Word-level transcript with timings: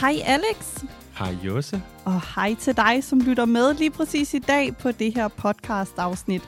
Hej 0.00 0.22
Alex. 0.24 0.84
Hej 1.18 1.36
Josse. 1.44 1.82
Og 2.04 2.34
hej 2.34 2.54
til 2.54 2.76
dig, 2.76 3.04
som 3.04 3.20
lytter 3.20 3.44
med 3.44 3.74
lige 3.74 3.90
præcis 3.90 4.34
i 4.34 4.38
dag 4.38 4.76
på 4.76 4.92
det 4.92 5.14
her 5.14 5.28
podcast-afsnit. 5.28 6.42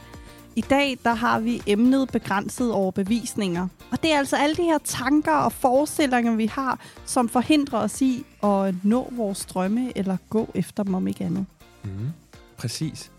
I 0.57 0.61
dag 0.61 0.99
der 1.05 1.15
har 1.15 1.41
vi 1.41 1.63
emnet 1.67 2.09
begrænset 2.13 2.73
overbevisninger. 2.73 3.69
Og 3.91 4.03
det 4.03 4.13
er 4.13 4.19
altså 4.19 4.37
alle 4.37 4.57
de 4.57 4.63
her 4.63 4.79
tanker 4.85 5.33
og 5.33 5.53
forestillinger, 5.53 6.37
vi 6.37 6.47
har, 6.47 6.81
som 7.05 7.29
forhindrer 7.29 7.79
os 7.79 8.03
i 8.03 8.25
at 8.43 8.75
nå 8.85 9.09
vores 9.13 9.45
drømme 9.45 9.99
eller 9.99 10.17
gå 10.31 10.51
efter 10.55 10.83
dem 10.83 10.95
om 10.95 11.09
ikke 11.09 11.25
andet. 11.25 11.47
Mm, 11.85 12.09
præcis. 12.57 13.13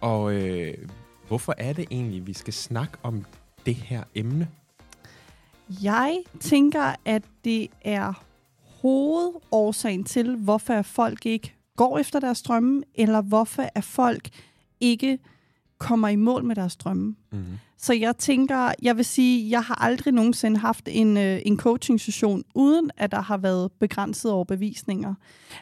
Og 0.00 0.32
øh, 0.32 0.74
hvorfor 1.28 1.54
er 1.58 1.72
det 1.72 1.86
egentlig, 1.90 2.26
vi 2.26 2.32
skal 2.32 2.52
snakke 2.52 2.98
om 3.02 3.24
det 3.66 3.74
her 3.74 4.02
emne? 4.14 4.48
Jeg 5.82 6.18
tænker, 6.40 6.94
at 7.04 7.22
det 7.44 7.68
er 7.82 8.24
hovedårsagen 8.84 10.04
til, 10.04 10.36
hvorfor 10.36 10.82
folk 10.82 11.26
ikke 11.26 11.54
går 11.76 11.98
efter 11.98 12.20
deres 12.20 12.42
drømme, 12.42 12.82
eller 12.94 13.22
hvorfor 13.22 13.64
er 13.74 13.80
folk 13.80 14.28
ikke 14.80 15.18
kommer 15.78 16.08
i 16.08 16.16
mål 16.16 16.44
med 16.44 16.56
deres 16.56 16.76
drømme. 16.76 17.16
Mm. 17.32 17.44
Så 17.78 17.92
jeg 17.92 18.16
tænker, 18.16 18.72
jeg 18.82 18.96
vil 18.96 19.04
sige, 19.04 19.50
jeg 19.50 19.62
har 19.62 19.82
aldrig 19.82 20.14
nogensinde 20.14 20.58
haft 20.58 20.88
en, 20.92 21.16
øh, 21.16 21.40
en 21.46 21.58
coaching-session, 21.58 22.42
uden 22.54 22.90
at 22.96 23.12
der 23.12 23.20
har 23.20 23.36
været 23.36 23.72
begrænsede 23.72 24.32
overbevisninger. 24.32 25.14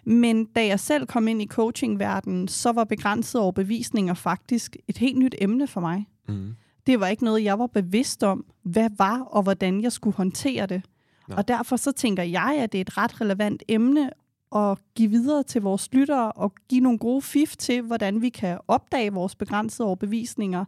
Men 0.04 0.44
da 0.44 0.66
jeg 0.66 0.80
selv 0.80 1.06
kom 1.06 1.28
ind 1.28 1.42
i 1.42 1.46
coachingverdenen, 1.46 2.48
så 2.48 2.72
var 2.72 2.84
begrænsede 2.84 3.42
overbevisninger 3.42 4.14
faktisk 4.14 4.76
et 4.88 4.98
helt 4.98 5.18
nyt 5.18 5.34
emne 5.38 5.66
for 5.66 5.80
mig. 5.80 6.06
Mm. 6.28 6.54
Det 6.86 7.00
var 7.00 7.06
ikke 7.06 7.24
noget, 7.24 7.44
jeg 7.44 7.58
var 7.58 7.66
bevidst 7.66 8.22
om, 8.22 8.44
hvad 8.62 8.90
var 8.98 9.20
og 9.20 9.42
hvordan 9.42 9.82
jeg 9.82 9.92
skulle 9.92 10.16
håndtere 10.16 10.66
det. 10.66 10.82
Nå. 11.28 11.34
Og 11.36 11.48
derfor 11.48 11.76
så 11.76 11.92
tænker 11.92 12.22
jeg, 12.22 12.58
at 12.62 12.72
det 12.72 12.78
er 12.78 12.82
et 12.82 12.98
ret 12.98 13.20
relevant 13.20 13.62
emne 13.68 14.10
at 14.54 14.78
give 14.94 15.10
videre 15.10 15.42
til 15.42 15.62
vores 15.62 15.88
lyttere 15.92 16.32
og 16.32 16.54
give 16.68 16.80
nogle 16.80 16.98
gode 16.98 17.22
fif 17.22 17.56
til, 17.56 17.82
hvordan 17.82 18.22
vi 18.22 18.28
kan 18.28 18.58
opdage 18.68 19.12
vores 19.12 19.34
begrænsede 19.34 19.86
overbevisninger 19.86 20.64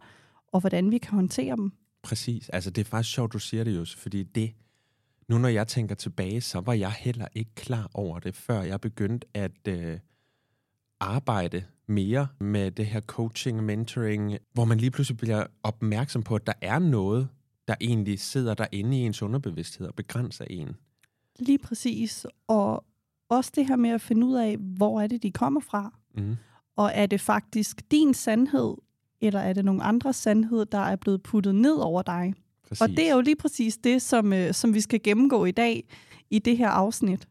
og 0.53 0.61
hvordan 0.61 0.91
vi 0.91 0.99
kan 0.99 1.15
håndtere 1.15 1.57
dem. 1.57 1.73
Præcis. 2.03 2.49
Altså, 2.49 2.71
det 2.71 2.81
er 2.81 2.91
faktisk 2.91 3.15
sjovt, 3.15 3.33
du 3.33 3.39
siger 3.39 3.65
det, 3.65 3.77
Jose, 3.77 3.99
fordi 3.99 4.23
det, 4.23 4.53
nu 5.29 5.39
når 5.39 5.49
jeg 5.49 5.69
tænker 5.69 5.95
tilbage, 5.95 6.41
så 6.41 6.61
var 6.61 6.73
jeg 6.73 6.93
heller 6.93 7.27
ikke 7.35 7.55
klar 7.55 7.91
over 7.95 8.19
det, 8.19 8.37
før 8.37 8.63
jeg 8.63 8.81
begyndte 8.81 9.27
at 9.35 9.69
øh, 9.69 9.99
arbejde 11.01 11.65
mere 11.87 12.29
med 12.41 12.71
det 12.71 12.87
her 12.87 13.01
coaching, 13.01 13.63
mentoring, 13.63 14.39
hvor 14.53 14.65
man 14.65 14.79
lige 14.79 14.91
pludselig 14.91 15.17
bliver 15.17 15.47
opmærksom 15.63 16.23
på, 16.23 16.35
at 16.35 16.47
der 16.47 16.53
er 16.61 16.79
noget, 16.79 17.29
der 17.69 17.75
egentlig 17.81 18.21
sidder 18.21 18.55
derinde 18.55 18.99
i 18.99 19.01
ens 19.01 19.23
underbevidsthed 19.23 19.87
og 19.87 19.95
begrænser 19.95 20.45
en. 20.51 20.77
Lige 21.39 21.59
præcis. 21.59 22.27
Og 22.49 22.85
også 23.29 23.53
det 23.55 23.67
her 23.67 23.77
med 23.77 23.91
at 23.91 24.01
finde 24.01 24.27
ud 24.27 24.35
af, 24.35 24.57
hvor 24.57 25.01
er 25.01 25.07
det, 25.07 25.23
de 25.23 25.31
kommer 25.31 25.61
fra. 25.61 25.99
Mm. 26.15 26.37
Og 26.77 26.91
er 26.95 27.07
det 27.07 27.21
faktisk 27.21 27.83
din 27.91 28.15
sandhed, 28.15 28.75
eller 29.21 29.41
er 29.41 29.53
det 29.53 29.65
nogle 29.65 29.83
andre 29.83 30.13
sandhed, 30.13 30.67
der 30.67 30.79
er 30.79 30.97
blevet 30.97 31.23
puttet 31.23 31.55
ned 31.55 31.77
over 31.77 32.03
dig? 32.03 32.35
Præcis. 32.69 32.81
Og 32.81 32.89
det 32.89 33.09
er 33.09 33.15
jo 33.15 33.21
lige 33.21 33.37
præcis 33.37 33.77
det, 33.77 34.03
som, 34.03 34.33
øh, 34.33 34.55
som 34.55 34.75
vi 34.75 34.81
skal 34.81 35.03
gennemgå 35.03 35.45
i 35.45 35.51
dag 35.51 35.89
i 36.31 36.39
det 36.39 36.57
her 36.57 36.69
afsnit. 36.69 37.29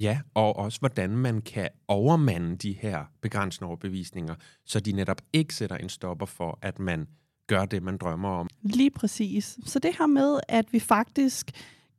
Ja, 0.00 0.20
og 0.34 0.56
også 0.56 0.78
hvordan 0.78 1.10
man 1.10 1.40
kan 1.40 1.68
overmande 1.88 2.56
de 2.56 2.72
her 2.72 3.04
begrænsende 3.20 3.68
overbevisninger, 3.68 4.34
så 4.64 4.80
de 4.80 4.92
netop 4.92 5.20
ikke 5.32 5.54
sætter 5.54 5.76
en 5.76 5.88
stopper 5.88 6.26
for, 6.26 6.58
at 6.62 6.78
man 6.78 7.06
gør 7.52 7.64
det, 7.64 7.82
man 7.82 7.96
drømmer 7.96 8.28
om. 8.28 8.48
Lige 8.62 8.90
præcis. 8.90 9.58
Så 9.64 9.78
det 9.78 9.90
her 9.98 10.06
med, 10.06 10.40
at 10.48 10.72
vi 10.72 10.80
faktisk 10.80 11.50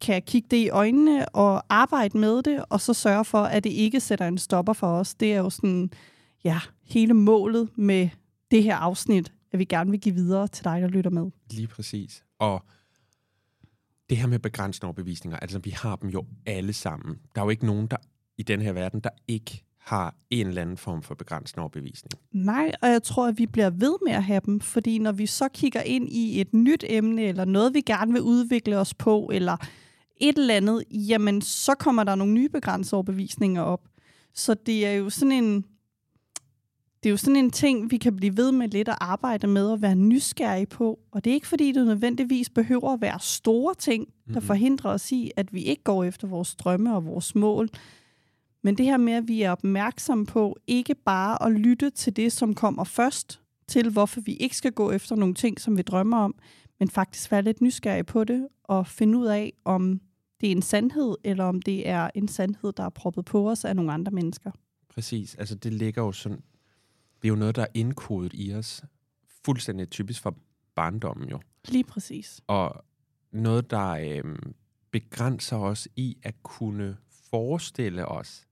kan 0.01 0.21
kigge 0.21 0.47
det 0.51 0.57
i 0.57 0.69
øjnene 0.69 1.29
og 1.29 1.63
arbejde 1.69 2.17
med 2.17 2.43
det, 2.43 2.65
og 2.69 2.81
så 2.81 2.93
sørge 2.93 3.25
for, 3.25 3.43
at 3.43 3.63
det 3.63 3.69
ikke 3.69 3.99
sætter 3.99 4.27
en 4.27 4.37
stopper 4.37 4.73
for 4.73 4.87
os, 4.87 5.15
det 5.15 5.33
er 5.33 5.37
jo 5.37 5.49
sådan, 5.49 5.89
ja, 6.43 6.59
hele 6.83 7.13
målet 7.13 7.69
med 7.75 8.09
det 8.51 8.63
her 8.63 8.75
afsnit, 8.75 9.33
at 9.51 9.59
vi 9.59 9.65
gerne 9.65 9.91
vil 9.91 9.99
give 9.99 10.15
videre 10.15 10.47
til 10.47 10.63
dig, 10.63 10.81
der 10.81 10.87
lytter 10.87 11.11
med. 11.11 11.31
Lige 11.51 11.67
præcis. 11.67 12.23
Og 12.39 12.65
det 14.09 14.17
her 14.17 14.27
med 14.27 14.39
begrænsende 14.39 14.85
overbevisninger, 14.85 15.37
altså 15.39 15.59
vi 15.59 15.69
har 15.69 15.95
dem 15.95 16.09
jo 16.09 16.25
alle 16.45 16.73
sammen. 16.73 17.19
Der 17.35 17.41
er 17.41 17.45
jo 17.45 17.49
ikke 17.49 17.65
nogen 17.65 17.87
der 17.87 17.97
i 18.37 18.43
den 18.43 18.61
her 18.61 18.73
verden, 18.73 18.99
der 18.99 19.09
ikke 19.27 19.63
har 19.83 20.15
en 20.29 20.47
eller 20.47 20.61
anden 20.61 20.77
form 20.77 21.03
for 21.03 21.15
begrænsende 21.15 21.61
overbevisning. 21.61 22.11
Nej, 22.31 22.71
og 22.81 22.89
jeg 22.89 23.03
tror, 23.03 23.27
at 23.27 23.37
vi 23.37 23.45
bliver 23.45 23.69
ved 23.69 23.93
med 24.05 24.13
at 24.13 24.23
have 24.23 24.41
dem, 24.45 24.59
fordi 24.59 24.97
når 24.99 25.11
vi 25.11 25.25
så 25.25 25.49
kigger 25.53 25.81
ind 25.81 26.09
i 26.09 26.41
et 26.41 26.53
nyt 26.53 26.83
emne, 26.89 27.21
eller 27.23 27.45
noget, 27.45 27.73
vi 27.73 27.81
gerne 27.81 28.11
vil 28.13 28.21
udvikle 28.21 28.77
os 28.77 28.93
på, 28.93 29.29
eller 29.33 29.57
et 30.17 30.37
eller 30.37 30.55
andet, 30.55 30.83
jamen 30.91 31.41
så 31.41 31.75
kommer 31.75 32.03
der 32.03 32.15
nogle 32.15 32.33
nye 32.33 32.49
begrænsede 32.49 32.95
overbevisninger 32.95 33.61
op. 33.61 33.81
Så 34.33 34.53
det 34.53 34.85
er 34.85 34.91
jo 34.93 35.09
sådan 35.09 35.31
en, 35.31 35.55
det 37.03 37.09
er 37.09 37.11
jo 37.11 37.17
sådan 37.17 37.35
en 37.35 37.51
ting, 37.51 37.91
vi 37.91 37.97
kan 37.97 38.15
blive 38.15 38.37
ved 38.37 38.51
med 38.51 38.67
lidt 38.67 38.87
at 38.87 38.97
arbejde 39.01 39.47
med 39.47 39.65
og 39.65 39.81
være 39.81 39.95
nysgerrige 39.95 40.65
på. 40.65 40.99
Og 41.11 41.23
det 41.23 41.29
er 41.29 41.33
ikke 41.33 41.47
fordi, 41.47 41.71
det 41.71 41.85
nødvendigvis 41.87 42.49
behøver 42.49 42.93
at 42.93 43.01
være 43.01 43.19
store 43.19 43.75
ting, 43.75 44.07
der 44.33 44.39
Mhm. 44.39 44.41
forhindrer 44.47 44.91
os 44.91 45.11
i, 45.11 45.31
at 45.35 45.53
vi 45.53 45.61
ikke 45.61 45.83
går 45.83 46.03
efter 46.03 46.27
vores 46.27 46.55
drømme 46.55 46.95
og 46.95 47.05
vores 47.05 47.35
mål. 47.35 47.69
Men 48.65 48.77
det 48.77 48.85
her 48.85 48.97
med, 48.97 49.13
at 49.13 49.27
vi 49.27 49.41
er 49.41 49.51
opmærksomme 49.51 50.25
på 50.25 50.57
ikke 50.67 50.95
bare 50.95 51.45
at 51.45 51.51
lytte 51.51 51.89
til 51.89 52.15
det, 52.15 52.31
som 52.31 52.55
kommer 52.55 52.83
først, 52.83 53.41
til 53.67 53.89
hvorfor 53.89 54.21
vi 54.21 54.33
ikke 54.33 54.57
skal 54.57 54.71
gå 54.71 54.91
efter 54.91 55.15
nogle 55.15 55.33
ting, 55.33 55.61
som 55.61 55.77
vi 55.77 55.81
drømmer 55.81 56.17
om, 56.17 56.35
men 56.79 56.89
faktisk 56.89 57.31
være 57.31 57.41
lidt 57.41 57.61
nysgerrige 57.61 58.03
på 58.03 58.23
det 58.23 58.47
og 58.63 58.87
finde 58.87 59.17
ud 59.17 59.25
af, 59.25 59.53
om 59.65 60.01
det 60.41 60.47
er 60.47 60.51
en 60.51 60.61
sandhed, 60.61 61.15
eller 61.23 61.43
om 61.43 61.61
det 61.61 61.87
er 61.87 62.09
en 62.15 62.27
sandhed, 62.27 62.73
der 62.73 62.83
er 62.83 62.89
proppet 62.89 63.25
på 63.25 63.49
os 63.49 63.65
af 63.65 63.75
nogle 63.75 63.93
andre 63.93 64.11
mennesker. 64.11 64.51
Præcis. 64.89 65.35
Altså 65.35 65.55
det 65.55 65.73
ligger 65.73 66.01
jo 66.01 66.11
sådan... 66.11 66.37
Det 67.21 67.27
er 67.27 67.29
jo 67.29 67.35
noget, 67.35 67.55
der 67.55 67.61
er 67.61 67.67
indkodet 67.73 68.31
i 68.35 68.53
os. 68.53 68.83
Fuldstændig 69.45 69.89
typisk 69.89 70.21
fra 70.21 70.33
barndommen 70.75 71.29
jo. 71.29 71.39
Lige 71.67 71.83
præcis. 71.83 72.41
Og 72.47 72.85
noget, 73.31 73.71
der 73.71 73.89
øh, 73.89 74.35
begrænser 74.91 75.57
os 75.57 75.87
i 75.95 76.17
at 76.23 76.35
kunne 76.43 76.97
forestille 77.29 78.05
os 78.05 78.47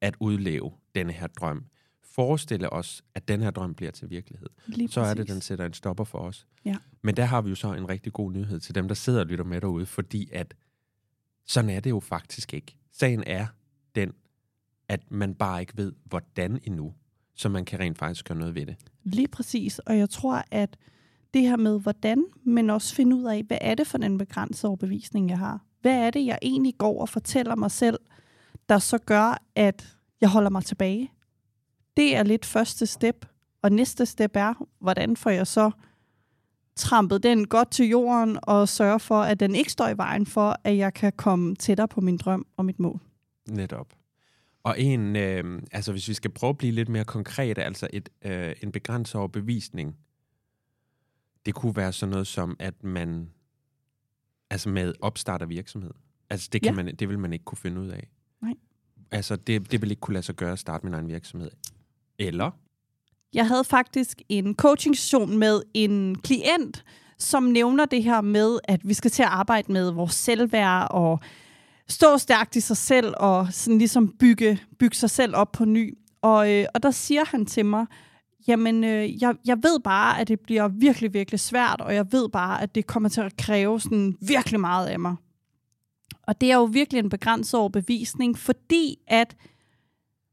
at 0.00 0.16
udleve 0.20 0.70
denne 0.94 1.12
her 1.12 1.26
drøm. 1.26 1.64
Forestille 2.02 2.72
os, 2.72 3.04
at 3.14 3.28
den 3.28 3.40
her 3.40 3.50
drøm 3.50 3.74
bliver 3.74 3.92
til 3.92 4.10
virkelighed. 4.10 4.48
Lige 4.66 4.88
Så 4.88 5.00
er 5.00 5.08
det, 5.08 5.16
præcis. 5.16 5.32
den 5.32 5.40
sætter 5.40 5.66
en 5.66 5.72
stopper 5.72 6.04
for 6.04 6.18
os. 6.18 6.46
Ja. 6.64 6.76
Men 7.02 7.16
der 7.16 7.24
har 7.24 7.42
vi 7.42 7.48
jo 7.48 7.54
så 7.54 7.72
en 7.72 7.88
rigtig 7.88 8.12
god 8.12 8.32
nyhed 8.32 8.60
til 8.60 8.74
dem, 8.74 8.88
der 8.88 8.94
sidder 8.94 9.20
og 9.20 9.26
lytter 9.26 9.44
med 9.44 9.60
derude, 9.60 9.86
fordi 9.86 10.30
at 10.32 10.54
sådan 11.46 11.70
er 11.70 11.80
det 11.80 11.90
jo 11.90 12.00
faktisk 12.00 12.54
ikke. 12.54 12.76
Sagen 12.92 13.24
er 13.26 13.46
den, 13.94 14.12
at 14.88 15.10
man 15.10 15.34
bare 15.34 15.60
ikke 15.60 15.76
ved, 15.76 15.92
hvordan 16.04 16.60
endnu, 16.64 16.94
så 17.34 17.48
man 17.48 17.64
kan 17.64 17.80
rent 17.80 17.98
faktisk 17.98 18.24
gøre 18.28 18.38
noget 18.38 18.54
ved 18.54 18.66
det. 18.66 18.76
Lige 19.02 19.28
præcis. 19.28 19.78
Og 19.78 19.98
jeg 19.98 20.10
tror, 20.10 20.44
at 20.50 20.76
det 21.34 21.42
her 21.42 21.56
med 21.56 21.80
hvordan, 21.80 22.24
men 22.44 22.70
også 22.70 22.94
finde 22.94 23.16
ud 23.16 23.24
af, 23.24 23.42
hvad 23.42 23.58
er 23.60 23.74
det 23.74 23.86
for 23.86 23.98
en 23.98 24.18
begrænset 24.18 24.64
overbevisning, 24.64 25.30
jeg 25.30 25.38
har? 25.38 25.64
Hvad 25.80 26.06
er 26.06 26.10
det, 26.10 26.26
jeg 26.26 26.38
egentlig 26.42 26.74
går 26.78 27.00
og 27.00 27.08
fortæller 27.08 27.56
mig 27.56 27.70
selv, 27.70 27.98
der 28.68 28.78
så 28.78 28.98
gør, 28.98 29.42
at 29.54 29.96
jeg 30.20 30.28
holder 30.28 30.50
mig 30.50 30.64
tilbage? 30.64 31.12
Det 31.96 32.16
er 32.16 32.22
lidt 32.22 32.46
første 32.46 32.86
step. 32.86 33.26
Og 33.62 33.72
næste 33.72 34.06
step 34.06 34.30
er, 34.34 34.54
hvordan 34.80 35.16
får 35.16 35.30
jeg 35.30 35.46
så 35.46 35.70
trampet 36.76 37.22
den 37.22 37.46
godt 37.46 37.70
til 37.70 37.88
jorden 37.88 38.38
og 38.42 38.68
sørge 38.68 39.00
for, 39.00 39.22
at 39.22 39.40
den 39.40 39.54
ikke 39.54 39.72
står 39.72 39.88
i 39.88 39.96
vejen 39.96 40.26
for, 40.26 40.56
at 40.64 40.76
jeg 40.76 40.94
kan 40.94 41.12
komme 41.16 41.54
tættere 41.54 41.88
på 41.88 42.00
min 42.00 42.16
drøm 42.16 42.46
og 42.56 42.64
mit 42.64 42.78
mål. 42.78 43.00
Netop. 43.48 43.94
Og 44.62 44.80
en, 44.80 45.16
øh, 45.16 45.62
altså 45.72 45.92
hvis 45.92 46.08
vi 46.08 46.14
skal 46.14 46.30
prøve 46.30 46.50
at 46.50 46.58
blive 46.58 46.72
lidt 46.72 46.88
mere 46.88 47.04
konkrete, 47.04 47.64
altså 47.64 47.88
et, 47.92 48.08
øh, 48.22 48.54
en 48.62 48.72
begrænset 48.72 49.14
overbevisning, 49.14 49.96
det 51.46 51.54
kunne 51.54 51.76
være 51.76 51.92
sådan 51.92 52.10
noget 52.10 52.26
som, 52.26 52.56
at 52.58 52.84
man, 52.84 53.30
altså 54.50 54.68
med 54.68 54.94
opstart 55.00 55.42
af 55.42 55.48
virksomhed, 55.48 55.90
altså 56.30 56.48
det, 56.52 56.62
kan 56.62 56.74
Ja. 56.74 56.82
man, 56.82 56.96
det 56.96 57.08
vil 57.08 57.18
man 57.18 57.32
ikke 57.32 57.44
kunne 57.44 57.58
finde 57.58 57.80
ud 57.80 57.88
af. 57.88 58.08
Altså 59.10 59.36
det, 59.36 59.72
det 59.72 59.80
ville 59.80 59.92
ikke 59.92 60.00
kunne 60.00 60.14
lade 60.14 60.24
sig 60.26 60.34
gøre 60.34 60.52
at 60.52 60.58
starte 60.58 60.86
min 60.86 60.94
egen 60.94 61.08
virksomhed. 61.08 61.50
Eller, 62.18 62.50
Jeg 63.34 63.48
havde 63.48 63.64
faktisk 63.64 64.22
en 64.28 64.54
coaching 64.54 64.96
session 64.96 65.38
med 65.38 65.62
en 65.74 66.14
klient, 66.18 66.84
som 67.18 67.42
nævner 67.42 67.84
det 67.84 68.02
her 68.02 68.20
med, 68.20 68.58
at 68.64 68.80
vi 68.84 68.94
skal 68.94 69.10
til 69.10 69.22
at 69.22 69.28
arbejde 69.28 69.72
med 69.72 69.90
vores 69.90 70.14
selvværd 70.14 70.86
og 70.90 71.20
stå 71.88 72.18
stærkt 72.18 72.56
i 72.56 72.60
sig 72.60 72.76
selv 72.76 73.14
og 73.16 73.52
sådan 73.52 73.78
ligesom 73.78 74.14
bygge, 74.18 74.60
bygge 74.78 74.96
sig 74.96 75.10
selv 75.10 75.36
op 75.36 75.52
på 75.52 75.64
ny. 75.64 75.98
Og, 76.22 76.52
øh, 76.52 76.66
og 76.74 76.82
der 76.82 76.90
siger 76.90 77.24
han 77.24 77.46
til 77.46 77.66
mig, 77.66 77.86
jamen 78.48 78.84
øh, 78.84 79.22
jeg, 79.22 79.34
jeg 79.46 79.56
ved 79.62 79.80
bare, 79.80 80.20
at 80.20 80.28
det 80.28 80.40
bliver 80.40 80.68
virkelig, 80.68 81.14
virkelig 81.14 81.40
svært, 81.40 81.80
og 81.80 81.94
jeg 81.94 82.12
ved 82.12 82.28
bare, 82.28 82.62
at 82.62 82.74
det 82.74 82.86
kommer 82.86 83.08
til 83.08 83.20
at 83.20 83.36
kræve 83.36 83.80
sådan 83.80 84.16
virkelig 84.20 84.60
meget 84.60 84.86
af 84.86 84.98
mig. 85.00 85.16
Og 86.28 86.40
det 86.40 86.50
er 86.52 86.56
jo 86.56 86.64
virkelig 86.64 86.98
en 86.98 87.08
begrænset 87.08 87.60
overbevisning, 87.60 88.38
fordi 88.38 88.98
at 89.06 89.36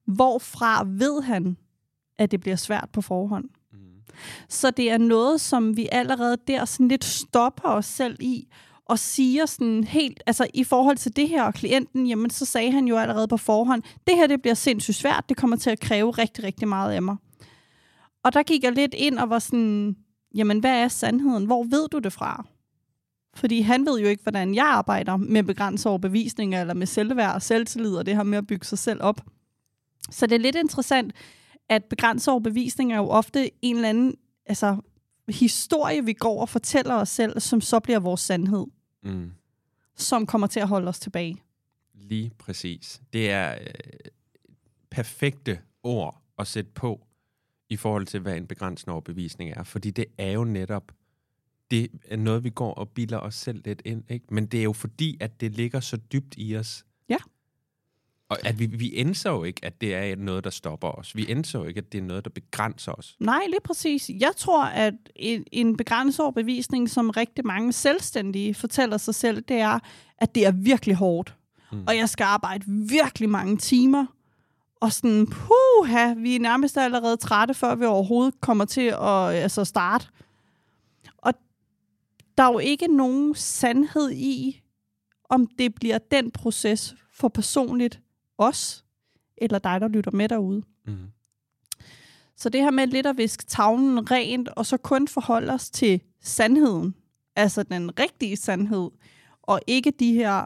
hvorfra 0.06 0.84
ved 0.88 1.22
han, 1.22 1.58
at 2.18 2.32
det 2.32 2.42
bliver 2.42 2.56
svært 2.56 2.90
på 2.94 3.02
forhånd. 3.02 3.50
mm, 3.74 3.80
Så 4.50 4.72
det 4.72 4.92
er 4.92 4.98
noget, 4.98 5.42
som 5.42 5.78
vi 5.78 5.88
allerede 5.92 6.38
der 6.48 6.66
sådan 6.66 6.88
lidt 6.88 7.04
stopper 7.04 7.70
os 7.70 7.86
selv 7.86 8.18
i, 8.20 8.48
og 8.86 9.00
siger 9.00 9.46
sådan 9.46 9.84
helt, 9.84 10.24
altså 10.26 10.48
i 10.54 10.64
forhold 10.64 10.98
til 10.98 11.16
det 11.16 11.30
her 11.30 11.44
og 11.44 11.54
klienten, 11.54 12.08
jamen 12.08 12.30
så 12.30 12.46
sagde 12.46 12.72
han 12.72 12.88
jo 12.88 12.98
allerede 12.98 13.28
på 13.28 13.38
forhånd, 13.38 13.84
det 14.08 14.16
her 14.16 14.28
det 14.28 14.42
bliver 14.42 14.56
sindssygt 14.56 14.98
svært, 14.98 15.30
det 15.30 15.38
kommer 15.38 15.58
til 15.58 15.70
at 15.70 15.80
kræve 15.80 16.12
rigtig, 16.12 16.44
rigtig 16.44 16.68
meget 16.68 16.94
af 16.94 17.02
mig. 17.02 17.16
Og 18.24 18.34
der 18.34 18.44
gik 18.44 18.64
jeg 18.64 18.72
lidt 18.72 18.94
ind 18.94 19.20
og 19.20 19.30
var 19.30 19.40
sådan, 19.40 19.96
jamen 20.36 20.60
hvad 20.60 20.84
er 20.84 20.88
sandheden? 20.88 21.46
Hvor 21.46 21.64
ved 21.64 21.88
du 21.90 22.00
det 22.00 22.14
fra? 22.14 22.46
Fordi 23.36 23.62
han 23.62 23.86
ved 23.86 24.00
jo 24.00 24.08
ikke, 24.08 24.24
hvordan 24.24 24.56
jeg 24.56 24.66
arbejder 24.66 25.18
med 25.18 25.44
begrænset 25.44 25.90
overbevisninger, 25.90 26.62
eller 26.62 26.74
med 26.74 26.88
selvværd 26.88 27.36
og 27.36 27.42
selvtillid, 27.42 27.96
og 27.96 28.06
det 28.06 28.16
her 28.16 28.24
med 28.24 28.38
at 28.38 28.48
bygge 28.48 28.66
sig 28.66 28.78
selv 28.78 29.04
op. 29.04 29.22
Så 30.10 30.28
det 30.28 30.36
er 30.36 30.40
lidt 30.40 30.56
interessant, 30.56 31.14
at 31.70 31.84
begrænset 31.86 32.32
overbevisning 32.32 32.94
er 32.94 32.98
jo 32.98 33.10
ofte 33.10 33.52
en 33.62 33.76
eller 33.76 33.90
anden 33.90 34.16
altså, 34.46 34.78
historie, 35.30 36.06
vi 36.06 36.14
går 36.14 36.42
og 36.42 36.50
fortæller 36.50 36.96
os 36.96 37.10
selv, 37.10 37.40
som 37.40 37.62
så 37.62 37.80
bliver 37.80 38.00
vores 38.00 38.22
sandhed. 38.22 38.66
Mm. 39.04 39.32
Som 39.98 40.26
kommer 40.26 40.48
til 40.48 40.60
at 40.60 40.68
holde 40.68 40.88
os 40.88 41.00
tilbage. 41.00 41.38
Lige 41.94 42.32
præcis. 42.38 43.02
Det 43.14 43.32
er 43.32 43.52
øh, 43.62 43.68
perfekte 44.90 45.60
ord 45.84 46.22
at 46.40 46.48
sætte 46.48 46.72
på 46.72 47.08
i 47.70 47.76
forhold 47.76 48.06
til, 48.06 48.20
hvad 48.20 48.38
en 48.38 48.48
begrænsende 48.48 48.92
overbevisning 48.92 49.52
er. 49.52 49.64
Fordi 49.64 49.92
det 49.92 50.06
er 50.18 50.32
jo 50.32 50.44
netop 50.44 50.92
det 51.72 51.92
er 52.06 52.18
noget, 52.18 52.44
vi 52.44 52.50
går 52.50 52.74
og 52.74 52.90
bilder 52.90 53.20
os 53.20 53.36
selv 53.36 53.62
lidt 53.66 53.82
ind. 53.86 54.04
Ikke? 54.10 54.26
Men 54.30 54.46
det 54.46 54.60
er 54.60 54.64
jo 54.64 54.74
fordi, 54.74 55.18
at 55.20 55.42
det 55.42 55.52
ligger 55.52 55.80
så 55.80 55.98
dybt 55.98 56.36
i 56.38 56.58
os. 56.58 56.86
Ja. 57.10 57.18
Og 58.30 58.38
at 58.46 58.60
vi, 58.60 58.66
vi 58.66 58.90
indser 58.90 59.30
jo 59.32 59.44
ikke, 59.44 59.66
at 59.66 59.82
det 59.82 59.96
er 59.96 60.16
noget, 60.16 60.44
der 60.44 60.50
stopper 60.50 60.88
os. 60.88 61.16
Vi 61.16 61.24
indser 61.24 61.60
jo 61.60 61.66
ikke, 61.66 61.78
at 61.78 61.92
det 61.92 61.98
er 61.98 62.02
noget, 62.02 62.26
der 62.26 62.32
begrænser 62.32 62.92
os. 62.92 63.16
Nej, 63.20 63.42
lige 63.48 63.62
præcis. 63.64 64.12
Jeg 64.20 64.32
tror, 64.38 64.64
at 64.64 64.94
en, 65.16 65.44
en 65.52 65.78
begrænset 65.78 66.20
overbevisning, 66.20 66.90
som 66.90 67.10
rigtig 67.10 67.46
mange 67.46 67.74
selvstændige 67.74 68.54
fortæller 68.54 68.98
sig 68.98 69.16
selv, 69.16 69.42
det 69.42 69.58
er, 69.58 69.80
at 70.18 70.36
det 70.36 70.46
er 70.46 70.52
virkelig 70.52 70.96
hårdt. 70.96 71.36
Mm. 71.72 71.84
Og 71.88 71.98
jeg 71.98 72.10
skal 72.10 72.24
arbejde 72.24 72.64
virkelig 72.68 73.30
mange 73.30 73.58
timer. 73.58 74.06
Og 74.82 74.92
sådan, 74.92 75.28
puha, 75.28 76.14
vi 76.14 76.36
er 76.36 76.40
nærmest 76.40 76.78
allerede 76.78 77.18
trætte, 77.18 77.54
før 77.54 77.76
vi 77.76 77.86
overhovedet 77.86 78.42
kommer 78.42 78.66
til 78.66 78.88
at 79.02 79.30
altså 79.30 79.66
starte. 79.66 80.08
Der 82.38 82.44
er 82.44 82.52
jo 82.52 82.60
ikke 82.60 82.88
nogen 82.88 83.36
sandhed 83.36 84.12
i, 84.12 84.62
om 85.30 85.48
det 85.48 85.76
bliver 85.76 85.98
den 85.98 86.32
proces 86.32 86.96
for 87.14 87.28
personligt 87.28 88.00
os, 88.38 88.86
eller 89.38 89.60
dig, 89.60 89.82
der 89.82 89.88
lytter 89.88 90.12
med 90.12 90.30
derude. 90.30 90.64
Mm. 90.88 90.98
Så 92.38 92.50
det 92.50 92.62
her 92.62 92.72
med 92.72 92.88
lidt 92.88 93.06
at 93.06 93.18
viske 93.18 93.46
tavlen 93.46 94.12
rent, 94.12 94.50
og 94.50 94.66
så 94.66 94.78
kun 94.78 95.08
forholde 95.08 95.54
os 95.54 95.70
til 95.70 96.02
sandheden, 96.22 96.96
altså 97.36 97.64
den 97.64 98.00
rigtige 98.00 98.38
sandhed, 98.38 98.90
og 99.42 99.62
ikke 99.68 99.92
de 99.92 100.14
her 100.14 100.46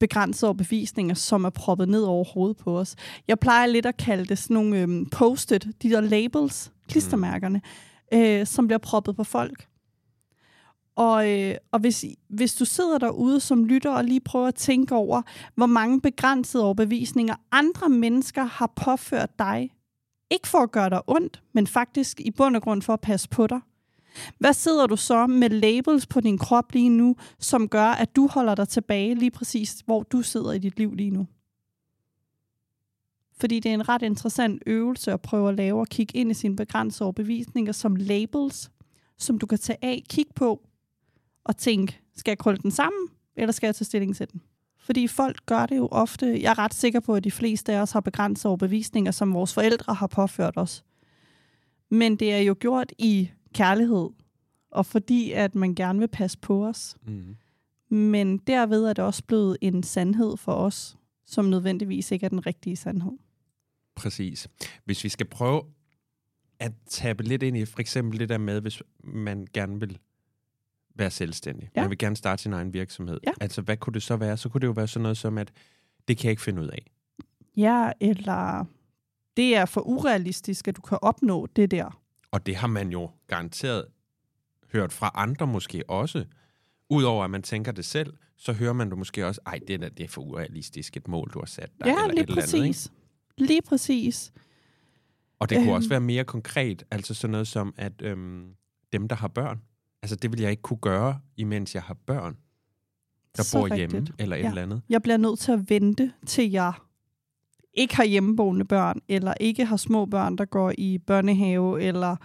begrænsede 0.00 0.48
overbevisninger, 0.48 1.14
som 1.14 1.44
er 1.44 1.50
proppet 1.50 1.88
ned 1.88 2.02
over 2.02 2.24
hovedet 2.24 2.56
på 2.56 2.78
os. 2.78 2.96
Jeg 3.28 3.38
plejer 3.38 3.66
lidt 3.66 3.86
at 3.86 3.96
kalde 3.96 4.24
det 4.24 4.38
sådan 4.38 4.54
nogle 4.54 4.80
øhm, 4.80 5.10
post-it, 5.10 5.66
de 5.82 5.90
der 5.90 6.00
labels, 6.00 6.72
klistermærkerne, 6.88 7.62
mm. 8.12 8.18
øh, 8.18 8.46
som 8.46 8.66
bliver 8.66 8.78
proppet 8.78 9.16
på 9.16 9.24
folk. 9.24 9.68
Og, 10.96 11.30
øh, 11.30 11.54
og 11.72 11.80
hvis, 11.80 12.04
hvis 12.28 12.54
du 12.54 12.64
sidder 12.64 12.98
derude 12.98 13.40
som 13.40 13.64
lytter 13.64 13.90
og 13.90 14.04
lige 14.04 14.20
prøver 14.20 14.48
at 14.48 14.54
tænke 14.54 14.94
over, 14.94 15.22
hvor 15.54 15.66
mange 15.66 16.00
begrænsede 16.00 16.64
overbevisninger 16.64 17.34
andre 17.52 17.88
mennesker 17.88 18.44
har 18.44 18.72
påført 18.76 19.38
dig, 19.38 19.70
ikke 20.30 20.48
for 20.48 20.58
at 20.58 20.72
gøre 20.72 20.90
dig 20.90 21.02
ondt, 21.06 21.42
men 21.52 21.66
faktisk 21.66 22.20
i 22.20 22.30
bund 22.30 22.56
og 22.56 22.62
grund 22.62 22.82
for 22.82 22.92
at 22.92 23.00
passe 23.00 23.28
på 23.28 23.46
dig. 23.46 23.60
Hvad 24.38 24.52
sidder 24.52 24.86
du 24.86 24.96
så 24.96 25.26
med 25.26 25.50
labels 25.50 26.06
på 26.06 26.20
din 26.20 26.38
krop 26.38 26.72
lige 26.72 26.88
nu, 26.88 27.16
som 27.38 27.68
gør, 27.68 27.86
at 27.86 28.16
du 28.16 28.26
holder 28.26 28.54
dig 28.54 28.68
tilbage 28.68 29.14
lige 29.14 29.30
præcis, 29.30 29.82
hvor 29.86 30.02
du 30.02 30.22
sidder 30.22 30.52
i 30.52 30.58
dit 30.58 30.78
liv 30.78 30.94
lige 30.94 31.10
nu? 31.10 31.26
Fordi 33.40 33.60
det 33.60 33.70
er 33.70 33.74
en 33.74 33.88
ret 33.88 34.02
interessant 34.02 34.62
øvelse 34.66 35.12
at 35.12 35.20
prøve 35.20 35.48
at 35.48 35.54
lave 35.54 35.80
og 35.80 35.86
kigge 35.86 36.16
ind 36.16 36.30
i 36.30 36.34
sine 36.34 36.56
begrænsede 36.56 37.06
overbevisninger 37.06 37.72
som 37.72 37.96
labels, 37.96 38.70
som 39.18 39.38
du 39.38 39.46
kan 39.46 39.58
tage 39.58 39.78
af, 39.82 40.02
kigge 40.08 40.32
på, 40.34 40.62
og 41.44 41.56
tænke, 41.56 42.00
skal 42.16 42.30
jeg 42.30 42.38
krølle 42.38 42.62
den 42.62 42.70
sammen, 42.70 43.08
eller 43.36 43.52
skal 43.52 43.66
jeg 43.66 43.74
tage 43.74 43.84
stilling 43.84 44.16
til 44.16 44.32
den? 44.32 44.42
Fordi 44.78 45.06
folk 45.06 45.46
gør 45.46 45.66
det 45.66 45.76
jo 45.76 45.88
ofte. 45.90 46.42
Jeg 46.42 46.50
er 46.50 46.58
ret 46.58 46.74
sikker 46.74 47.00
på, 47.00 47.14
at 47.14 47.24
de 47.24 47.30
fleste 47.30 47.72
af 47.72 47.80
os 47.80 47.92
har 47.92 48.00
begrænset 48.00 48.46
overbevisninger, 48.46 49.10
som 49.10 49.34
vores 49.34 49.54
forældre 49.54 49.94
har 49.94 50.06
påført 50.06 50.56
os. 50.56 50.84
Men 51.90 52.16
det 52.16 52.32
er 52.32 52.38
jo 52.38 52.56
gjort 52.60 52.92
i 52.98 53.30
kærlighed, 53.54 54.08
og 54.70 54.86
fordi 54.86 55.32
at 55.32 55.54
man 55.54 55.74
gerne 55.74 55.98
vil 55.98 56.08
passe 56.08 56.38
på 56.38 56.66
os. 56.66 56.96
Mm. 57.06 57.36
Men 57.96 58.38
derved 58.38 58.84
er 58.84 58.92
det 58.92 59.04
også 59.04 59.24
blevet 59.24 59.56
en 59.60 59.82
sandhed 59.82 60.36
for 60.36 60.52
os, 60.52 60.96
som 61.26 61.44
nødvendigvis 61.44 62.10
ikke 62.10 62.24
er 62.26 62.30
den 62.30 62.46
rigtige 62.46 62.76
sandhed. 62.76 63.12
Præcis. 63.94 64.48
Hvis 64.84 65.04
vi 65.04 65.08
skal 65.08 65.26
prøve 65.26 65.62
at 66.58 66.72
tabe 66.86 67.22
lidt 67.22 67.42
ind 67.42 67.56
i 67.56 67.64
for 67.64 67.80
eksempel 67.80 68.18
det 68.18 68.28
der 68.28 68.38
med, 68.38 68.60
hvis 68.60 68.82
man 69.04 69.46
gerne 69.52 69.80
vil 69.80 69.98
være 70.96 71.10
selvstændig. 71.10 71.70
Ja. 71.76 71.80
Man 71.80 71.90
vil 71.90 71.98
gerne 71.98 72.16
starte 72.16 72.42
sin 72.42 72.52
egen 72.52 72.72
virksomhed. 72.72 73.20
Ja. 73.26 73.32
Altså, 73.40 73.62
hvad 73.62 73.76
kunne 73.76 73.94
det 73.94 74.02
så 74.02 74.16
være? 74.16 74.36
Så 74.36 74.48
kunne 74.48 74.60
det 74.60 74.66
jo 74.66 74.72
være 74.72 74.88
sådan 74.88 75.02
noget 75.02 75.16
som, 75.16 75.38
at 75.38 75.52
det 76.08 76.18
kan 76.18 76.24
jeg 76.24 76.30
ikke 76.30 76.42
finde 76.42 76.62
ud 76.62 76.68
af. 76.68 76.86
Ja, 77.56 77.90
eller 78.00 78.64
det 79.36 79.56
er 79.56 79.64
for 79.64 79.80
urealistisk, 79.80 80.68
at 80.68 80.76
du 80.76 80.80
kan 80.80 80.98
opnå 81.02 81.46
det 81.46 81.70
der. 81.70 82.00
Og 82.30 82.46
det 82.46 82.56
har 82.56 82.66
man 82.66 82.90
jo 82.90 83.10
garanteret 83.26 83.84
hørt 84.72 84.92
fra 84.92 85.10
andre 85.14 85.46
måske 85.46 85.90
også. 85.90 86.24
Udover 86.90 87.24
at 87.24 87.30
man 87.30 87.42
tænker 87.42 87.72
det 87.72 87.84
selv, 87.84 88.14
så 88.36 88.52
hører 88.52 88.72
man 88.72 88.90
det 88.90 88.98
måske 88.98 89.26
også, 89.26 89.40
ej, 89.46 89.60
det 89.68 89.82
er, 89.82 89.88
det 89.88 90.04
er 90.04 90.08
for 90.08 90.22
urealistisk 90.22 90.96
et 90.96 91.08
mål, 91.08 91.30
du 91.34 91.38
har 91.38 91.46
sat 91.46 91.70
dig. 91.78 91.86
Ja, 91.86 91.92
eller 91.92 92.08
lige 92.08 92.20
et 92.20 92.28
præcis. 92.28 92.54
Eller 92.54 92.64
andet, 92.64 92.90
ikke? 93.38 93.52
Lige 93.52 93.62
præcis. 93.62 94.32
Og 95.38 95.50
det 95.50 95.58
kunne 95.58 95.66
øhm. 95.66 95.76
også 95.76 95.88
være 95.88 96.00
mere 96.00 96.24
konkret, 96.24 96.84
altså 96.90 97.14
sådan 97.14 97.32
noget 97.32 97.48
som, 97.48 97.74
at 97.76 98.02
øhm, 98.02 98.54
dem, 98.92 99.08
der 99.08 99.16
har 99.16 99.28
børn, 99.28 99.62
Altså, 100.04 100.16
det 100.16 100.32
vil 100.32 100.40
jeg 100.40 100.50
ikke 100.50 100.62
kunne 100.62 100.76
gøre, 100.78 101.20
imens 101.36 101.74
jeg 101.74 101.82
har 101.82 101.94
børn, 101.94 102.36
der 103.36 103.42
Så 103.42 103.58
bor 103.58 103.64
rigtigt. 103.64 103.90
hjemme, 103.90 104.08
eller 104.18 104.36
et 104.36 104.42
ja. 104.42 104.48
eller 104.48 104.62
andet. 104.62 104.82
Jeg 104.88 105.02
bliver 105.02 105.16
nødt 105.16 105.38
til 105.38 105.52
at 105.52 105.70
vente, 105.70 106.12
til 106.26 106.50
jeg 106.50 106.72
ikke 107.74 107.96
har 107.96 108.04
hjemmeboende 108.04 108.64
børn, 108.64 109.00
eller 109.08 109.34
ikke 109.40 109.64
har 109.64 109.76
små 109.76 110.06
børn, 110.06 110.38
der 110.38 110.44
går 110.44 110.72
i 110.78 110.98
børnehave, 110.98 111.82
eller 111.82 112.16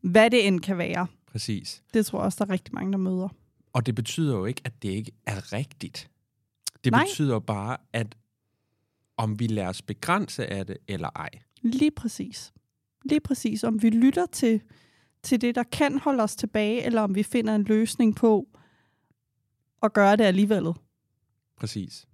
hvad 0.00 0.30
det 0.30 0.46
end 0.46 0.60
kan 0.60 0.78
være. 0.78 1.06
Præcis. 1.26 1.82
Det 1.94 2.06
tror 2.06 2.18
jeg 2.18 2.24
også, 2.24 2.36
der 2.44 2.50
er 2.50 2.52
rigtig 2.54 2.74
mange, 2.74 2.92
der 2.92 2.98
møder. 2.98 3.28
Og 3.72 3.86
det 3.86 3.94
betyder 3.94 4.36
jo 4.36 4.44
ikke, 4.44 4.60
at 4.64 4.82
det 4.82 4.88
ikke 4.88 5.12
er 5.26 5.52
rigtigt. 5.52 6.10
Det 6.84 6.90
Nej. 6.92 7.04
betyder 7.04 7.38
bare, 7.38 7.76
at 7.92 8.16
om 9.16 9.38
vi 9.40 9.46
lader 9.46 9.68
os 9.68 9.82
begrænse 9.82 10.46
af 10.46 10.66
det, 10.66 10.76
eller 10.88 11.10
ej. 11.16 11.30
Lige 11.62 11.90
præcis. 11.90 12.52
Lige 13.04 13.20
præcis. 13.20 13.64
Om 13.64 13.82
vi 13.82 13.90
lytter 13.90 14.26
til 14.26 14.60
til 15.22 15.40
det, 15.40 15.54
der 15.54 15.62
kan 15.62 15.98
holde 15.98 16.22
os 16.22 16.36
tilbage, 16.36 16.82
eller 16.82 17.02
om 17.02 17.14
vi 17.14 17.22
finder 17.22 17.54
en 17.54 17.64
løsning 17.64 18.16
på 18.16 18.48
at 19.82 19.92
gøre 19.92 20.16
det 20.16 20.24
alligevel. 20.24 20.72
Præcis. 21.56 22.06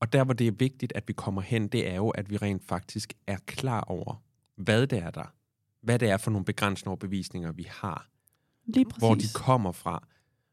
Og 0.00 0.12
der, 0.12 0.24
hvor 0.24 0.34
det 0.34 0.46
er 0.46 0.52
vigtigt, 0.52 0.92
at 0.94 1.08
vi 1.08 1.12
kommer 1.12 1.42
hen, 1.42 1.68
det 1.68 1.88
er 1.88 1.94
jo, 1.94 2.08
at 2.08 2.30
vi 2.30 2.36
rent 2.36 2.64
faktisk 2.64 3.12
er 3.26 3.36
klar 3.46 3.80
over, 3.80 4.22
hvad 4.56 4.86
det 4.86 4.98
er 4.98 5.10
der. 5.10 5.34
Hvad 5.82 5.98
det 5.98 6.10
er 6.10 6.16
for 6.16 6.30
nogle 6.30 6.44
begrænsende 6.44 6.88
overbevisninger, 6.88 7.52
vi 7.52 7.66
har. 7.70 8.08
Lige 8.66 8.84
præcis. 8.84 9.00
Hvor 9.00 9.14
de 9.14 9.26
kommer 9.34 9.72
fra. 9.72 10.06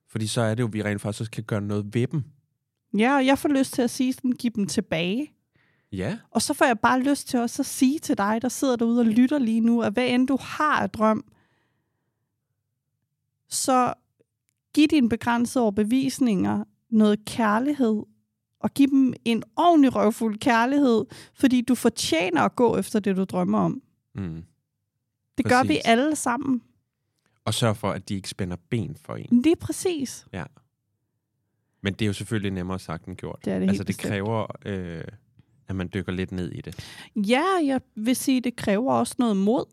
Fordi 0.10 0.28
så 0.28 0.42
er 0.42 0.56
det 0.56 0.64
jo, 0.64 0.68
at 0.68 0.74
vi 0.74 0.84
rent 0.84 1.02
faktisk 1.02 1.22
også 1.22 1.32
kan 1.32 1.44
gøre 1.44 1.62
noget 1.62 1.94
ved 1.94 2.08
dem. 2.08 2.24
Ja, 2.98 3.16
og 3.16 3.26
jeg 3.26 3.38
får 3.38 3.50
lyst 3.50 3.74
til 3.74 3.82
at 3.82 3.90
sige 3.90 4.14
sådan, 4.14 4.32
give 4.32 4.54
dem 4.56 4.68
tilbage. 4.68 5.34
Ja. 5.92 6.18
Og 6.32 6.42
så 6.42 6.54
får 6.54 6.66
jeg 6.66 6.80
bare 6.80 7.00
lyst 7.00 7.28
til 7.28 7.40
også 7.40 7.62
at 7.62 7.66
sige 7.66 8.00
til 8.00 8.18
dig, 8.18 8.42
der 8.42 8.50
sidder 8.50 8.76
derude 8.76 9.00
og 9.00 9.06
lytter 9.06 9.40
lige 9.40 9.62
nu, 9.62 9.82
at 9.82 9.94
hvad 9.94 10.08
end 10.08 10.28
du 10.28 10.38
har 10.42 10.82
af 10.82 10.90
drøm, 10.90 11.26
så 13.52 13.94
giv 14.74 14.88
dine 14.88 15.10
begrænsede 15.10 15.62
overbevisninger 15.62 16.64
noget 16.90 17.26
kærlighed, 17.26 18.04
og 18.60 18.74
giv 18.74 18.88
dem 18.88 19.14
en 19.26 19.44
ordentlig 19.56 19.96
røvfuld 19.96 20.38
kærlighed, 20.38 21.06
fordi 21.34 21.62
du 21.62 21.76
fortjener 21.76 22.42
at 22.42 22.56
gå 22.56 22.78
efter 22.78 23.00
det, 23.00 23.18
du 23.18 23.24
drømmer 23.24 23.60
om. 23.60 23.82
Mm. 24.16 24.44
Det 25.38 25.46
præcis. 25.46 25.58
gør 25.58 25.64
vi 25.64 25.80
alle 25.86 26.16
sammen. 26.16 26.62
Og 27.46 27.54
sørg 27.54 27.78
for, 27.78 27.92
at 27.92 28.10
de 28.10 28.16
ikke 28.16 28.30
spænder 28.30 28.58
ben 28.70 28.96
for 28.96 29.16
en. 29.16 29.42
Lige 29.42 29.56
præcis. 29.56 30.26
Ja. 30.34 30.44
Men 31.82 31.94
det 31.94 32.02
er 32.02 32.08
jo 32.08 32.14
selvfølgelig 32.14 32.52
nemmere 32.52 32.80
sagt 32.80 33.06
end 33.06 33.16
gjort. 33.16 33.40
Det 33.46 33.54
er 33.54 33.60
det 33.60 33.68
altså, 33.68 33.84
det 33.84 33.88
bestemt. 33.88 34.12
kræver, 34.12 34.48
øh, 34.66 35.04
at 35.68 35.76
man 35.76 35.90
dykker 35.94 36.12
lidt 36.12 36.32
ned 36.32 36.52
i 36.52 36.62
det. 36.62 37.02
Ja, 37.16 37.44
jeg 37.66 37.82
vil 37.96 38.16
sige, 38.16 38.42
det 38.42 38.56
kræver 38.56 38.94
også 38.94 39.16
noget 39.20 39.38
mod. 39.38 39.66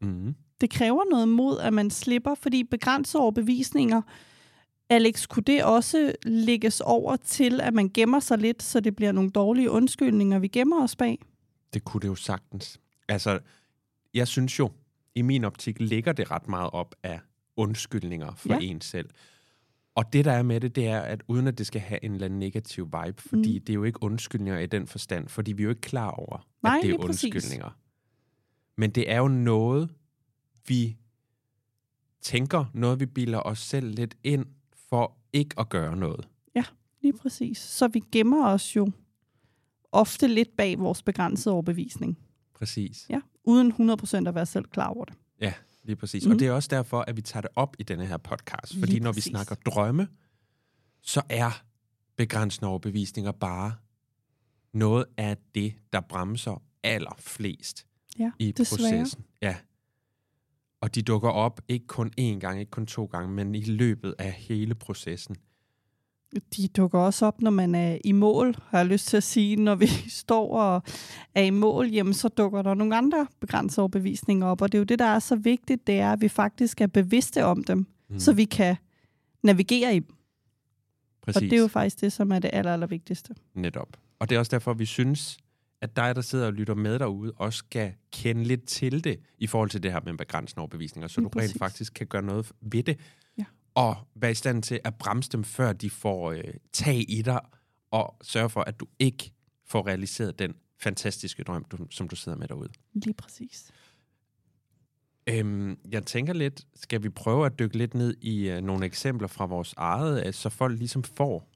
Mm 0.00 0.34
det 0.64 0.72
kræver 0.72 1.02
noget 1.10 1.28
mod, 1.28 1.58
at 1.58 1.72
man 1.72 1.90
slipper, 1.90 2.34
fordi 2.34 2.64
begrænsede 2.64 3.20
overbevisninger, 3.20 4.02
Alex, 4.90 5.28
kunne 5.28 5.42
det 5.42 5.64
også 5.64 6.12
lægges 6.22 6.80
over 6.80 7.16
til, 7.16 7.60
at 7.60 7.74
man 7.74 7.90
gemmer 7.94 8.20
sig 8.20 8.38
lidt, 8.38 8.62
så 8.62 8.80
det 8.80 8.96
bliver 8.96 9.12
nogle 9.12 9.30
dårlige 9.30 9.70
undskyldninger, 9.70 10.38
vi 10.38 10.48
gemmer 10.48 10.82
os 10.82 10.96
bag? 10.96 11.18
Det 11.74 11.84
kunne 11.84 12.00
det 12.00 12.08
jo 12.08 12.14
sagtens. 12.14 12.80
Altså, 13.08 13.38
jeg 14.14 14.28
synes 14.28 14.58
jo, 14.58 14.70
i 15.14 15.22
min 15.22 15.44
optik 15.44 15.80
ligger 15.80 16.12
det 16.12 16.30
ret 16.30 16.48
meget 16.48 16.70
op 16.72 16.94
af 17.02 17.20
undskyldninger 17.56 18.34
for 18.34 18.48
ja. 18.48 18.58
en 18.60 18.80
selv. 18.80 19.10
Og 19.94 20.12
det, 20.12 20.24
der 20.24 20.32
er 20.32 20.42
med 20.42 20.60
det, 20.60 20.76
det 20.76 20.86
er, 20.86 21.00
at 21.00 21.22
uden 21.28 21.46
at 21.46 21.58
det 21.58 21.66
skal 21.66 21.80
have 21.80 22.04
en 22.04 22.12
eller 22.12 22.24
anden 22.24 22.38
negativ 22.38 22.84
vibe, 22.84 23.22
fordi 23.22 23.58
mm. 23.58 23.64
det 23.64 23.68
er 23.70 23.74
jo 23.74 23.84
ikke 23.84 24.02
undskyldninger 24.02 24.60
i 24.60 24.66
den 24.66 24.86
forstand, 24.86 25.28
fordi 25.28 25.52
vi 25.52 25.62
er 25.62 25.64
jo 25.64 25.70
ikke 25.70 25.80
klar 25.80 26.10
over, 26.10 26.46
Nej, 26.62 26.76
at 26.76 26.82
det 26.82 26.88
er 26.88 26.92
lige 26.92 27.06
præcis. 27.06 27.34
undskyldninger. 27.34 27.70
Men 28.76 28.90
det 28.90 29.10
er 29.10 29.18
jo 29.18 29.28
noget, 29.28 29.90
vi 30.68 30.96
tænker, 32.20 32.64
noget 32.74 33.00
vi 33.00 33.06
bilder 33.06 33.40
os 33.40 33.58
selv 33.58 33.94
lidt 33.94 34.16
ind 34.24 34.46
for 34.88 35.16
ikke 35.32 35.54
at 35.60 35.68
gøre 35.68 35.96
noget. 35.96 36.28
Lige 37.02 37.18
præcis. 37.18 37.58
Så 37.58 37.88
vi 37.88 38.02
gemmer 38.12 38.46
os 38.48 38.76
jo 38.76 38.90
ofte 39.92 40.26
lidt 40.28 40.56
bag 40.56 40.78
vores 40.78 41.02
begrænsede 41.02 41.52
overbevisning. 41.52 42.18
Præcis. 42.54 43.06
Ja. 43.10 43.20
Uden 43.44 43.72
100% 43.90 44.28
at 44.28 44.34
være 44.34 44.46
selv 44.46 44.64
klar 44.64 44.86
over 44.88 45.04
det. 45.04 45.14
Ja, 45.40 45.52
lige 45.82 45.96
præcis. 45.96 46.24
Mhm. 46.24 46.32
Og 46.32 46.38
det 46.38 46.46
er 46.48 46.52
også 46.52 46.68
derfor, 46.72 47.00
at 47.08 47.16
vi 47.16 47.22
tager 47.22 47.40
det 47.40 47.50
op 47.56 47.76
i 47.78 47.82
denne 47.82 48.06
her 48.06 48.16
podcast. 48.16 48.74
Fordi 48.78 48.92
Lige 48.92 49.00
når 49.00 49.12
præcis. 49.12 49.26
vi 49.26 49.30
snakker 49.30 49.54
drømme, 49.54 50.08
så 51.00 51.22
er 51.28 51.62
begrænsende 52.16 52.68
overbevisninger 52.68 53.32
bare 53.32 53.74
noget 54.72 55.04
af 55.16 55.36
det, 55.54 55.74
der 55.92 56.00
bremser 56.00 56.62
allerflest 56.82 57.86
Ja, 58.18 58.30
i 58.38 58.52
desværre. 58.52 58.90
processen. 58.90 59.24
Ja. 59.42 59.56
Og 60.84 60.94
de 60.94 61.02
dukker 61.02 61.28
op 61.28 61.60
ikke 61.68 61.86
kun 61.86 62.10
én 62.20 62.38
gang, 62.38 62.60
ikke 62.60 62.70
kun 62.70 62.86
to 62.86 63.04
gange, 63.04 63.32
men 63.32 63.54
i 63.54 63.60
løbet 63.64 64.14
af 64.18 64.32
hele 64.32 64.74
processen. 64.74 65.36
De 66.56 66.68
dukker 66.68 66.98
også 66.98 67.26
op, 67.26 67.40
når 67.40 67.50
man 67.50 67.74
er 67.74 67.98
i 68.04 68.12
mål, 68.12 68.54
har 68.68 68.78
jeg 68.78 68.86
lyst 68.86 69.06
til 69.06 69.16
at 69.16 69.22
sige. 69.22 69.56
Når 69.56 69.74
vi 69.74 69.86
står 70.24 70.58
og 70.58 70.82
er 71.34 71.42
i 71.42 71.50
mål, 71.50 71.88
jamen, 71.88 72.14
så 72.14 72.28
dukker 72.28 72.62
der 72.62 72.74
nogle 72.74 72.96
andre 72.96 73.26
begrænsede 73.40 73.82
overbevisninger 73.82 74.46
op. 74.46 74.62
Og 74.62 74.72
det 74.72 74.78
er 74.78 74.80
jo 74.80 74.84
det, 74.84 74.98
der 74.98 75.04
er 75.04 75.18
så 75.18 75.36
vigtigt, 75.36 75.86
det 75.86 75.98
er, 75.98 76.12
at 76.12 76.20
vi 76.20 76.28
faktisk 76.28 76.80
er 76.80 76.86
bevidste 76.86 77.44
om 77.44 77.64
dem, 77.64 77.86
mm. 78.08 78.18
så 78.18 78.32
vi 78.32 78.44
kan 78.44 78.76
navigere 79.42 79.96
i 79.96 79.98
dem. 79.98 80.16
Præcis. 81.22 81.36
Og 81.36 81.42
det 81.42 81.52
er 81.52 81.60
jo 81.60 81.68
faktisk 81.68 82.00
det, 82.00 82.12
som 82.12 82.32
er 82.32 82.38
det 82.38 82.50
aller, 82.52 82.72
aller 82.72 82.86
vigtigste. 82.86 83.34
Netop. 83.54 83.96
Og 84.18 84.28
det 84.28 84.34
er 84.34 84.38
også 84.38 84.50
derfor, 84.50 84.74
vi 84.74 84.86
synes, 84.86 85.38
at 85.84 85.96
dig, 85.96 86.14
der 86.14 86.20
sidder 86.20 86.46
og 86.46 86.52
lytter 86.52 86.74
med 86.74 86.98
derude, 86.98 87.32
også 87.36 87.56
skal 87.56 87.94
kende 88.12 88.44
lidt 88.44 88.66
til 88.66 89.04
det 89.04 89.20
i 89.38 89.46
forhold 89.46 89.70
til 89.70 89.82
det 89.82 89.92
her 89.92 90.00
med 90.04 90.18
begrænsende 90.18 90.60
overbevisninger, 90.60 91.08
så 91.08 91.20
Lige 91.20 91.30
du 91.30 91.38
rent 91.38 91.42
præcis. 91.42 91.58
faktisk 91.58 91.94
kan 91.94 92.06
gøre 92.06 92.22
noget 92.22 92.52
ved 92.60 92.82
det. 92.82 92.98
Ja. 93.38 93.44
Og 93.74 93.96
være 94.14 94.30
i 94.30 94.34
stand 94.34 94.62
til 94.62 94.80
at 94.84 94.94
bremse 94.94 95.30
dem, 95.30 95.44
før 95.44 95.72
de 95.72 95.90
får 95.90 96.32
øh, 96.32 96.44
tag 96.72 97.04
i 97.08 97.22
dig, 97.22 97.40
og 97.90 98.16
sørge 98.22 98.50
for, 98.50 98.60
at 98.60 98.80
du 98.80 98.86
ikke 98.98 99.32
får 99.66 99.86
realiseret 99.86 100.38
den 100.38 100.54
fantastiske 100.80 101.42
drøm, 101.42 101.64
du, 101.64 101.86
som 101.90 102.08
du 102.08 102.16
sidder 102.16 102.38
med 102.38 102.48
derude. 102.48 102.68
Lige 102.92 103.14
præcis. 103.14 103.72
Øhm, 105.26 105.78
jeg 105.90 106.06
tænker 106.06 106.32
lidt, 106.32 106.66
skal 106.74 107.02
vi 107.02 107.08
prøve 107.08 107.46
at 107.46 107.58
dykke 107.58 107.78
lidt 107.78 107.94
ned 107.94 108.16
i 108.20 108.48
øh, 108.48 108.62
nogle 108.62 108.86
eksempler 108.86 109.28
fra 109.28 109.46
vores 109.46 109.74
eget, 109.76 110.26
øh, 110.26 110.32
så 110.32 110.48
folk 110.48 110.78
ligesom 110.78 111.02
får 111.02 111.48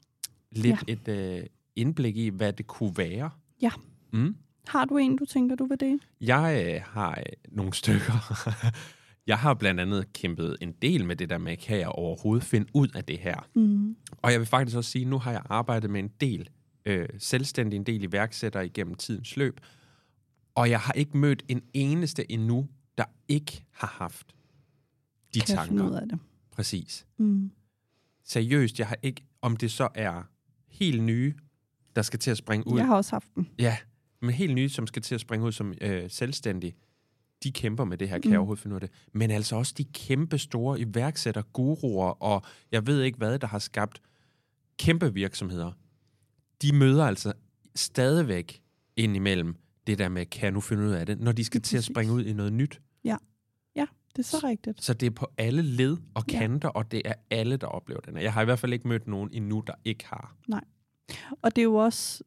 lidt 0.52 0.88
ja. 0.88 0.92
et 0.92 1.08
øh, 1.08 1.46
indblik 1.76 2.16
i, 2.16 2.28
hvad 2.28 2.52
det 2.52 2.66
kunne 2.66 2.96
være? 2.96 3.30
Ja. 3.62 3.70
Mm. 4.12 4.36
Har 4.68 4.84
du 4.84 4.96
en, 4.96 5.16
du 5.16 5.24
tænker, 5.24 5.56
du 5.56 5.66
vil 5.66 5.80
det? 5.80 6.00
Jeg 6.20 6.64
øh, 6.74 6.82
har 6.84 7.10
øh, 7.10 7.24
nogle 7.48 7.74
stykker. 7.74 8.42
jeg 9.26 9.38
har 9.38 9.54
blandt 9.54 9.80
andet 9.80 10.12
kæmpet 10.12 10.56
en 10.60 10.72
del 10.82 11.04
med 11.04 11.16
det 11.16 11.30
der 11.30 11.38
med, 11.38 11.56
kan 11.56 11.78
jeg 11.78 11.88
overhovedet 11.88 12.44
finde 12.44 12.66
ud 12.74 12.88
af 12.94 13.04
det 13.04 13.18
her? 13.18 13.48
Mm. 13.54 13.96
Og 14.22 14.32
jeg 14.32 14.40
vil 14.40 14.46
faktisk 14.46 14.76
også 14.76 14.90
sige, 14.90 15.04
nu 15.04 15.18
har 15.18 15.30
jeg 15.32 15.42
arbejdet 15.48 15.90
med 15.90 16.00
en 16.00 16.10
del 16.20 16.48
øh, 16.84 17.08
selvstændig, 17.18 17.76
en 17.76 17.84
del 17.84 18.02
iværksættere 18.04 18.66
igennem 18.66 18.94
tidens 18.94 19.36
løb, 19.36 19.60
og 20.54 20.70
jeg 20.70 20.80
har 20.80 20.92
ikke 20.92 21.16
mødt 21.16 21.42
en 21.48 21.62
eneste 21.74 22.32
endnu, 22.32 22.68
der 22.98 23.04
ikke 23.28 23.64
har 23.72 23.86
haft 23.98 24.34
de 25.34 25.40
Kan 25.40 25.58
finde 25.66 25.82
ud 25.82 25.88
tanker. 25.88 26.00
af 26.00 26.08
det? 26.08 26.18
Præcis. 26.50 27.06
Mm. 27.18 27.50
Seriøst, 28.24 28.78
jeg 28.78 28.86
har 28.86 28.96
ikke, 29.02 29.24
om 29.42 29.56
det 29.56 29.70
så 29.70 29.88
er 29.94 30.22
helt 30.68 31.02
nye, 31.02 31.34
der 31.96 32.02
skal 32.02 32.18
til 32.18 32.30
at 32.30 32.36
springe 32.36 32.66
ud. 32.66 32.78
Jeg 32.78 32.86
har 32.86 32.96
også 32.96 33.14
haft 33.14 33.34
den. 33.34 33.48
Ja, 33.58 33.76
men 34.22 34.30
helt 34.30 34.54
nye, 34.54 34.68
som 34.68 34.86
skal 34.86 35.02
til 35.02 35.14
at 35.14 35.20
springe 35.20 35.46
ud 35.46 35.52
som 35.52 35.74
øh, 35.80 36.10
selvstændig, 36.10 36.74
de 37.42 37.52
kæmper 37.52 37.84
med 37.84 37.98
det 37.98 38.08
her, 38.08 38.18
kan 38.18 38.28
mm. 38.28 38.32
jeg 38.32 38.38
overhovedet 38.38 38.62
finde 38.62 38.74
ud 38.74 38.80
af 38.82 38.88
det. 38.88 38.90
Men 39.12 39.30
altså 39.30 39.56
også 39.56 39.74
de 39.78 39.84
kæmpe 39.84 40.38
store 40.38 40.80
iværksætter, 40.80 41.42
guruer, 41.42 42.22
og 42.22 42.42
jeg 42.72 42.86
ved 42.86 43.02
ikke 43.02 43.18
hvad, 43.18 43.38
der 43.38 43.46
har 43.46 43.58
skabt 43.58 44.02
kæmpe 44.78 45.14
virksomheder. 45.14 45.72
De 46.62 46.74
møder 46.76 47.04
altså 47.04 47.32
stadigvæk 47.74 48.62
indimellem 48.96 49.56
det 49.86 49.98
der 49.98 50.08
med, 50.08 50.26
kan 50.26 50.42
jeg 50.44 50.52
nu 50.52 50.60
finde 50.60 50.84
ud 50.84 50.90
af 50.90 51.06
det, 51.06 51.20
når 51.20 51.32
de 51.32 51.44
skal 51.44 51.62
til 51.62 51.76
at 51.76 51.84
springe 51.84 52.12
ud 52.12 52.24
i 52.24 52.32
noget 52.32 52.52
nyt. 52.52 52.80
Det 54.16 54.24
er 54.24 54.38
så 54.38 54.46
rigtigt. 54.46 54.84
Så 54.84 54.94
det 54.94 55.06
er 55.06 55.10
på 55.10 55.26
alle 55.38 55.62
led 55.62 55.96
og 56.14 56.24
Ja. 56.32 56.38
kanter, 56.38 56.68
og 56.68 56.90
det 56.90 57.02
er 57.04 57.14
alle, 57.30 57.56
der 57.56 57.66
oplever 57.66 58.00
den. 58.00 58.14
her. 58.16 58.22
Jeg 58.22 58.32
har 58.32 58.42
i 58.42 58.44
hvert 58.44 58.58
fald 58.58 58.72
ikke 58.72 58.88
mødt 58.88 59.06
nogen 59.06 59.30
endnu, 59.32 59.62
der 59.66 59.74
ikke 59.84 60.06
har. 60.06 60.36
Og 61.42 61.56
det 61.56 61.62
er 61.62 61.64
jo 61.64 61.74
også, 61.74 62.24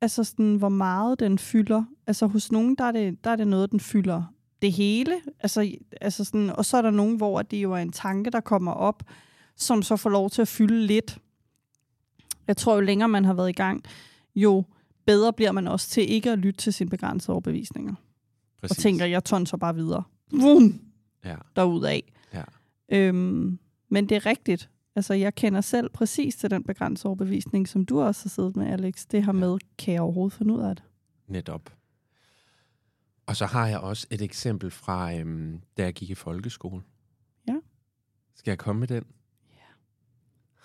altså 0.00 0.24
sådan, 0.24 0.56
hvor 0.56 0.68
meget 0.68 1.20
den 1.20 1.38
fylder. 1.38 1.84
Altså 2.06 2.26
hos 2.26 2.52
nogen, 2.52 2.74
der 2.74 2.84
er 2.84 2.92
det, 2.92 3.24
der 3.24 3.30
er 3.30 3.36
det 3.36 3.48
noget, 3.48 3.70
den 3.70 3.80
fylder 3.80 4.22
det 4.62 4.72
hele. 4.72 5.14
Altså, 5.40 5.70
altså 6.00 6.24
sådan, 6.24 6.50
og 6.50 6.64
så 6.64 6.76
er 6.76 6.82
der 6.82 6.90
nogen, 6.90 7.16
hvor 7.16 7.42
det 7.42 7.56
jo 7.62 7.72
er 7.72 7.76
en 7.78 7.92
tanke, 7.92 8.30
der 8.30 8.40
kommer 8.40 8.72
op, 8.72 9.02
som 9.56 9.82
så 9.82 9.96
får 9.96 10.10
lov 10.10 10.30
til 10.30 10.42
at 10.42 10.48
fylde 10.48 10.86
lidt. 10.86 11.18
Jeg 12.46 12.56
tror, 12.56 12.74
jo 12.74 12.80
længere 12.80 13.08
man 13.08 13.24
har 13.24 13.34
været 13.34 13.48
i 13.48 13.52
gang, 13.52 13.84
jo 14.34 14.64
bedre 15.06 15.32
bliver 15.32 15.52
man 15.52 15.68
også 15.68 15.88
til 15.90 16.10
ikke 16.12 16.30
at 16.32 16.38
lytte 16.38 16.58
til 16.58 16.72
sine 16.72 16.90
begrænsede 16.90 17.32
overbevisninger. 17.32 17.94
Præcis. 18.60 18.78
Og 18.78 18.82
tænker, 18.82 19.04
jeg 19.06 19.24
tonser 19.24 19.56
bare 19.56 19.74
videre. 19.74 20.02
Vum, 20.32 20.80
Ja, 21.24 21.36
derudad. 21.56 22.00
ja. 22.34 22.42
Øhm, 22.88 23.58
men 23.88 24.08
det 24.08 24.16
er 24.16 24.26
rigtigt. 24.26 24.70
Altså, 24.96 25.14
jeg 25.14 25.34
kender 25.34 25.60
selv 25.60 25.88
præcis 25.88 26.36
til 26.36 26.50
den 26.50 26.64
begrænsede 26.64 27.08
overbevisning, 27.08 27.68
som 27.68 27.84
du 27.84 28.00
også 28.00 28.24
har 28.24 28.28
siddet 28.28 28.56
med, 28.56 28.66
Alex. 28.66 29.06
Det 29.10 29.24
her 29.24 29.32
med, 29.32 29.58
kan 29.78 29.94
jeg 29.94 30.02
overhovedet 30.02 30.38
finde 30.38 30.54
ud 30.54 30.60
af 30.60 30.76
det? 30.76 30.84
Netop. 31.26 31.72
Og 33.26 33.36
så 33.36 33.46
har 33.46 33.66
jeg 33.68 33.78
også 33.78 34.06
et 34.10 34.22
eksempel 34.22 34.70
fra, 34.70 35.14
øhm, 35.14 35.60
da 35.76 35.82
jeg 35.82 35.94
gik 35.94 36.10
i 36.10 36.14
folkeskole. 36.14 36.82
Ja. 37.48 37.56
Skal 38.34 38.50
jeg 38.50 38.58
komme 38.58 38.80
med 38.80 38.88
den? 38.88 39.04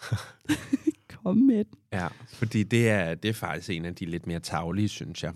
Kom 1.23 1.37
med 1.37 1.65
den. 1.65 1.77
Ja, 1.91 2.07
fordi 2.27 2.63
det 2.63 2.89
er, 2.89 3.15
det 3.15 3.29
er 3.29 3.33
faktisk 3.33 3.69
en 3.69 3.85
af 3.85 3.95
de 3.95 4.05
lidt 4.05 4.27
mere 4.27 4.39
taglige, 4.39 4.87
synes 4.87 5.23
jeg. 5.23 5.33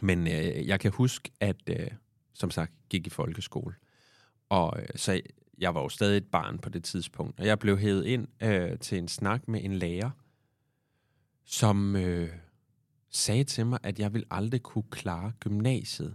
Men 0.00 0.26
øh, 0.26 0.66
jeg 0.66 0.80
kan 0.80 0.92
huske, 0.92 1.30
at 1.40 1.62
øh, 1.66 1.86
som 2.32 2.50
sagt 2.50 2.72
gik 2.88 3.06
i 3.06 3.10
folkeskole. 3.10 3.74
Og 4.48 4.80
øh, 4.80 4.86
så 4.96 5.20
jeg 5.62 5.74
var 5.74 5.80
jo 5.80 5.88
stadig 5.88 6.16
et 6.16 6.26
barn 6.26 6.58
på 6.58 6.68
det 6.68 6.84
tidspunkt. 6.84 7.40
Og 7.40 7.46
jeg 7.46 7.58
blev 7.58 7.78
hævet 7.78 8.04
ind 8.04 8.28
øh, 8.42 8.78
til 8.78 8.98
en 8.98 9.08
snak 9.08 9.48
med 9.48 9.64
en 9.64 9.72
lærer, 9.72 10.10
som 11.44 11.96
øh, 11.96 12.30
sagde 13.10 13.44
til 13.44 13.66
mig, 13.66 13.78
at 13.82 13.98
jeg 13.98 14.12
ville 14.12 14.26
aldrig 14.30 14.62
kunne 14.62 14.90
klare 14.90 15.32
gymnasiet, 15.40 16.14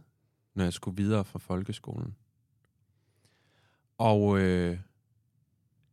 når 0.55 0.63
jeg 0.63 0.73
skulle 0.73 0.97
videre 0.97 1.25
fra 1.25 1.39
folkeskolen. 1.39 2.15
Og 3.97 4.39
øh, 4.39 4.79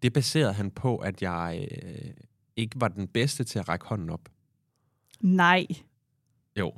det 0.02 0.12
baserede 0.12 0.52
han 0.52 0.70
på, 0.70 0.96
at 0.96 1.22
jeg 1.22 1.68
øh, 1.82 2.14
ikke 2.56 2.80
var 2.80 2.88
den 2.88 3.08
bedste 3.08 3.44
til 3.44 3.58
at 3.58 3.68
række 3.68 3.86
hånden 3.86 4.10
op. 4.10 4.28
Nej. 5.20 5.66
Jo. 6.58 6.72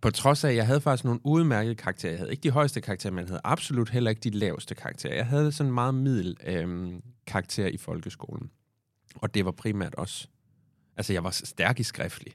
På 0.00 0.10
trods 0.10 0.44
af, 0.44 0.48
at 0.48 0.56
jeg 0.56 0.66
havde 0.66 0.80
faktisk 0.80 1.04
nogle 1.04 1.20
udmærkede 1.24 1.74
karakterer. 1.74 2.12
Jeg 2.12 2.18
havde 2.18 2.30
ikke 2.30 2.42
de 2.42 2.50
højeste 2.50 2.80
karakterer, 2.80 3.12
men 3.12 3.20
jeg 3.20 3.28
havde 3.28 3.40
absolut 3.44 3.88
heller 3.90 4.10
ikke 4.10 4.20
de 4.20 4.30
laveste 4.30 4.74
karakterer. 4.74 5.14
Jeg 5.14 5.26
havde 5.26 5.52
sådan 5.52 5.72
meget 5.72 5.94
middel 5.94 6.36
øhm, 6.46 7.02
karakter 7.26 7.66
i 7.66 7.76
folkeskolen. 7.76 8.50
Og 9.16 9.34
det 9.34 9.44
var 9.44 9.50
primært 9.50 9.94
også... 9.94 10.28
Altså, 10.96 11.12
jeg 11.12 11.24
var 11.24 11.30
stærk 11.30 11.80
i 11.80 11.82
skriftlig. 11.82 12.32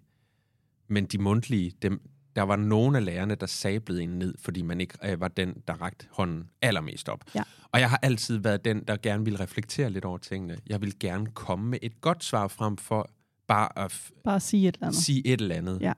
Men 0.87 1.05
de 1.05 1.17
mundtlige, 1.17 1.71
dem, 1.81 2.01
der 2.35 2.41
var 2.41 2.55
nogle 2.55 2.97
af 2.97 3.05
lærerne, 3.05 3.35
der 3.35 3.45
sablede 3.45 4.03
en 4.03 4.09
ned, 4.09 4.35
fordi 4.39 4.61
man 4.61 4.81
ikke 4.81 4.97
øh, 5.11 5.19
var 5.19 5.27
den, 5.27 5.53
der 5.67 5.73
rakte 5.73 6.05
hånden 6.11 6.49
allermest 6.61 7.09
op. 7.09 7.19
Ja. 7.35 7.43
Og 7.71 7.79
jeg 7.79 7.89
har 7.89 7.99
altid 8.03 8.37
været 8.37 8.65
den, 8.65 8.83
der 8.87 8.97
gerne 8.97 9.23
ville 9.23 9.39
reflektere 9.39 9.89
lidt 9.89 10.05
over 10.05 10.17
tingene. 10.17 10.57
Jeg 10.67 10.81
vil 10.81 10.99
gerne 10.99 11.25
komme 11.31 11.69
med 11.69 11.79
et 11.81 12.01
godt 12.01 12.23
svar 12.23 12.47
frem 12.47 12.77
for 12.77 13.09
bare 13.47 13.79
at 13.79 14.11
Bare 14.23 14.39
sige 14.39 14.67
et 14.67 14.75
eller 14.75 14.87
andet. 14.87 15.01
sige 15.01 15.27
et 15.27 15.41
eller 15.41 15.55
andet. 15.55 15.81
Ja. 15.81 15.93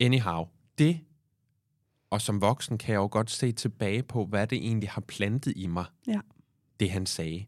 Anyhow, 0.00 0.44
det, 0.78 1.00
og 2.10 2.20
som 2.20 2.40
voksen 2.40 2.78
kan 2.78 2.92
jeg 2.92 2.98
jo 2.98 3.08
godt 3.12 3.30
se 3.30 3.52
tilbage 3.52 4.02
på, 4.02 4.26
hvad 4.26 4.46
det 4.46 4.58
egentlig 4.58 4.88
har 4.88 5.00
plantet 5.00 5.52
i 5.56 5.66
mig, 5.66 5.84
Ja. 6.06 6.20
det 6.80 6.90
han 6.90 7.06
sagde. 7.06 7.44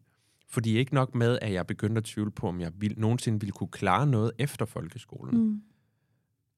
Fordi 0.49 0.77
ikke 0.79 0.95
nok 0.95 1.15
med, 1.15 1.39
at 1.43 1.53
jeg 1.53 1.67
begyndte 1.67 1.99
at 1.99 2.05
tvivle 2.05 2.31
på, 2.31 2.49
om 2.49 2.61
jeg 2.61 2.73
vil, 2.77 2.95
nogensinde 2.99 3.41
ville 3.41 3.53
kunne 3.53 3.69
klare 3.69 4.07
noget 4.07 4.33
efter 4.39 4.65
folkeskolen. 4.65 5.39
Mm. 5.45 5.63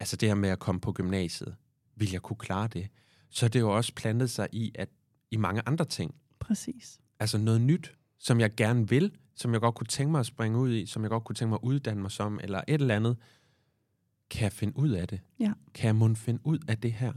Altså 0.00 0.16
det 0.16 0.28
her 0.28 0.34
med 0.36 0.48
at 0.48 0.58
komme 0.58 0.80
på 0.80 0.92
gymnasiet. 0.92 1.56
Vil 1.96 2.10
jeg 2.12 2.22
kunne 2.22 2.36
klare 2.36 2.68
det? 2.68 2.88
Så 3.30 3.48
det 3.48 3.60
jo 3.60 3.76
også 3.76 3.94
plantet 3.94 4.30
sig 4.30 4.48
i, 4.52 4.72
at 4.74 4.88
i 5.30 5.36
mange 5.36 5.62
andre 5.66 5.84
ting. 5.84 6.14
Præcis. 6.38 7.00
Altså 7.20 7.38
noget 7.38 7.60
nyt, 7.60 7.94
som 8.18 8.40
jeg 8.40 8.54
gerne 8.54 8.88
vil, 8.88 9.16
som 9.34 9.52
jeg 9.52 9.60
godt 9.60 9.74
kunne 9.74 9.86
tænke 9.86 10.10
mig 10.10 10.18
at 10.20 10.26
springe 10.26 10.58
ud 10.58 10.72
i, 10.72 10.86
som 10.86 11.02
jeg 11.02 11.10
godt 11.10 11.24
kunne 11.24 11.36
tænke 11.36 11.48
mig 11.48 11.58
at 11.62 11.66
uddanne 11.68 12.02
mig 12.02 12.10
som, 12.10 12.40
eller 12.42 12.60
et 12.68 12.80
eller 12.80 12.96
andet. 12.96 13.16
Kan 14.30 14.42
jeg 14.42 14.52
finde 14.52 14.78
ud 14.78 14.90
af 14.90 15.08
det? 15.08 15.20
Ja. 15.38 15.52
Kan 15.74 15.86
jeg 15.86 15.96
måske 15.96 16.24
finde 16.24 16.40
ud 16.44 16.58
af 16.68 16.78
det 16.78 16.92
her? 16.92 17.12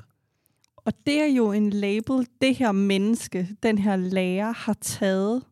Og 0.75 0.93
det 1.05 1.21
er 1.21 1.35
jo 1.35 1.51
en 1.51 1.69
label, 1.69 2.27
det 2.41 2.55
her 2.55 2.71
menneske, 2.71 3.49
den 3.63 3.77
her 3.77 3.95
lærer, 3.95 4.51
har 4.51 4.73
taget 4.73 5.43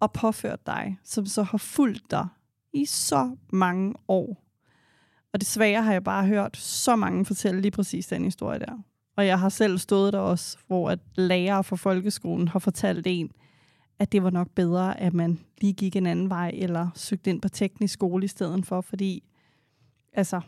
og 0.00 0.12
påført 0.12 0.66
dig, 0.66 0.98
som 1.04 1.26
så 1.26 1.42
har 1.42 1.58
fulgt 1.58 2.10
dig 2.10 2.26
i 2.72 2.84
så 2.84 3.36
mange 3.52 3.94
år. 4.08 4.44
Og 5.32 5.40
desværre 5.40 5.82
har 5.82 5.92
jeg 5.92 6.04
bare 6.04 6.26
hørt 6.26 6.56
så 6.56 6.96
mange 6.96 7.24
fortælle 7.24 7.60
lige 7.60 7.70
præcis 7.70 8.06
den 8.06 8.24
historie 8.24 8.58
der. 8.58 8.82
Og 9.16 9.26
jeg 9.26 9.40
har 9.40 9.48
selv 9.48 9.78
stået 9.78 10.12
der 10.12 10.18
også, 10.18 10.58
hvor 10.66 10.90
at 10.90 10.98
lærere 11.16 11.64
fra 11.64 11.76
folkeskolen 11.76 12.48
har 12.48 12.58
fortalt 12.58 13.06
en, 13.06 13.30
at 13.98 14.12
det 14.12 14.22
var 14.22 14.30
nok 14.30 14.50
bedre, 14.50 15.00
at 15.00 15.14
man 15.14 15.40
lige 15.60 15.72
gik 15.72 15.96
en 15.96 16.06
anden 16.06 16.30
vej, 16.30 16.50
eller 16.54 16.88
søgte 16.94 17.30
ind 17.30 17.42
på 17.42 17.48
teknisk 17.48 17.94
skole 17.94 18.24
i 18.24 18.28
stedet 18.28 18.66
for, 18.66 18.80
fordi 18.80 19.24
altså, 20.12 20.40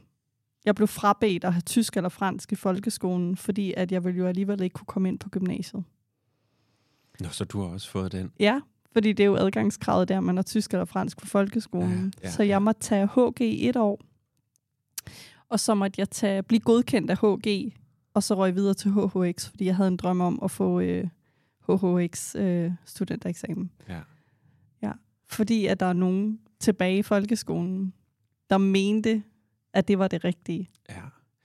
jeg 0.67 0.75
blev 0.75 0.89
frabedt 0.89 1.45
at 1.45 1.53
have 1.53 1.61
tysk 1.61 1.97
eller 1.97 2.09
fransk 2.09 2.53
i 2.53 2.55
folkeskolen, 2.55 3.37
fordi 3.37 3.75
at 3.77 3.93
jeg 3.93 4.05
ville 4.05 4.19
jo 4.19 4.27
alligevel 4.27 4.63
ikke 4.63 4.75
kunne 4.75 4.87
komme 4.87 5.09
ind 5.09 5.19
på 5.19 5.29
gymnasiet. 5.29 5.85
Nå, 7.21 7.29
så 7.29 7.45
du 7.45 7.61
har 7.61 7.69
også 7.69 7.91
fået 7.91 8.13
den. 8.13 8.33
Ja, 8.41 8.61
fordi 8.93 9.13
det 9.13 9.23
er 9.23 9.27
jo 9.27 9.37
adgangskravet 9.37 10.09
der, 10.09 10.21
man 10.21 10.37
har 10.37 10.43
tysk 10.43 10.71
eller 10.71 10.85
fransk 10.85 11.19
på 11.19 11.27
folkeskolen. 11.27 12.13
Ja, 12.23 12.29
ja, 12.29 12.33
så 12.33 12.43
jeg 12.43 12.63
måtte 12.63 12.81
tage 12.81 13.07
HG 13.07 13.41
i 13.41 13.69
et 13.69 13.77
år, 13.77 14.01
og 15.49 15.61
så 15.61 15.75
måtte 15.75 16.01
jeg 16.01 16.11
tage, 16.11 16.43
blive 16.43 16.61
godkendt 16.61 17.11
af 17.11 17.17
HG, 17.19 17.73
og 18.15 18.23
så 18.23 18.35
røg 18.35 18.55
videre 18.55 18.75
til 18.75 18.91
HHX, 18.91 19.49
fordi 19.49 19.65
jeg 19.65 19.77
havde 19.77 19.89
en 19.89 19.97
drøm 19.97 20.21
om 20.21 20.39
at 20.43 20.51
få 20.51 20.81
øh, 20.81 21.09
HHX 21.69 22.35
øh, 22.35 22.73
studentereksamen. 22.85 23.71
Ja. 23.89 24.01
Ja, 24.83 24.93
fordi 25.29 25.67
at 25.67 25.81
der 25.81 25.87
er 25.87 25.93
nogen 25.93 26.41
tilbage 26.61 26.99
i 26.99 27.03
folkeskolen, 27.03 27.93
der 28.51 28.59
mente, 28.59 29.23
at 29.75 29.89
det 29.89 29.99
var 29.99 30.09
det 30.09 30.25
rigtige. 30.25 30.69
Ja. 30.91 30.95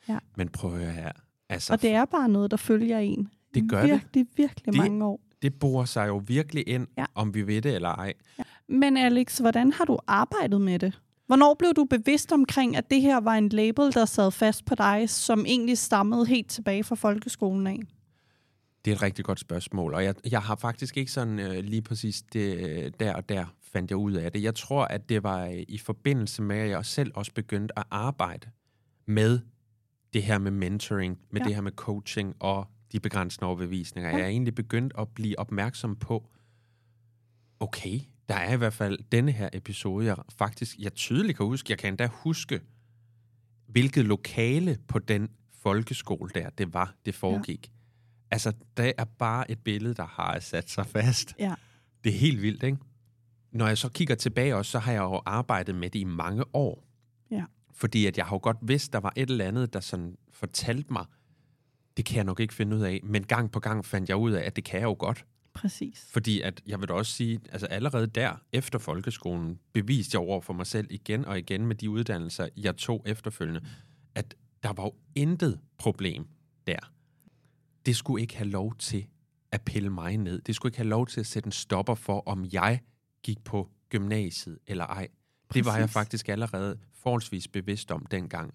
Ja. 0.09 0.17
Men 0.37 0.49
prøv 0.49 0.73
at 0.73 0.79
høre 0.79 0.91
her. 0.91 1.11
Altså, 1.49 1.73
Og 1.73 1.81
det 1.81 1.89
er 1.91 2.05
bare 2.05 2.29
noget, 2.29 2.51
der 2.51 2.57
følger 2.57 2.99
en. 2.99 3.29
Det 3.53 3.69
gør 3.69 3.81
det. 3.81 3.89
virkelig, 3.91 4.27
virkelig 4.37 4.65
Det- 4.65 4.75
mange 4.75 5.05
år. 5.05 5.19
det 5.41 5.53
borer 5.59 5.85
sig 5.85 6.07
jo 6.07 6.21
virkelig 6.27 6.67
ind, 6.67 6.87
Ja. 6.97 7.05
om 7.15 7.33
vi 7.33 7.47
ved 7.47 7.61
det 7.61 7.75
eller 7.75 7.89
ej. 7.89 8.13
Men 8.67 8.97
Alex, 8.97 9.37
hvordan 9.37 9.71
har 9.73 9.85
du 9.85 9.99
arbejdet 10.07 10.61
med 10.61 10.79
det? 10.79 11.01
Hvornår 11.27 11.53
blev 11.53 11.73
du 11.75 11.85
bevidst 11.85 12.31
omkring, 12.31 12.75
at 12.77 12.89
det 12.91 13.01
her 13.01 13.17
var 13.19 13.33
en 13.35 13.49
label, 13.49 13.93
der 13.93 14.05
sad 14.05 14.31
fast 14.31 14.65
på 14.65 14.75
dig, 14.75 15.09
som 15.09 15.45
egentlig 15.45 15.77
stammede 15.77 16.25
helt 16.25 16.49
tilbage 16.49 16.83
fra 16.83 16.95
folkeskolen 16.95 17.67
af? 17.67 17.79
Det 18.85 18.91
er 18.91 18.95
et 18.95 19.01
rigtig 19.01 19.25
godt 19.25 19.39
spørgsmål, 19.39 19.93
og 19.93 20.03
jeg, 20.03 20.15
jeg 20.31 20.41
har 20.41 20.55
faktisk 20.55 20.97
ikke 20.97 21.11
sådan 21.11 21.39
øh, 21.39 21.63
lige 21.63 21.81
præcis 21.81 22.21
det, 22.21 22.57
øh, 22.69 22.91
der 22.99 23.13
og 23.13 23.29
der 23.29 23.45
fandt 23.73 23.91
jeg 23.91 23.97
ud 23.97 24.11
af 24.13 24.31
det. 24.31 24.43
Jeg 24.43 24.55
tror, 24.55 24.85
at 24.85 25.09
det 25.09 25.23
var 25.23 25.45
øh, 25.45 25.63
i 25.67 25.77
forbindelse 25.77 26.41
med, 26.41 26.55
at 26.57 26.69
jeg 26.69 26.85
selv 26.85 27.11
også 27.15 27.33
begyndte 27.33 27.79
at 27.79 27.85
arbejde 27.91 28.49
med 29.05 29.39
det 30.13 30.23
her 30.23 30.37
med 30.37 30.51
mentoring, 30.51 31.19
med 31.31 31.41
Ja. 31.41 31.43
ja. 31.43 31.47
det 31.47 31.55
her 31.55 31.61
med 31.61 31.71
coaching 31.71 32.35
og 32.39 32.67
de 32.91 32.99
begrænsende 32.99 33.47
overbevisninger. 33.47 34.09
Ja. 34.09 34.15
Jeg 34.17 34.23
er 34.23 34.29
egentlig 34.29 34.55
begyndt 34.55 34.93
at 34.97 35.07
blive 35.09 35.39
opmærksom 35.39 35.95
på, 35.95 36.29
okay, 37.59 37.99
der 38.29 38.35
er 38.35 38.53
i 38.53 38.57
hvert 38.57 38.73
fald 38.73 38.99
denne 39.11 39.31
her 39.31 39.49
episode, 39.53 40.05
jeg 40.05 40.15
faktisk, 40.29 40.77
jeg 40.79 40.93
tydeligt 40.93 41.37
kan 41.37 41.45
huske, 41.45 41.71
jeg 41.71 41.77
kan 41.77 41.87
endda 41.93 42.07
huske, 42.11 42.61
hvilket 43.67 44.05
lokale 44.05 44.77
på 44.87 44.99
den 44.99 45.29
folkeskole 45.61 46.31
der, 46.35 46.49
det 46.49 46.73
var, 46.73 46.95
det 47.05 47.15
foregik. 47.15 47.67
Ja. 47.67 47.71
Altså, 48.31 48.53
det 48.77 48.93
er 48.97 49.03
bare 49.05 49.51
et 49.51 49.59
billede, 49.59 49.93
der 49.93 50.05
har 50.05 50.39
sat 50.39 50.69
sig 50.69 50.85
fast. 50.85 51.35
Ja. 51.39 51.55
Det 52.03 52.09
er 52.13 52.17
helt 52.17 52.41
vildt, 52.41 52.63
ikke? 52.63 52.77
Når 53.51 53.67
jeg 53.67 53.77
så 53.77 53.89
kigger 53.89 54.15
tilbage 54.15 54.55
også, 54.55 54.71
så 54.71 54.79
har 54.79 54.91
jeg 54.91 54.99
jo 54.99 55.21
arbejdet 55.25 55.75
med 55.75 55.89
det 55.89 55.99
i 55.99 56.03
mange 56.03 56.43
år. 56.53 56.83
Ja. 57.31 57.43
Fordi 57.73 58.05
at 58.05 58.17
jeg 58.17 58.25
har 58.25 58.35
jo 58.35 58.39
godt 58.43 58.57
vidst, 58.61 58.93
der 58.93 58.99
var 58.99 59.13
et 59.15 59.29
eller 59.29 59.45
andet, 59.45 59.73
der 59.73 59.79
sådan 59.79 60.17
fortalte 60.31 60.93
mig, 60.93 61.05
det 61.97 62.05
kan 62.05 62.15
jeg 62.15 62.23
nok 62.23 62.39
ikke 62.39 62.53
finde 62.53 62.77
ud 62.77 62.81
af. 62.81 62.99
Men 63.03 63.23
gang 63.23 63.51
på 63.51 63.59
gang 63.59 63.85
fandt 63.85 64.09
jeg 64.09 64.17
ud 64.17 64.31
af, 64.31 64.45
at 64.45 64.55
det 64.55 64.63
kan 64.63 64.79
jeg 64.79 64.85
jo 64.85 64.95
godt. 64.99 65.25
Præcis. 65.53 66.07
Fordi 66.11 66.41
at, 66.41 66.61
jeg 66.67 66.79
vil 66.79 66.87
da 66.87 66.93
også 66.93 67.11
sige, 67.11 67.39
altså 67.51 67.65
allerede 67.65 68.07
der, 68.07 68.35
efter 68.53 68.79
folkeskolen, 68.79 69.59
beviste 69.73 70.15
jeg 70.15 70.27
over 70.27 70.41
for 70.41 70.53
mig 70.53 70.67
selv 70.67 70.87
igen 70.89 71.25
og 71.25 71.39
igen 71.39 71.65
med 71.65 71.75
de 71.75 71.89
uddannelser, 71.89 72.49
jeg 72.57 72.77
tog 72.77 73.03
efterfølgende, 73.05 73.61
at 74.15 74.35
der 74.63 74.73
var 74.73 74.83
jo 74.83 74.93
intet 75.15 75.59
problem 75.77 76.27
der. 76.67 76.91
Det 77.85 77.95
skulle 77.95 78.21
ikke 78.21 78.37
have 78.37 78.49
lov 78.49 78.75
til 78.75 79.07
at 79.51 79.61
pille 79.61 79.89
mig 79.89 80.17
ned. 80.17 80.41
Det 80.41 80.55
skulle 80.55 80.69
ikke 80.69 80.77
have 80.77 80.89
lov 80.89 81.07
til 81.07 81.19
at 81.19 81.25
sætte 81.25 81.47
en 81.47 81.51
stopper 81.51 81.95
for, 81.95 82.23
om 82.25 82.45
jeg 82.53 82.79
gik 83.23 83.43
på 83.43 83.69
gymnasiet 83.89 84.57
eller 84.67 84.85
ej. 84.85 85.07
Det 85.53 85.65
var 85.65 85.71
jeg 85.71 85.81
Præcis. 85.81 85.93
faktisk 85.93 86.29
allerede 86.29 86.77
forholdsvis 86.93 87.47
bevidst 87.47 87.91
om 87.91 88.05
dengang. 88.05 88.53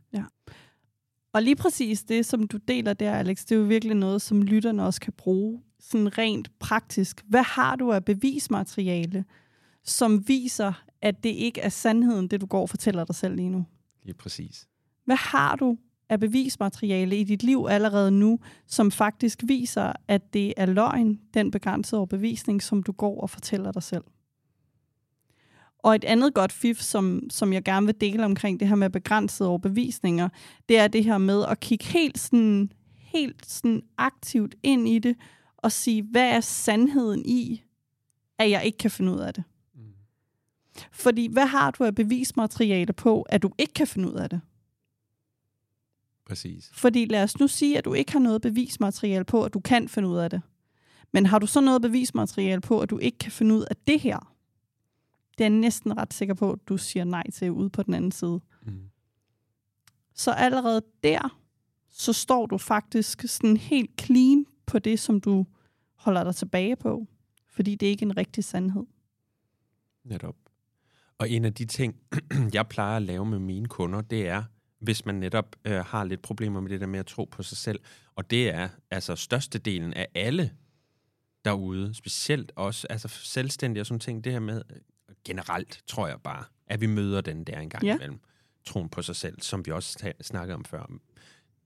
Og 1.32 1.42
lige 1.42 1.56
præcis 1.56 2.02
det, 2.02 2.26
som 2.26 2.46
du 2.46 2.56
deler 2.56 2.94
der, 2.94 3.12
Alex, 3.12 3.44
det 3.44 3.52
er 3.52 3.56
jo 3.56 3.64
virkelig 3.64 3.96
noget, 3.96 4.22
som 4.22 4.42
lytterne 4.42 4.84
også 4.84 5.00
kan 5.00 5.12
bruge 5.12 5.62
sådan 5.80 6.18
rent 6.18 6.58
praktisk. 6.58 7.24
Hvad 7.28 7.42
har 7.42 7.76
du 7.76 7.92
af 7.92 8.04
bevismateriale, 8.04 9.24
som 9.84 10.28
viser, 10.28 10.84
at 11.02 11.24
det 11.24 11.30
ikke 11.30 11.60
er 11.60 11.68
sandheden, 11.68 12.28
det 12.28 12.40
du 12.40 12.46
går 12.46 12.60
og 12.60 12.70
fortæller 12.70 13.04
dig 13.04 13.14
selv 13.14 13.36
lige 13.36 13.48
nu? 13.48 13.64
Lige 14.02 14.14
præcis. 14.14 14.68
Hvad 15.04 15.16
har 15.16 15.56
du 15.56 15.78
af 16.08 16.20
bevismateriale 16.20 17.16
i 17.16 17.24
dit 17.24 17.42
liv 17.42 17.66
allerede 17.70 18.10
nu, 18.10 18.40
som 18.66 18.90
faktisk 18.90 19.42
viser, 19.46 19.92
at 20.08 20.34
det 20.34 20.54
er 20.56 20.66
løgn, 20.66 21.20
den 21.34 21.50
begrænsede 21.50 21.98
overbevisning, 21.98 22.62
som 22.62 22.82
du 22.82 22.92
går 22.92 23.20
og 23.20 23.30
fortæller 23.30 23.72
dig 23.72 23.82
selv? 23.82 24.04
Og 25.78 25.94
et 25.94 26.04
andet 26.04 26.34
godt 26.34 26.52
fif, 26.52 26.80
som, 26.80 27.22
som 27.30 27.52
jeg 27.52 27.62
gerne 27.64 27.86
vil 27.86 28.00
dele 28.00 28.24
omkring 28.24 28.60
det 28.60 28.68
her 28.68 28.74
med 28.74 28.90
begrænsede 28.90 29.48
overbevisninger, 29.48 30.28
det 30.68 30.78
er 30.78 30.88
det 30.88 31.04
her 31.04 31.18
med 31.18 31.44
at 31.48 31.60
kigge 31.60 31.84
helt 31.84 32.18
sådan, 32.18 32.72
helt 32.92 33.46
sådan 33.46 33.82
aktivt 33.98 34.54
ind 34.62 34.88
i 34.88 34.98
det, 34.98 35.16
og 35.56 35.72
sige, 35.72 36.02
hvad 36.02 36.28
er 36.28 36.40
sandheden 36.40 37.26
i, 37.26 37.62
at 38.38 38.50
jeg 38.50 38.64
ikke 38.64 38.78
kan 38.78 38.90
finde 38.90 39.12
ud 39.12 39.18
af 39.18 39.34
det? 39.34 39.44
Mm. 39.74 39.80
Fordi 40.92 41.28
hvad 41.32 41.46
har 41.46 41.70
du 41.70 41.84
af 41.84 41.94
bevismateriale 41.94 42.92
på, 42.92 43.22
at 43.22 43.42
du 43.42 43.50
ikke 43.58 43.74
kan 43.74 43.86
finde 43.86 44.08
ud 44.08 44.14
af 44.14 44.30
det? 44.30 44.40
Præcis. 46.26 46.70
Fordi 46.72 47.04
lad 47.04 47.22
os 47.22 47.40
nu 47.40 47.48
sige, 47.48 47.78
at 47.78 47.84
du 47.84 47.94
ikke 47.94 48.12
har 48.12 48.18
noget 48.18 48.42
bevismateriale 48.42 49.24
på, 49.24 49.44
at 49.44 49.54
du 49.54 49.60
kan 49.60 49.88
finde 49.88 50.08
ud 50.08 50.16
af 50.16 50.30
det. 50.30 50.42
Men 51.12 51.26
har 51.26 51.38
du 51.38 51.46
så 51.46 51.60
noget 51.60 51.82
bevismateriale 51.82 52.60
på, 52.60 52.80
at 52.80 52.90
du 52.90 52.98
ikke 52.98 53.18
kan 53.18 53.32
finde 53.32 53.54
ud 53.54 53.64
af 53.70 53.76
det 53.86 54.00
her? 54.00 54.35
Det 55.38 55.44
er 55.44 55.50
jeg 55.50 55.58
næsten 55.58 55.96
ret 55.96 56.14
sikker 56.14 56.34
på, 56.34 56.52
at 56.52 56.58
du 56.68 56.76
siger 56.76 57.04
nej 57.04 57.30
til 57.30 57.50
ude 57.50 57.70
på 57.70 57.82
den 57.82 57.94
anden 57.94 58.12
side. 58.12 58.40
Mm. 58.62 58.90
Så 60.14 60.30
allerede 60.30 60.82
der, 61.02 61.40
så 61.88 62.12
står 62.12 62.46
du 62.46 62.58
faktisk 62.58 63.24
sådan 63.26 63.56
helt 63.56 64.00
clean 64.00 64.46
på 64.66 64.78
det, 64.78 64.98
som 65.00 65.20
du 65.20 65.46
holder 65.94 66.24
dig 66.24 66.34
tilbage 66.34 66.76
på. 66.76 67.06
Fordi 67.48 67.74
det 67.74 67.86
er 67.86 67.90
ikke 67.90 68.02
en 68.02 68.16
rigtig 68.16 68.44
sandhed. 68.44 68.84
Netop. 70.04 70.36
Og 71.18 71.30
en 71.30 71.44
af 71.44 71.54
de 71.54 71.64
ting, 71.64 71.96
jeg 72.54 72.68
plejer 72.68 72.96
at 72.96 73.02
lave 73.02 73.26
med 73.26 73.38
mine 73.38 73.66
kunder, 73.66 74.00
det 74.00 74.28
er, 74.28 74.42
hvis 74.78 75.06
man 75.06 75.14
netop 75.14 75.56
øh, 75.64 75.84
har 75.84 76.04
lidt 76.04 76.22
problemer 76.22 76.60
med 76.60 76.70
det 76.70 76.80
der 76.80 76.86
med 76.86 76.98
at 76.98 77.06
tro 77.06 77.24
på 77.24 77.42
sig 77.42 77.58
selv. 77.58 77.80
Og 78.14 78.30
det 78.30 78.48
er 78.48 78.68
altså 78.90 79.16
størstedelen 79.16 79.94
af 79.94 80.06
alle 80.14 80.50
derude, 81.44 81.94
specielt 81.94 82.52
også 82.56 82.86
altså 82.90 83.08
selvstændige 83.08 83.82
og 83.82 83.86
sådan 83.86 84.00
ting, 84.00 84.24
det 84.24 84.32
her 84.32 84.40
med 84.40 84.62
generelt, 85.26 85.80
tror 85.86 86.08
jeg 86.08 86.20
bare, 86.24 86.44
at 86.66 86.80
vi 86.80 86.86
møder 86.86 87.20
den 87.20 87.44
der 87.44 87.60
en 87.60 87.70
gang 87.70 87.84
Ja. 87.84 87.94
imellem. 87.94 88.20
Troen 88.64 88.88
på 88.88 89.02
sig 89.02 89.16
selv, 89.16 89.40
som 89.40 89.66
vi 89.66 89.70
også 89.72 90.12
snakkede 90.22 90.54
om 90.54 90.64
før. 90.64 90.90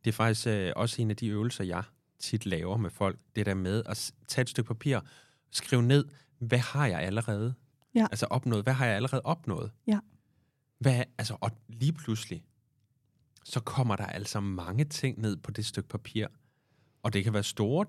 Det 0.05 0.11
er 0.11 0.13
faktisk 0.13 0.47
øh, 0.47 0.73
også 0.77 1.03
en 1.03 1.11
af 1.11 1.17
de 1.17 1.27
øvelser, 1.29 1.65
jeg 1.65 1.83
tit 2.19 2.47
laver 2.47 2.77
med 2.77 2.91
folk. 2.91 3.19
Det 3.37 3.47
der 3.47 3.55
med 3.55 3.83
at 3.87 4.13
tage 4.29 4.43
et 4.43 4.49
stykke 4.49 4.69
papir, 4.69 5.01
skrive 5.51 5.83
ned, 5.83 6.05
hvad 6.39 6.59
har 6.59 6.87
jeg 6.87 7.01
allerede 7.01 7.55
Ja. 7.95 8.07
Altså 8.11 8.27
opnået. 8.27 8.63
Hvad 8.63 8.73
har 8.73 8.87
jeg 8.87 8.97
allerede 8.97 9.23
opnået? 9.23 9.71
Ja. 9.87 9.99
Hvad, 10.79 11.05
altså, 11.19 11.37
og 11.41 11.51
lige 11.69 11.93
pludselig, 11.93 12.43
så 13.45 13.61
kommer 13.61 13.97
der 13.97 14.07
altså 14.07 14.41
mange 14.41 14.85
ting 14.85 15.21
ned 15.21 15.37
på 15.37 15.51
det 15.51 15.67
stykke 15.67 15.89
papir. 15.89 16.27
Og 17.03 17.13
det 17.13 17.25
kan 17.25 17.33
være 17.33 17.43
store, 17.43 17.87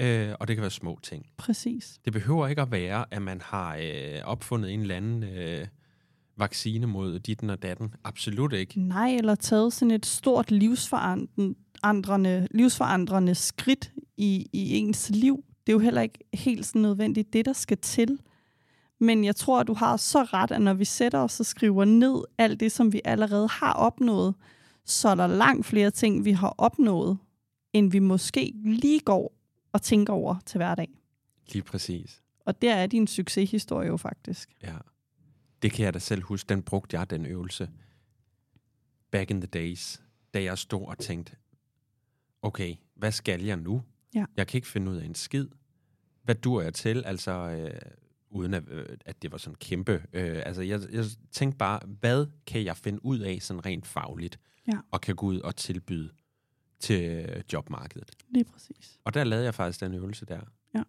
øh, 0.00 0.34
og 0.40 0.48
det 0.48 0.56
kan 0.56 0.60
være 0.60 0.70
små 0.70 0.98
ting. 1.02 1.26
Præcis. 1.36 2.00
Det 2.04 2.12
behøver 2.12 2.48
ikke 2.48 2.62
at 2.62 2.70
være, 2.70 3.04
at 3.10 3.22
man 3.22 3.40
har 3.40 3.76
øh, 3.76 4.20
opfundet 4.24 4.74
en 4.74 4.80
eller 4.80 4.96
anden 4.96 5.22
øh, 5.22 5.66
vaccine 6.36 6.86
mod 6.86 7.18
ditten 7.18 7.50
og 7.50 7.62
datten. 7.62 7.94
Absolut 8.04 8.52
ikke. 8.52 8.80
Nej, 8.80 9.14
eller 9.14 9.34
taget 9.34 9.72
sådan 9.72 9.90
et 9.90 10.06
stort 10.06 10.50
livsforandrende, 10.50 12.48
livsforandrende 12.50 13.34
skridt 13.34 13.92
i, 14.16 14.46
i 14.52 14.76
ens 14.76 15.10
liv. 15.10 15.44
Det 15.66 15.72
er 15.72 15.76
jo 15.76 15.78
heller 15.78 16.02
ikke 16.02 16.18
helt 16.34 16.66
sådan 16.66 16.82
nødvendigt 16.82 17.32
det, 17.32 17.44
der 17.44 17.52
skal 17.52 17.78
til. 17.78 18.18
Men 19.00 19.24
jeg 19.24 19.36
tror, 19.36 19.60
at 19.60 19.66
du 19.66 19.74
har 19.74 19.96
så 19.96 20.22
ret, 20.22 20.50
at 20.50 20.62
når 20.62 20.74
vi 20.74 20.84
sætter 20.84 21.18
os 21.18 21.40
og 21.40 21.46
skriver 21.46 21.84
ned 21.84 22.22
alt 22.38 22.60
det, 22.60 22.72
som 22.72 22.92
vi 22.92 23.00
allerede 23.04 23.48
har 23.48 23.72
opnået, 23.72 24.34
så 24.84 25.08
er 25.08 25.14
der 25.14 25.26
langt 25.26 25.66
flere 25.66 25.90
ting, 25.90 26.24
vi 26.24 26.32
har 26.32 26.54
opnået, 26.58 27.18
end 27.72 27.90
vi 27.90 27.98
måske 27.98 28.52
lige 28.64 29.00
går 29.00 29.39
og 29.72 29.82
tænker 29.82 30.12
over 30.12 30.36
til 30.46 30.58
hverdag. 30.58 30.88
Lige 31.52 31.62
præcis. 31.62 32.22
Og 32.44 32.62
der 32.62 32.74
er 32.74 32.86
din 32.86 33.06
succeshistorie 33.06 33.88
jo 33.88 33.96
faktisk. 33.96 34.50
Ja. 34.62 34.76
Det 35.62 35.72
kan 35.72 35.84
jeg 35.84 35.94
da 35.94 35.98
selv 35.98 36.22
huske. 36.22 36.48
Den 36.48 36.62
brugte 36.62 36.98
jeg, 36.98 37.10
den 37.10 37.26
øvelse. 37.26 37.70
Back 39.10 39.30
in 39.30 39.40
the 39.40 39.46
days. 39.46 40.02
Da 40.34 40.42
jeg 40.42 40.58
stod 40.58 40.86
og 40.86 40.98
tænkte, 40.98 41.36
okay, 42.42 42.74
hvad 42.94 43.12
skal 43.12 43.42
jeg 43.42 43.56
nu? 43.56 43.82
Ja. 44.14 44.24
Jeg 44.36 44.46
kan 44.46 44.58
ikke 44.58 44.68
finde 44.68 44.90
ud 44.92 44.96
af 44.96 45.04
en 45.04 45.14
skid. 45.14 45.46
Hvad 46.22 46.34
dur 46.34 46.62
jeg 46.62 46.74
til? 46.74 47.02
Altså, 47.06 47.32
øh, 47.32 47.80
uden 48.30 48.54
at, 48.54 48.68
øh, 48.68 48.86
at 49.06 49.22
det 49.22 49.32
var 49.32 49.38
sådan 49.38 49.54
kæmpe. 49.54 49.92
Øh, 50.12 50.42
altså, 50.46 50.62
jeg, 50.62 50.80
jeg 50.92 51.04
tænkte 51.32 51.58
bare, 51.58 51.80
hvad 52.00 52.26
kan 52.46 52.64
jeg 52.64 52.76
finde 52.76 53.04
ud 53.04 53.18
af 53.18 53.38
sådan 53.42 53.66
rent 53.66 53.86
fagligt, 53.86 54.38
Ja. 54.72 54.78
og 54.90 55.00
kan 55.00 55.16
gå 55.16 55.26
ud 55.26 55.40
og 55.40 55.56
tilbyde 55.56 56.10
til 56.80 57.02
øh, 57.28 57.42
jobmarkedet. 57.52 58.10
Lige 58.28 58.44
præcis. 58.44 58.98
Og 59.04 59.14
der 59.14 59.24
lavede 59.24 59.44
jeg 59.44 59.54
faktisk 59.54 59.80
den 59.80 59.94
øvelse 59.94 60.26
der, 60.26 60.40
Ja. 60.74 60.82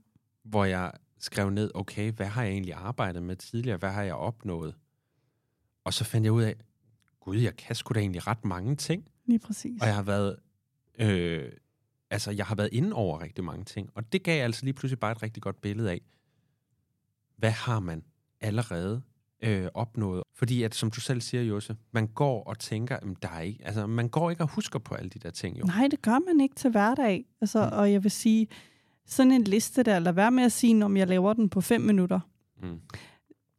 hvor 0.43 0.65
jeg 0.65 0.91
skrev 1.19 1.49
ned, 1.49 1.71
okay, 1.75 2.11
hvad 2.11 2.25
har 2.27 2.43
jeg 2.43 2.51
egentlig 2.51 2.73
arbejdet 2.73 3.23
med 3.23 3.35
tidligere? 3.35 3.77
Hvad 3.77 3.91
har 3.91 4.03
jeg 4.03 4.15
opnået? 4.15 4.75
Og 5.83 5.93
så 5.93 6.03
fandt 6.03 6.25
jeg 6.25 6.31
ud 6.33 6.43
af, 6.43 6.55
gud, 7.19 7.37
jeg 7.37 7.55
kan 7.55 7.75
sgu 7.75 7.93
da 7.93 7.99
egentlig 7.99 8.27
ret 8.27 8.45
mange 8.45 8.75
ting. 8.75 9.07
Lige 9.25 9.39
præcis. 9.39 9.81
Og 9.81 9.87
jeg 9.87 9.95
har 9.95 10.03
været, 10.03 10.39
øh, 10.99 11.51
altså, 12.09 12.31
jeg 12.31 12.45
har 12.45 12.55
været 12.55 12.69
inde 12.71 12.93
over 12.93 13.21
rigtig 13.21 13.43
mange 13.43 13.65
ting. 13.65 13.89
Og 13.95 14.13
det 14.13 14.23
gav 14.23 14.43
altså 14.43 14.65
lige 14.65 14.73
pludselig 14.73 14.99
bare 14.99 15.11
et 15.11 15.23
rigtig 15.23 15.43
godt 15.43 15.61
billede 15.61 15.91
af, 15.91 16.01
hvad 17.37 17.51
har 17.51 17.79
man 17.79 18.03
allerede 18.41 19.01
øh, 19.41 19.67
opnået? 19.73 20.23
Fordi 20.35 20.63
at, 20.63 20.75
som 20.75 20.91
du 20.91 21.01
selv 21.01 21.21
siger, 21.21 21.43
Jose, 21.43 21.75
man 21.91 22.07
går 22.07 22.43
og 22.43 22.59
tænker, 22.59 22.97
jamen, 23.01 23.15
der 23.21 23.29
er 23.29 23.39
ikke, 23.39 23.65
altså, 23.65 23.87
man 23.87 24.09
går 24.09 24.29
ikke 24.29 24.43
og 24.43 24.49
husker 24.49 24.79
på 24.79 24.95
alle 24.95 25.09
de 25.09 25.19
der 25.19 25.29
ting, 25.29 25.59
jo. 25.59 25.65
Nej, 25.65 25.87
det 25.91 26.01
gør 26.01 26.19
man 26.27 26.41
ikke 26.41 26.55
til 26.55 26.69
hverdag. 26.69 27.25
Altså, 27.41 27.65
Mm. 27.65 27.77
Og 27.77 27.91
jeg 27.91 28.03
vil 28.03 28.11
sige, 28.11 28.47
sådan 29.05 29.31
en 29.31 29.43
liste 29.43 29.83
der, 29.83 29.99
lad 29.99 30.13
være 30.13 30.31
med 30.31 30.43
at 30.43 30.51
sige, 30.51 30.85
om 30.85 30.97
jeg 30.97 31.07
laver 31.07 31.33
den 31.33 31.49
på 31.49 31.61
fem 31.61 31.81
minutter. 31.81 32.19
Mm. 32.63 32.79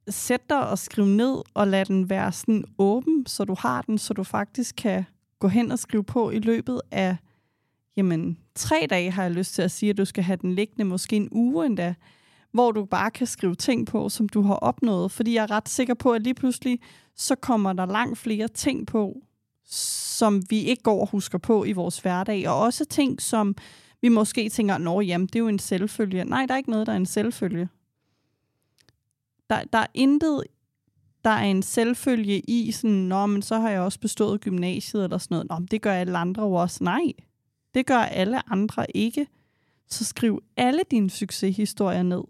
Sæt 0.09 0.51
dig 0.51 0.69
og 0.69 0.79
skriv 0.79 1.05
ned, 1.05 1.43
og 1.55 1.69
lad 1.69 1.85
den 1.85 2.11
være 2.11 2.33
sådan 2.33 2.65
åben, 2.79 3.27
så 3.27 3.45
du 3.45 3.55
har 3.59 3.83
den, 3.83 3.99
så 3.99 4.15
du 4.15 4.25
faktisk 4.25 4.75
kan 4.77 5.05
gå 5.39 5.49
hen 5.49 5.73
og 5.73 5.79
skrive 5.79 6.05
på 6.05 6.31
i 6.31 6.39
løbet 6.39 6.81
af, 6.91 7.17
jamen, 7.97 8.39
tre 8.55 8.87
dage 8.91 9.11
har 9.11 9.23
jeg 9.23 9.33
lyst 9.33 9.55
til 9.55 9.63
at 9.63 9.71
sige, 9.71 9.91
at 9.91 9.99
du 9.99 10.05
skal 10.05 10.25
have 10.25 10.37
den 10.37 10.53
liggende, 10.55 10.85
måske 10.85 11.17
en 11.17 11.29
uge 11.33 11.67
endda, 11.67 11.95
hvor 12.53 12.73
du 12.73 12.85
bare 12.85 13.11
kan 13.11 13.27
skrive 13.27 13.55
ting 13.55 13.87
på, 13.87 14.09
som 14.09 14.29
du 14.29 14.43
har 14.43 14.55
opnået. 14.55 15.13
Fordi 15.13 15.35
jeg 15.35 15.43
er 15.43 15.51
ret 15.51 15.69
sikker 15.69 15.95
på, 15.95 16.13
at 16.13 16.23
lige 16.23 16.35
pludselig, 16.35 16.81
så 17.17 17.35
kommer 17.35 17.73
der 17.73 17.87
langt 17.87 18.19
flere 18.19 18.49
ting 18.49 18.87
på, 18.87 19.23
som 19.65 20.43
vi 20.51 20.59
ikke 20.59 20.83
går 20.83 21.01
og 21.01 21.09
husker 21.09 21.39
på 21.39 21.65
i 21.65 21.73
vores 21.73 21.99
hverdag. 21.99 22.49
Og 22.49 22.61
også 22.61 22.85
ting, 22.85 23.23
som 23.23 23.55
vi 24.01 24.09
måske 24.09 24.49
tænker, 24.49 24.79
nå 24.79 25.01
jamen, 25.01 25.27
det 25.27 25.35
er 25.37 25.41
jo 25.41 25.49
en 25.49 25.59
selvfølge. 25.59 26.25
Nej, 26.25 26.47
der 26.47 26.55
er 26.55 26.59
ikke 26.59 26.71
noget, 26.71 26.87
der 26.87 26.93
er 26.93 26.97
en 26.97 27.07
selvfølge. 27.07 27.69
Der, 29.51 29.65
der 29.73 29.79
er 29.79 29.87
intet, 29.95 30.45
der 31.25 31.31
er 31.31 31.45
en 31.45 31.63
selvfølge 31.63 32.41
i 32.41 32.73
sådan, 32.73 32.97
nå, 32.97 33.27
men 33.27 33.43
så 33.43 33.59
har 33.59 33.71
jeg 33.71 33.81
også 33.81 34.01
bestået 34.01 34.41
gymnasiet 34.41 35.05
eller 35.05 35.19
sådan 35.19 35.35
noget. 35.35 35.49
Nå, 35.49 35.59
men 35.59 35.67
det 35.67 35.83
gør 35.83 35.93
alle 35.93 36.19
andre 36.19 36.43
jo 36.43 36.53
også. 36.53 36.85
Nej, 36.85 37.13
det 37.75 37.87
gør 37.87 37.99
alle 37.99 38.53
andre 38.53 38.97
ikke. 38.97 39.27
Så 39.89 40.05
skriv 40.05 40.43
alle 40.57 40.81
dine 40.91 41.11
succeshistorier 41.11 42.03
ned. 42.03 42.23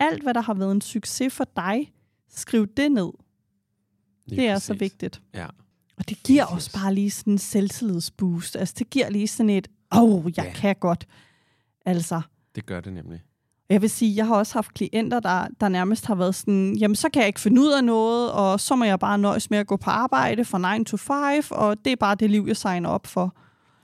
Alt, 0.00 0.22
hvad 0.22 0.34
der 0.34 0.40
har 0.40 0.54
været 0.54 0.72
en 0.72 0.80
succes 0.80 1.34
for 1.34 1.44
dig, 1.56 1.92
skriv 2.30 2.66
det 2.66 2.92
ned. 2.92 3.10
Lige 4.26 4.40
Det 4.42 4.48
er 4.48 4.58
så 4.58 4.72
præcis. 4.72 4.80
vigtigt. 4.80 5.22
Ja. 5.34 5.46
Og 5.98 6.08
det 6.08 6.22
giver 6.22 6.44
også 6.44 6.72
bare 6.72 6.94
lige 6.94 7.10
sådan 7.10 7.32
en 7.32 7.38
selvtillidsboost. 7.38 8.56
Altså, 8.56 8.74
det 8.78 8.90
giver 8.90 9.10
lige 9.10 9.28
sådan 9.28 9.50
et, 9.50 9.68
åh, 9.94 10.02
oh, 10.02 10.24
jeg 10.36 10.44
Ja. 10.44 10.52
kan 10.54 10.76
godt. 10.80 11.06
Altså, 11.86 12.20
Det 12.54 12.66
gør 12.66 12.80
det 12.80 12.92
nemlig. 12.92 13.22
jeg 13.68 13.82
vil 13.82 13.90
sige, 13.90 14.16
jeg 14.16 14.26
har 14.26 14.34
også 14.36 14.52
haft 14.54 14.74
klienter, 14.74 15.20
der, 15.20 15.46
der 15.60 15.68
nærmest 15.68 16.06
har 16.06 16.14
været 16.14 16.34
sådan, 16.34 16.76
jamen 16.76 16.94
så 16.96 17.08
kan 17.08 17.20
jeg 17.20 17.26
ikke 17.26 17.40
finde 17.40 17.60
ud 17.62 17.72
af 17.72 17.84
noget, 17.84 18.32
og 18.32 18.60
så 18.60 18.76
må 18.76 18.84
jeg 18.84 18.98
bare 18.98 19.18
nøjes 19.18 19.50
med 19.50 19.58
at 19.58 19.66
gå 19.66 19.76
på 19.76 19.90
arbejde 19.90 20.44
fra 20.44 20.78
9 20.78 20.84
to 20.84 20.96
5, 20.96 21.42
og 21.50 21.84
det 21.84 21.92
er 21.92 21.96
bare 21.96 22.14
det 22.14 22.30
liv, 22.30 22.44
jeg 22.46 22.56
signer 22.56 22.88
op 22.88 23.06
for. 23.06 23.22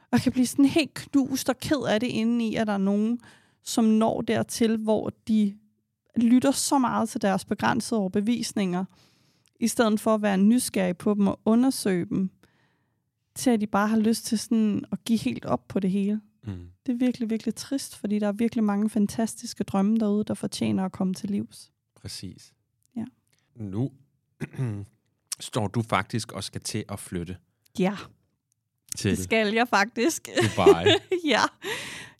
Og 0.03 0.09
jeg 0.13 0.21
kan 0.21 0.33
blive 0.33 0.47
sådan 0.47 0.65
helt 0.65 0.95
knust 0.95 1.49
og 1.49 1.59
ked 1.59 1.83
af 1.89 2.01
det 2.01 2.07
indeni, 2.07 2.55
at 2.55 2.67
der 2.67 2.73
er 2.73 2.79
nogen, 2.79 3.21
som 3.65 3.85
når 3.85 4.21
dertil, 4.21 4.77
hvor 4.77 5.11
de 5.29 5.55
lytter 6.17 6.51
så 6.51 6.79
meget 6.79 7.09
til 7.09 7.23
deres 7.23 7.45
begrænsede 7.45 8.01
overbevisninger, 8.01 8.85
i 9.61 9.69
stedet 9.69 10.01
for 10.01 10.15
at 10.15 10.23
være 10.23 10.39
nysgerrig 10.39 10.97
på 10.97 11.15
dem 11.15 11.27
og 11.27 11.41
undersøge 11.45 12.07
dem, 12.07 12.31
til 13.35 13.51
at 13.51 13.61
de 13.61 13.67
bare 13.67 13.89
har 13.89 13.97
lyst 13.99 14.25
til 14.25 14.39
sådan 14.39 14.85
at 14.93 15.05
give 15.05 15.19
helt 15.19 15.45
op 15.45 15.69
på 15.69 15.81
det 15.81 15.91
hele. 15.91 16.21
Mm. 16.45 16.67
Det 16.87 16.93
er 16.93 16.97
virkelig, 16.97 17.31
virkelig 17.31 17.55
trist, 17.55 17.97
fordi 17.97 18.19
der 18.19 18.29
er 18.29 18.33
virkelig 18.33 18.65
mange 18.65 18.91
fantastiske 18.91 19.65
drømme 19.65 19.99
derude, 19.99 20.25
der 20.25 20.35
fortjener 20.35 20.85
at 20.85 20.93
komme 20.93 21.15
til 21.15 21.31
livs. 21.31 21.73
Præcis. 21.95 22.53
Ja. 22.97 23.05
Nu 23.57 23.91
står 25.41 25.67
du 25.69 25.83
faktisk 25.83 26.33
og 26.33 26.45
skal 26.45 26.61
til 26.61 26.85
at 26.89 26.99
flytte 27.01 27.37
Ja, 27.79 27.97
til 28.97 29.11
det 29.11 29.25
skal 29.25 29.55
jeg 29.55 29.69
faktisk. 29.69 30.29
Dubai. 30.43 30.85
ja. 31.25 31.43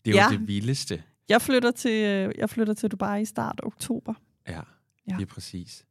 Det 0.05 0.11
er 0.11 0.15
jo 0.15 0.15
Ja. 0.15 0.27
det 0.31 0.47
vildeste. 0.47 1.03
Jeg 1.29 1.41
flytter, 1.41 1.71
til, 1.71 2.03
øh, 2.05 2.33
jeg 2.37 2.49
flytter 2.49 2.73
til 2.73 2.89
Dubai 2.91 3.21
i 3.21 3.25
start 3.25 3.59
oktober. 3.63 4.13
Ja, 4.47 4.61
Ja. 5.09 5.17
er 5.21 5.25
præcis. 5.25 5.85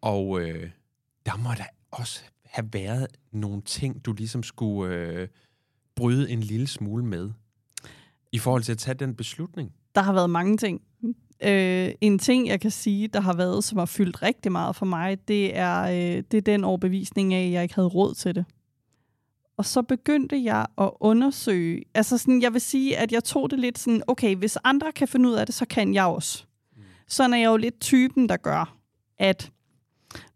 Og 0.00 0.40
øh, 0.40 0.70
der 1.26 1.36
må 1.36 1.48
der 1.56 1.64
også 1.90 2.22
have 2.44 2.68
været 2.72 3.06
nogle 3.32 3.62
ting, 3.62 4.04
du 4.04 4.12
ligesom 4.12 4.42
skulle 4.42 4.94
øh, 4.94 5.28
bryde 5.96 6.30
en 6.30 6.40
lille 6.40 6.66
smule 6.66 7.04
med, 7.04 7.30
i 8.32 8.38
forhold 8.38 8.62
til 8.62 8.72
at 8.72 8.78
tage 8.78 8.94
den 8.94 9.14
beslutning. 9.14 9.72
Der 9.94 10.00
har 10.02 10.12
været 10.12 10.30
mange 10.30 10.56
ting. 10.56 10.82
Øh, 11.42 11.90
en 12.00 12.18
ting, 12.18 12.48
jeg 12.48 12.60
kan 12.60 12.70
sige, 12.70 13.08
der 13.08 13.20
har 13.20 13.34
været, 13.36 13.64
som 13.64 13.78
har 13.78 13.86
fyldt 13.86 14.22
rigtig 14.22 14.52
meget 14.52 14.76
for 14.76 14.86
mig, 14.86 15.28
det 15.28 15.56
er, 15.56 15.82
øh, 15.82 16.22
det 16.30 16.34
er 16.34 16.40
den 16.40 16.64
overbevisning 16.64 17.34
af, 17.34 17.46
at 17.46 17.52
jeg 17.52 17.62
ikke 17.62 17.74
havde 17.74 17.88
råd 17.88 18.14
til 18.14 18.34
det. 18.34 18.44
Og 19.58 19.64
så 19.64 19.82
begyndte 19.82 20.44
jeg 20.44 20.66
at 20.78 20.90
undersøge, 21.00 21.84
altså 21.94 22.18
sådan, 22.18 22.42
jeg 22.42 22.52
vil 22.52 22.60
sige, 22.60 22.98
at 22.98 23.12
jeg 23.12 23.24
tog 23.24 23.50
det 23.50 23.58
lidt 23.58 23.78
sådan, 23.78 24.02
okay, 24.06 24.36
hvis 24.36 24.58
andre 24.64 24.92
kan 24.92 25.08
finde 25.08 25.28
ud 25.28 25.34
af 25.34 25.46
det, 25.46 25.54
så 25.54 25.66
kan 25.66 25.94
jeg 25.94 26.04
også. 26.04 26.44
Sådan 27.08 27.34
er 27.34 27.38
jeg 27.38 27.46
jo 27.46 27.56
lidt 27.56 27.80
typen, 27.80 28.28
der 28.28 28.36
gør, 28.36 28.76
at 29.18 29.52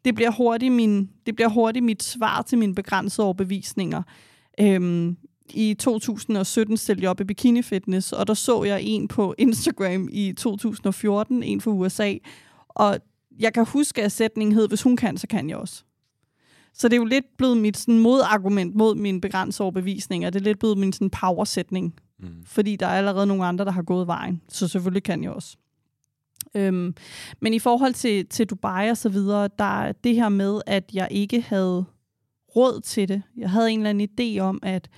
det 0.05 0.15
bliver 0.15 0.31
hurtigt, 0.31 0.73
min, 0.73 1.11
det 1.27 1.35
bliver 1.35 1.49
hurtigt 1.49 1.85
mit 1.85 2.03
svar 2.03 2.43
til 2.43 2.59
mine 2.59 2.75
begrænsede 2.75 3.25
overbevisninger. 3.25 4.03
Øhm, 4.61 5.17
I 5.51 5.75
2017 5.75 6.77
stillede 6.77 7.03
jeg 7.03 7.11
op 7.11 7.21
i 7.21 7.25
Bikini 7.25 7.63
Fitness, 7.63 8.13
og 8.13 8.27
der 8.27 8.35
så 8.35 8.65
jeg 8.65 8.83
en 8.83 9.09
på 9.09 9.35
Instagram 9.39 10.09
i 10.13 10.33
2014, 10.33 11.43
en 11.43 11.61
fra 11.61 11.71
USA. 11.71 12.15
Og 12.69 12.99
jeg 13.39 13.55
kan 13.55 13.67
huske, 13.67 14.03
at 14.03 14.13
sætningen 14.13 14.55
hed, 14.55 14.69
hvis 14.69 14.83
hun 14.83 14.97
kan, 14.97 15.17
så 15.17 15.27
kan 15.27 15.49
jeg 15.49 15.57
også. 15.57 15.85
Så 16.75 16.89
det 16.89 16.93
er 16.97 17.01
jo 17.01 17.05
lidt 17.05 17.37
blevet 17.39 17.57
mit 17.57 17.77
sådan, 17.77 17.99
modargument 17.99 18.75
mod 18.75 18.95
mine 18.95 19.21
begrænsede 19.21 19.65
overbevisninger. 19.65 20.31
Det 20.31 20.41
er 20.41 20.45
lidt 20.45 20.59
blevet 20.59 20.79
min 20.79 20.93
sådan, 20.93 21.11
powersætning 21.11 21.95
Mm. 22.23 22.45
fordi 22.47 22.77
der 22.77 22.87
er 22.87 22.99
allerede 22.99 23.27
nogle 23.27 23.47
andre, 23.47 23.65
der 23.65 23.71
har 23.71 23.83
gået 23.83 24.07
vejen. 24.07 24.43
Så 24.49 24.69
selvfølgelig 24.69 25.03
kan 25.03 25.23
jeg 25.23 25.31
også. 25.31 25.57
Øhm, 26.55 26.95
men 27.41 27.55
i 27.55 27.59
forhold 27.59 27.95
til, 27.95 28.27
til 28.27 28.47
Dubai 28.47 28.91
og 28.91 28.97
så 28.97 29.09
videre, 29.09 29.49
der 29.59 29.83
er 29.83 29.93
det 29.93 30.15
her 30.15 30.29
med, 30.29 30.61
at 30.67 30.91
jeg 30.93 31.09
ikke 31.11 31.41
havde 31.41 31.85
råd 32.57 32.81
til 32.81 33.09
det. 33.09 33.23
Jeg 33.37 33.51
havde 33.51 33.71
en 33.71 33.79
eller 33.79 33.91
anden 33.91 34.09
idé 34.21 34.41
om, 34.41 34.59
at 34.63 34.89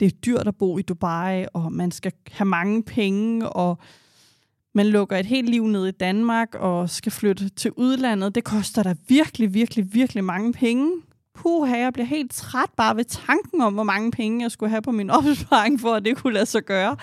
det 0.00 0.06
er 0.06 0.10
dyrt 0.10 0.48
at 0.48 0.56
bo 0.56 0.78
i 0.78 0.82
Dubai, 0.82 1.46
og 1.52 1.72
man 1.72 1.90
skal 1.90 2.12
have 2.30 2.48
mange 2.48 2.82
penge, 2.82 3.48
og 3.48 3.78
man 4.74 4.86
lukker 4.86 5.16
et 5.16 5.26
helt 5.26 5.48
liv 5.48 5.66
ned 5.66 5.86
i 5.86 5.90
Danmark, 5.90 6.54
og 6.54 6.90
skal 6.90 7.12
flytte 7.12 7.48
til 7.48 7.72
udlandet. 7.76 8.34
Det 8.34 8.44
koster 8.44 8.82
da 8.82 8.94
virkelig, 9.08 9.54
virkelig, 9.54 9.94
virkelig 9.94 10.24
mange 10.24 10.52
penge 10.52 10.92
puha, 11.42 11.78
jeg 11.78 11.92
bliver 11.92 12.06
helt 12.06 12.32
træt 12.32 12.70
bare 12.76 12.96
ved 12.96 13.04
tanken 13.04 13.60
om, 13.60 13.74
hvor 13.74 13.82
mange 13.82 14.10
penge 14.10 14.42
jeg 14.42 14.50
skulle 14.50 14.70
have 14.70 14.82
på 14.82 14.90
min 14.90 15.10
opsparing, 15.18 15.80
for 15.80 15.94
at 15.94 16.04
det 16.04 16.16
kunne 16.16 16.32
lade 16.32 16.46
sig 16.46 16.62
gøre. 16.62 16.96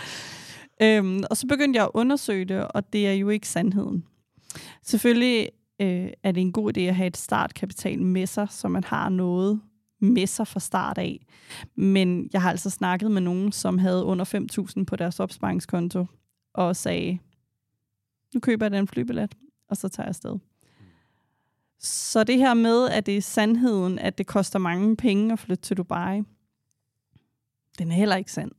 Øhm, 0.81 1.23
og 1.29 1.37
så 1.37 1.47
begyndte 1.47 1.77
jeg 1.77 1.83
at 1.83 1.91
undersøge 1.93 2.45
det, 2.45 2.67
og 2.67 2.93
det 2.93 3.07
er 3.07 3.13
jo 3.13 3.29
ikke 3.29 3.47
sandheden. 3.47 4.05
Selvfølgelig 4.83 5.49
øh, 5.81 6.09
er 6.23 6.31
det 6.31 6.41
en 6.41 6.51
god 6.51 6.77
idé 6.77 6.81
at 6.81 6.95
have 6.95 7.07
et 7.07 7.17
startkapital 7.17 8.01
med 8.01 8.27
sig, 8.27 8.47
så 8.49 8.67
man 8.67 8.83
har 8.83 9.09
noget 9.09 9.61
med 10.01 10.27
sig 10.27 10.47
fra 10.47 10.59
start 10.59 10.97
af. 10.97 11.25
Men 11.75 12.29
jeg 12.33 12.41
har 12.41 12.49
altså 12.49 12.69
snakket 12.69 13.11
med 13.11 13.21
nogen, 13.21 13.51
som 13.51 13.77
havde 13.77 14.03
under 14.03 14.25
5.000 14.77 14.83
på 14.83 14.95
deres 14.95 15.19
opsparingskonto, 15.19 16.05
og 16.53 16.75
sagde, 16.75 17.19
nu 18.33 18.39
køber 18.39 18.65
jeg 18.65 18.71
den 18.71 18.87
flybillet, 18.87 19.35
og 19.69 19.77
så 19.77 19.89
tager 19.89 20.05
jeg 20.05 20.09
afsted. 20.09 20.37
Så 21.79 22.23
det 22.23 22.37
her 22.37 22.53
med, 22.53 22.89
at 22.89 23.05
det 23.05 23.17
er 23.17 23.21
sandheden, 23.21 23.99
at 23.99 24.17
det 24.17 24.27
koster 24.27 24.59
mange 24.59 24.95
penge 24.95 25.33
at 25.33 25.39
flytte 25.39 25.63
til 25.63 25.77
Dubai, 25.77 26.21
den 27.77 27.91
er 27.91 27.95
heller 27.95 28.15
ikke 28.15 28.31
sand. 28.31 28.51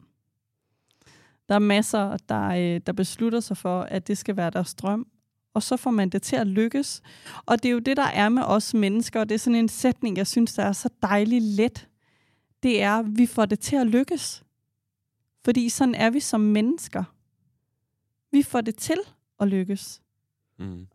Der 1.48 1.54
er 1.54 1.58
masser, 1.58 2.16
der, 2.16 2.48
øh, 2.48 2.80
der 2.86 2.92
beslutter 2.92 3.40
sig 3.40 3.56
for, 3.56 3.82
at 3.82 4.08
det 4.08 4.18
skal 4.18 4.36
være 4.36 4.50
deres 4.50 4.74
drøm, 4.74 5.06
og 5.54 5.62
så 5.62 5.76
får 5.76 5.90
man 5.90 6.08
det 6.08 6.22
til 6.22 6.36
at 6.36 6.46
lykkes. 6.46 7.02
Og 7.46 7.62
det 7.62 7.68
er 7.68 7.72
jo 7.72 7.78
det, 7.78 7.96
der 7.96 8.06
er 8.06 8.28
med 8.28 8.42
os 8.42 8.74
mennesker, 8.74 9.20
og 9.20 9.28
det 9.28 9.34
er 9.34 9.38
sådan 9.38 9.58
en 9.58 9.68
sætning, 9.68 10.16
jeg 10.16 10.26
synes, 10.26 10.54
der 10.54 10.62
er 10.62 10.72
så 10.72 10.88
dejligt 11.02 11.44
let. 11.44 11.88
Det 12.62 12.82
er, 12.82 12.92
at 12.92 13.06
vi 13.08 13.26
får 13.26 13.46
det 13.46 13.60
til 13.60 13.76
at 13.76 13.86
lykkes. 13.86 14.44
Fordi 15.44 15.68
sådan 15.68 15.94
er 15.94 16.10
vi 16.10 16.20
som 16.20 16.40
mennesker. 16.40 17.04
Vi 18.32 18.42
får 18.42 18.60
det 18.60 18.76
til 18.76 18.98
at 19.40 19.48
lykkes. 19.48 20.02
Mm. 20.58 20.86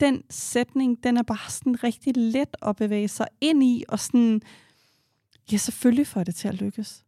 Den 0.00 0.22
sætning, 0.30 1.04
den 1.04 1.16
er 1.16 1.22
bare 1.22 1.50
sådan 1.50 1.84
rigtig 1.84 2.16
let 2.16 2.56
at 2.62 2.76
bevæge 2.76 3.08
sig 3.08 3.26
ind 3.40 3.62
i, 3.62 3.84
og 3.88 3.98
sådan, 3.98 4.42
ja, 5.52 5.56
selvfølgelig 5.56 6.06
får 6.06 6.24
det 6.24 6.34
til 6.34 6.48
at 6.48 6.54
lykkes. 6.54 7.04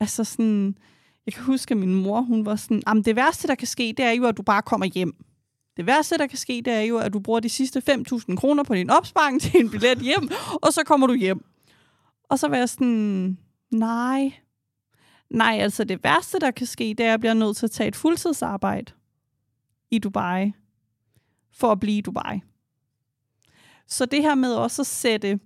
Altså 0.00 0.24
sådan, 0.24 0.78
jeg 1.26 1.34
kan 1.34 1.44
huske, 1.44 1.72
at 1.72 1.78
min 1.78 1.94
mor, 1.94 2.20
hun 2.20 2.46
var 2.46 2.56
sådan, 2.56 2.82
jamen 2.86 3.04
det 3.04 3.16
værste, 3.16 3.48
der 3.48 3.54
kan 3.54 3.68
ske, 3.68 3.94
det 3.96 4.04
er 4.04 4.10
jo, 4.10 4.24
at 4.24 4.36
du 4.36 4.42
bare 4.42 4.62
kommer 4.62 4.86
hjem. 4.86 5.24
Det 5.76 5.86
værste, 5.86 6.18
der 6.18 6.26
kan 6.26 6.38
ske, 6.38 6.62
det 6.64 6.72
er 6.72 6.80
jo, 6.80 6.98
at 6.98 7.12
du 7.12 7.20
bruger 7.20 7.40
de 7.40 7.48
sidste 7.48 7.82
5.000 7.90 8.36
kroner 8.36 8.62
på 8.62 8.74
din 8.74 8.90
opsparing 8.90 9.40
til 9.40 9.60
en 9.60 9.70
billet 9.70 9.98
hjem, 9.98 10.28
og 10.62 10.72
så 10.72 10.82
kommer 10.84 11.06
du 11.06 11.14
hjem. 11.14 11.44
Og 12.28 12.38
så 12.38 12.48
var 12.48 12.56
jeg 12.56 12.68
sådan, 12.68 13.38
nej. 13.70 14.32
Nej, 15.30 15.58
altså 15.60 15.84
det 15.84 16.04
værste, 16.04 16.38
der 16.38 16.50
kan 16.50 16.66
ske, 16.66 16.84
det 16.84 17.00
er, 17.00 17.04
at 17.04 17.10
jeg 17.10 17.20
bliver 17.20 17.34
nødt 17.34 17.56
til 17.56 17.66
at 17.66 17.70
tage 17.70 17.88
et 17.88 17.96
fuldtidsarbejde 17.96 18.92
i 19.90 19.98
Dubai, 19.98 20.52
for 21.54 21.72
at 21.72 21.80
blive 21.80 21.98
i 21.98 22.00
Dubai. 22.00 22.40
Så 23.88 24.06
det 24.06 24.22
her 24.22 24.34
med 24.34 24.54
også 24.54 24.82
at 24.82 24.86
sætte 24.86 25.38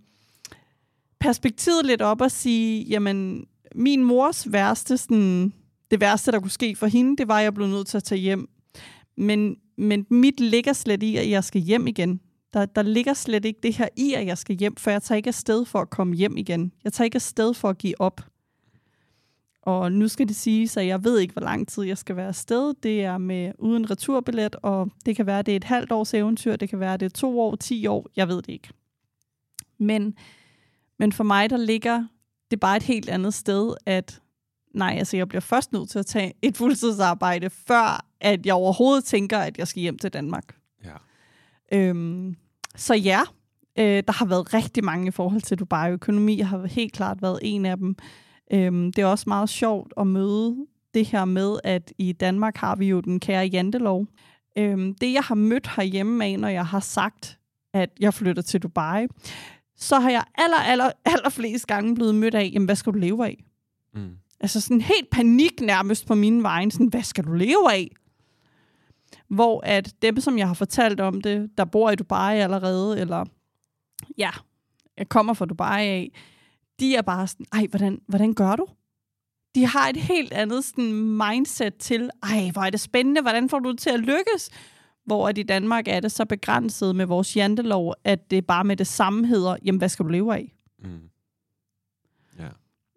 perspektivet 1.20 1.86
lidt 1.86 2.02
op 2.02 2.20
og 2.20 2.30
sige, 2.30 2.84
jamen, 2.84 3.46
min 3.74 4.04
mors 4.04 4.52
værste, 4.52 4.98
sådan, 4.98 5.52
det 5.90 6.00
værste, 6.00 6.32
der 6.32 6.40
kunne 6.40 6.50
ske 6.50 6.76
for 6.76 6.86
hende, 6.86 7.16
det 7.16 7.28
var, 7.28 7.38
at 7.38 7.44
jeg 7.44 7.54
blev 7.54 7.66
nødt 7.66 7.86
til 7.86 7.96
at 7.96 8.04
tage 8.04 8.20
hjem. 8.20 8.48
Men, 9.16 9.56
men 9.78 10.06
mit 10.10 10.40
ligger 10.40 10.72
slet 10.72 11.02
i, 11.02 11.16
at 11.16 11.30
jeg 11.30 11.44
skal 11.44 11.60
hjem 11.60 11.86
igen. 11.86 12.20
Der, 12.52 12.66
der 12.66 12.82
ligger 12.82 13.14
slet 13.14 13.44
ikke 13.44 13.60
det 13.62 13.74
her 13.74 13.88
i, 13.96 14.12
at 14.12 14.26
jeg 14.26 14.38
skal 14.38 14.56
hjem, 14.56 14.76
for 14.76 14.90
jeg 14.90 15.02
tager 15.02 15.16
ikke 15.16 15.28
afsted 15.28 15.64
for 15.64 15.78
at 15.80 15.90
komme 15.90 16.14
hjem 16.14 16.36
igen. 16.36 16.72
Jeg 16.84 16.92
tager 16.92 17.04
ikke 17.04 17.16
afsted 17.16 17.54
for 17.54 17.68
at 17.68 17.78
give 17.78 18.00
op. 18.00 18.20
Og 19.68 19.92
nu 19.92 20.08
skal 20.08 20.28
det 20.28 20.36
sige, 20.36 20.80
at 20.80 20.86
jeg 20.86 21.04
ved 21.04 21.18
ikke, 21.18 21.32
hvor 21.32 21.42
lang 21.42 21.68
tid 21.68 21.82
jeg 21.82 21.98
skal 21.98 22.16
være 22.16 22.28
afsted. 22.28 22.74
Det 22.82 23.04
er 23.04 23.18
med 23.18 23.52
uden 23.58 23.90
returbillet, 23.90 24.56
og 24.62 24.90
det 25.06 25.16
kan 25.16 25.26
være, 25.26 25.42
det 25.42 25.52
er 25.52 25.56
et 25.56 25.64
halvt 25.64 25.92
års 25.92 26.14
eventyr, 26.14 26.56
det 26.56 26.68
kan 26.68 26.80
være, 26.80 26.96
det 26.96 27.06
er 27.06 27.10
to 27.10 27.40
år, 27.40 27.56
ti 27.56 27.86
år, 27.86 28.06
jeg 28.16 28.28
ved 28.28 28.36
det 28.36 28.48
ikke. 28.48 28.68
Men, 29.78 30.14
men 30.98 31.12
for 31.12 31.24
mig, 31.24 31.50
der 31.50 31.56
ligger 31.56 32.04
det 32.50 32.60
bare 32.60 32.76
et 32.76 32.82
helt 32.82 33.08
andet 33.08 33.34
sted, 33.34 33.74
at 33.86 34.20
nej, 34.74 34.94
altså 34.98 35.16
jeg 35.16 35.28
bliver 35.28 35.40
først 35.40 35.72
nødt 35.72 35.90
til 35.90 35.98
at 35.98 36.06
tage 36.06 36.32
et 36.42 36.56
fuldtidsarbejde, 36.56 37.50
før 37.50 38.06
at 38.20 38.46
jeg 38.46 38.54
overhovedet 38.54 39.04
tænker, 39.04 39.38
at 39.38 39.58
jeg 39.58 39.68
skal 39.68 39.82
hjem 39.82 39.98
til 39.98 40.12
Danmark. 40.12 40.56
Ja. 40.84 40.94
Øhm, 41.72 42.36
så 42.76 42.94
ja, 42.94 43.20
øh, 43.78 44.02
der 44.06 44.12
har 44.12 44.26
været 44.26 44.54
rigtig 44.54 44.84
mange 44.84 45.08
i 45.08 45.10
forhold 45.10 45.42
til 45.42 45.58
Dubai-økonomi. 45.58 46.38
Jeg 46.38 46.48
har 46.48 46.66
helt 46.66 46.92
klart 46.92 47.22
været 47.22 47.38
en 47.42 47.66
af 47.66 47.76
dem. 47.76 47.96
Øhm, 48.52 48.92
det 48.92 49.02
er 49.02 49.06
også 49.06 49.24
meget 49.26 49.48
sjovt 49.48 49.92
at 49.96 50.06
møde 50.06 50.66
det 50.94 51.06
her 51.06 51.24
med, 51.24 51.58
at 51.64 51.92
i 51.98 52.12
Danmark 52.12 52.56
har 52.56 52.76
vi 52.76 52.88
jo 52.88 53.00
den 53.00 53.20
kære 53.20 53.46
jantelov. 53.46 54.06
Øhm, 54.58 54.94
det, 54.94 55.12
jeg 55.12 55.22
har 55.22 55.34
mødt 55.34 55.66
herhjemme 55.76 56.24
af, 56.24 56.38
når 56.38 56.48
jeg 56.48 56.66
har 56.66 56.80
sagt, 56.80 57.38
at 57.72 57.90
jeg 58.00 58.14
flytter 58.14 58.42
til 58.42 58.62
Dubai, 58.62 59.06
så 59.76 59.98
har 59.98 60.10
jeg 60.10 60.24
aller, 60.34 60.56
aller, 60.56 60.90
aller 61.04 61.28
flest 61.28 61.66
gange 61.66 61.94
blevet 61.94 62.14
mødt 62.14 62.34
af, 62.34 62.50
jamen, 62.52 62.66
hvad 62.66 62.76
skal 62.76 62.92
du 62.92 62.98
leve 62.98 63.26
af? 63.26 63.44
Mm. 63.94 64.16
Altså 64.40 64.60
sådan 64.60 64.80
helt 64.80 65.10
panik 65.10 65.60
nærmest 65.60 66.06
på 66.06 66.14
mine 66.14 66.42
vegne. 66.42 66.72
Sådan, 66.72 66.86
hvad 66.86 67.02
skal 67.02 67.24
du 67.24 67.32
leve 67.32 67.72
af? 67.72 67.90
Hvor 69.28 69.60
at 69.64 69.94
dem, 70.02 70.20
som 70.20 70.38
jeg 70.38 70.46
har 70.46 70.54
fortalt 70.54 71.00
om 71.00 71.20
det, 71.20 71.50
der 71.58 71.64
bor 71.64 71.90
i 71.90 71.96
Dubai 71.96 72.38
allerede, 72.38 73.00
eller 73.00 73.24
ja, 74.18 74.30
jeg 74.98 75.08
kommer 75.08 75.34
fra 75.34 75.46
Dubai 75.46 75.86
af, 75.86 76.12
de 76.80 76.96
er 76.96 77.02
bare 77.02 77.26
sådan, 77.26 77.46
ej, 77.52 77.66
hvordan, 77.70 78.00
hvordan 78.06 78.34
gør 78.34 78.56
du? 78.56 78.66
De 79.54 79.66
har 79.66 79.88
et 79.88 79.96
helt 79.96 80.32
andet 80.32 80.64
sådan, 80.64 80.92
mindset 80.92 81.76
til, 81.76 82.10
ej, 82.22 82.50
hvor 82.52 82.62
er 82.62 82.70
det 82.70 82.80
spændende, 82.80 83.20
hvordan 83.20 83.48
får 83.48 83.58
du 83.58 83.70
det 83.70 83.78
til 83.78 83.90
at 83.90 84.00
lykkes? 84.00 84.50
Hvor 85.04 85.28
at 85.28 85.38
i 85.38 85.42
Danmark 85.42 85.88
er 85.88 86.00
det 86.00 86.12
så 86.12 86.24
begrænset 86.24 86.96
med 86.96 87.06
vores 87.06 87.36
jantelov, 87.36 87.94
at 88.04 88.30
det 88.30 88.46
bare 88.46 88.64
med 88.64 88.76
det 88.76 88.86
samme 88.86 89.26
hedder, 89.26 89.56
jamen, 89.64 89.78
hvad 89.78 89.88
skal 89.88 90.04
du 90.04 90.10
leve 90.10 90.34
af? 90.34 90.54
Mm. 90.78 91.00
Ja. 92.38 92.48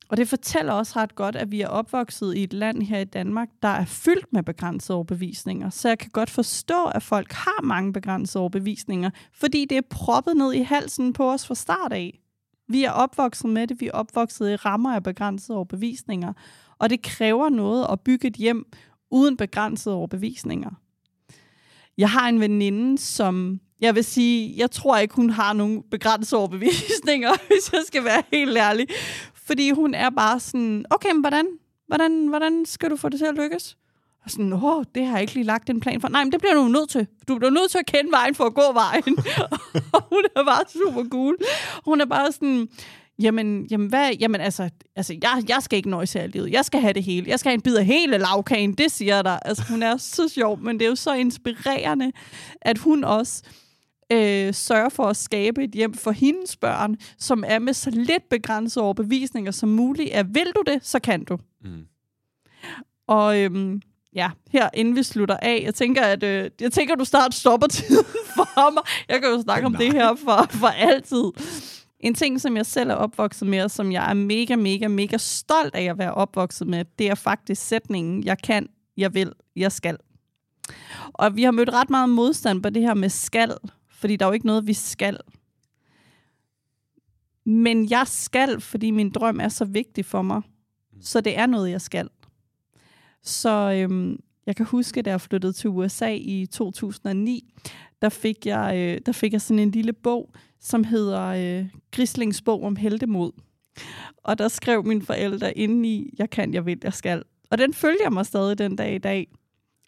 Og 0.10 0.18
det 0.18 0.30
fortæller 0.30 0.74
også 0.74 0.94
ret 0.96 1.16
godt, 1.16 1.36
at 1.36 1.52
vi 1.52 1.62
er 1.62 1.68
opvokset 1.68 2.36
i 2.36 2.44
et 2.44 2.54
land 2.54 2.82
her 2.82 3.00
i 3.00 3.06
Danmark, 3.06 3.50
der 3.62 3.68
er 3.68 3.86
fyldt 3.86 4.34
med 4.34 4.44
begrænsede 4.44 4.96
overbevisninger. 4.96 5.70
Så 5.70 5.88
jeg 5.88 6.00
kan 6.00 6.10
godt 6.12 6.30
forstå, 6.30 6.86
at 6.86 7.04
folk 7.04 7.32
har 7.32 7.62
mange 7.62 7.94
begrænsede 7.94 8.42
overbevisninger, 8.42 9.10
fordi 9.34 9.66
det 9.66 9.78
er 9.78 9.82
proppet 9.90 10.38
ned 10.38 10.54
i 10.54 10.62
halsen 10.62 11.14
på 11.14 11.32
os 11.32 11.48
fra 11.48 11.56
start 11.56 11.94
af. 11.94 12.21
Vi 12.68 12.84
er 12.84 12.92
opvokset 12.92 13.50
med 13.50 13.68
det, 13.68 13.82
vi 13.82 13.88
er 13.88 13.92
opvokset 13.92 14.52
i 14.52 14.56
rammer 14.56 14.96
af 14.96 15.04
begrænsede 15.04 15.56
overbevisninger, 15.56 16.34
og 16.80 16.90
det 16.90 17.02
kræver 17.02 17.50
noget 17.50 17.88
at 17.92 18.00
bygge 18.02 18.28
et 18.28 18.36
hjem 18.36 18.66
uden 19.12 19.38
begrænsede 19.38 19.96
overbevisninger. 19.96 20.70
Jeg 21.98 22.10
har 22.10 22.30
en 22.30 22.40
veninde, 22.40 22.98
som 22.98 23.60
jeg 23.82 23.96
vil 23.96 24.04
sige, 24.04 24.54
jeg 24.58 24.72
tror 24.72 24.98
ikke, 24.98 25.16
hun 25.16 25.30
har 25.30 25.54
nogen 25.54 25.84
begrænsede 25.92 26.40
overbevisninger, 26.40 27.30
hvis 27.48 27.74
jeg 27.74 27.82
skal 27.88 28.04
være 28.04 28.24
helt 28.32 28.58
ærlig. 28.58 28.88
Fordi 29.34 29.72
hun 29.72 29.94
er 29.94 30.10
bare 30.10 30.40
sådan, 30.40 30.86
okay, 30.90 31.12
men 31.12 31.22
hvordan, 31.22 31.48
hvordan, 31.88 32.28
hvordan 32.28 32.66
skal 32.66 32.90
du 32.90 32.96
få 32.96 33.10
det 33.10 33.20
til 33.20 33.26
at 33.26 33.36
lykkes? 33.36 33.78
Og 34.24 34.32
sådan, 34.32 34.54
åh, 34.54 34.84
det 34.96 35.06
har 35.06 35.14
jeg 35.14 35.22
ikke 35.22 35.34
lige 35.34 35.44
lagt 35.44 35.70
en 35.70 35.80
plan 35.80 36.02
for. 36.02 36.08
Nej, 36.08 36.24
men 36.24 36.32
det 36.32 36.40
bliver 36.40 36.54
du 36.54 36.68
nødt 36.68 36.90
til. 36.90 37.08
Du 37.28 37.38
bliver 37.38 37.52
nødt 37.52 37.72
til 37.72 37.78
at 37.78 37.86
kende 37.86 38.12
vejen 38.12 38.36
for 38.36 38.44
at 38.44 38.54
gå 38.54 38.74
vejen. 38.74 39.18
og 39.94 40.04
hun 40.10 40.24
er 40.36 40.44
bare 40.46 40.64
super 40.68 41.10
cool. 41.10 41.38
Hun 41.86 42.02
er 42.02 42.06
bare 42.06 42.32
sådan, 42.32 42.68
jamen, 43.20 43.66
jamen, 43.66 43.88
hvad, 43.88 44.12
jamen 44.20 44.42
altså, 44.42 44.70
altså 44.96 45.14
jeg, 45.22 45.44
jeg 45.50 45.58
skal 45.64 45.78
ikke 45.78 45.90
nøjes 45.90 46.16
af 46.16 46.32
livet. 46.32 46.52
Jeg 46.52 46.66
skal 46.66 46.80
have 46.80 46.94
det 46.94 47.04
hele. 47.04 47.30
Jeg 47.30 47.40
skal 47.40 47.50
have 47.50 47.56
en 47.56 47.62
bid 47.62 47.76
af 47.76 47.86
hele 47.86 48.18
lavkagen, 48.18 48.74
det 48.74 48.92
siger 48.92 49.22
der. 49.22 49.40
Altså, 49.40 49.64
hun 49.70 49.84
er 49.84 49.98
så 49.98 50.28
sjov, 50.28 50.60
men 50.60 50.80
det 50.80 50.86
er 50.86 50.90
jo 50.90 50.96
så 50.96 51.14
inspirerende, 51.14 52.12
at 52.62 52.78
hun 52.78 53.04
også 53.04 53.44
øh, 54.12 54.54
sørge 54.54 54.92
for 54.92 55.04
at 55.04 55.18
skabe 55.18 55.64
et 55.64 55.72
hjem 55.72 55.94
for 55.94 56.12
hendes 56.12 56.58
børn, 56.58 56.98
som 57.18 57.44
er 57.48 57.60
med 57.60 57.74
så 57.74 57.90
lidt 57.90 58.30
begrænsede 58.30 58.86
overbevisninger 58.86 59.52
som 59.52 59.70
muligt. 59.70 60.10
At 60.10 60.26
vil 60.36 60.52
du 60.56 60.64
det, 60.68 60.86
så 60.86 61.00
kan 61.00 61.24
du. 61.24 61.38
Mm. 61.64 61.86
Og 63.08 63.40
øhm, 63.40 63.82
ja, 64.16 64.30
her 64.52 64.70
inden 64.74 64.96
vi 64.96 65.04
slutter 65.04 65.38
af, 65.42 65.62
jeg 65.64 65.76
tænker, 65.76 66.02
at 66.02 66.24
øh, 66.24 66.50
jeg 66.62 66.72
tænker, 66.72 66.96
du 66.96 67.06
snart 67.06 67.34
stopper 67.34 67.68
tiden 67.68 68.06
for 68.36 68.74
mig. 68.74 68.84
Jeg 69.10 69.22
kan 69.22 69.30
jo 69.30 69.42
snakke 69.42 69.66
om 69.66 69.76
det 69.76 69.94
her 69.94 70.16
for, 70.16 70.48
for 70.50 70.68
altid. 70.68 71.24
En 72.00 72.14
ting, 72.14 72.42
som 72.42 72.58
jeg 72.58 72.66
selv 72.66 72.90
er 72.90 72.96
opvokset 72.96 73.48
med, 73.48 73.64
og 73.64 73.72
som 73.72 73.92
jeg 73.92 74.10
er 74.10 74.14
mega, 74.14 74.56
mega, 74.56 74.88
mega 74.88 75.18
stolt 75.18 75.76
af 75.76 75.84
at 75.84 75.98
være 75.98 76.14
opvokset 76.14 76.68
med, 76.68 76.86
det 77.00 77.10
er 77.10 77.16
faktisk 77.16 77.68
sætningen, 77.68 78.24
jeg 78.24 78.38
kan, 78.38 78.70
jeg 78.98 79.14
vil, 79.14 79.34
jeg 79.56 79.72
skal. 79.72 79.98
Og 81.14 81.36
vi 81.36 81.44
har 81.44 81.52
mødt 81.52 81.70
ret 81.70 81.90
meget 81.90 82.10
modstand 82.10 82.64
på 82.64 82.70
det 82.70 82.82
her 82.82 82.94
med 82.94 83.10
skal, 83.10 83.54
fordi 83.92 84.16
der 84.16 84.26
er 84.26 84.30
jo 84.30 84.34
ikke 84.34 84.46
noget, 84.46 84.68
vi 84.68 84.74
skal. 84.74 85.18
Men 87.46 87.90
jeg 87.90 88.08
skal, 88.08 88.62
fordi 88.62 88.92
min 88.92 89.10
drøm 89.10 89.40
er 89.40 89.50
så 89.50 89.66
vigtig 89.66 90.06
for 90.06 90.22
mig. 90.22 90.42
Så 91.02 91.22
det 91.22 91.38
er 91.38 91.46
noget, 91.46 91.72
jeg 91.72 91.82
skal. 91.82 92.10
Så 93.24 93.72
øhm, 93.72 94.20
jeg 94.46 94.56
kan 94.56 94.66
huske, 94.66 95.02
da 95.02 95.10
jeg 95.10 95.22
flyttede 95.22 95.54
til 95.54 95.70
USA 95.70 96.14
i 96.14 96.46
2009, 96.46 97.54
der 98.02 98.10
fik 98.10 98.46
jeg, 98.46 98.76
øh, 98.78 99.02
der 99.06 99.12
fik 99.12 99.34
jeg 99.34 99.42
sådan 99.42 99.60
en 99.60 99.72
lille 99.72 99.94
bog, 99.94 100.34
som 100.60 100.84
hedder 100.84 101.22
øh, 101.22 101.66
Grislings 101.92 102.42
bog 102.42 102.64
om 102.64 102.76
heldemod. 102.76 103.32
Og 104.18 104.38
der 104.38 104.48
skrev 104.48 104.86
mine 104.86 105.02
forældre 105.02 105.58
inde 105.58 105.90
i, 105.90 106.14
jeg 106.20 106.30
kan, 106.30 106.54
jeg 106.54 106.66
vil, 106.66 106.80
jeg 106.84 106.94
skal. 106.94 107.24
Og 107.50 107.58
den 107.58 107.74
følger 107.74 108.10
mig 108.10 108.26
stadig 108.26 108.58
den 108.58 108.76
dag 108.76 108.96
i 108.96 108.98
dag. 108.98 109.28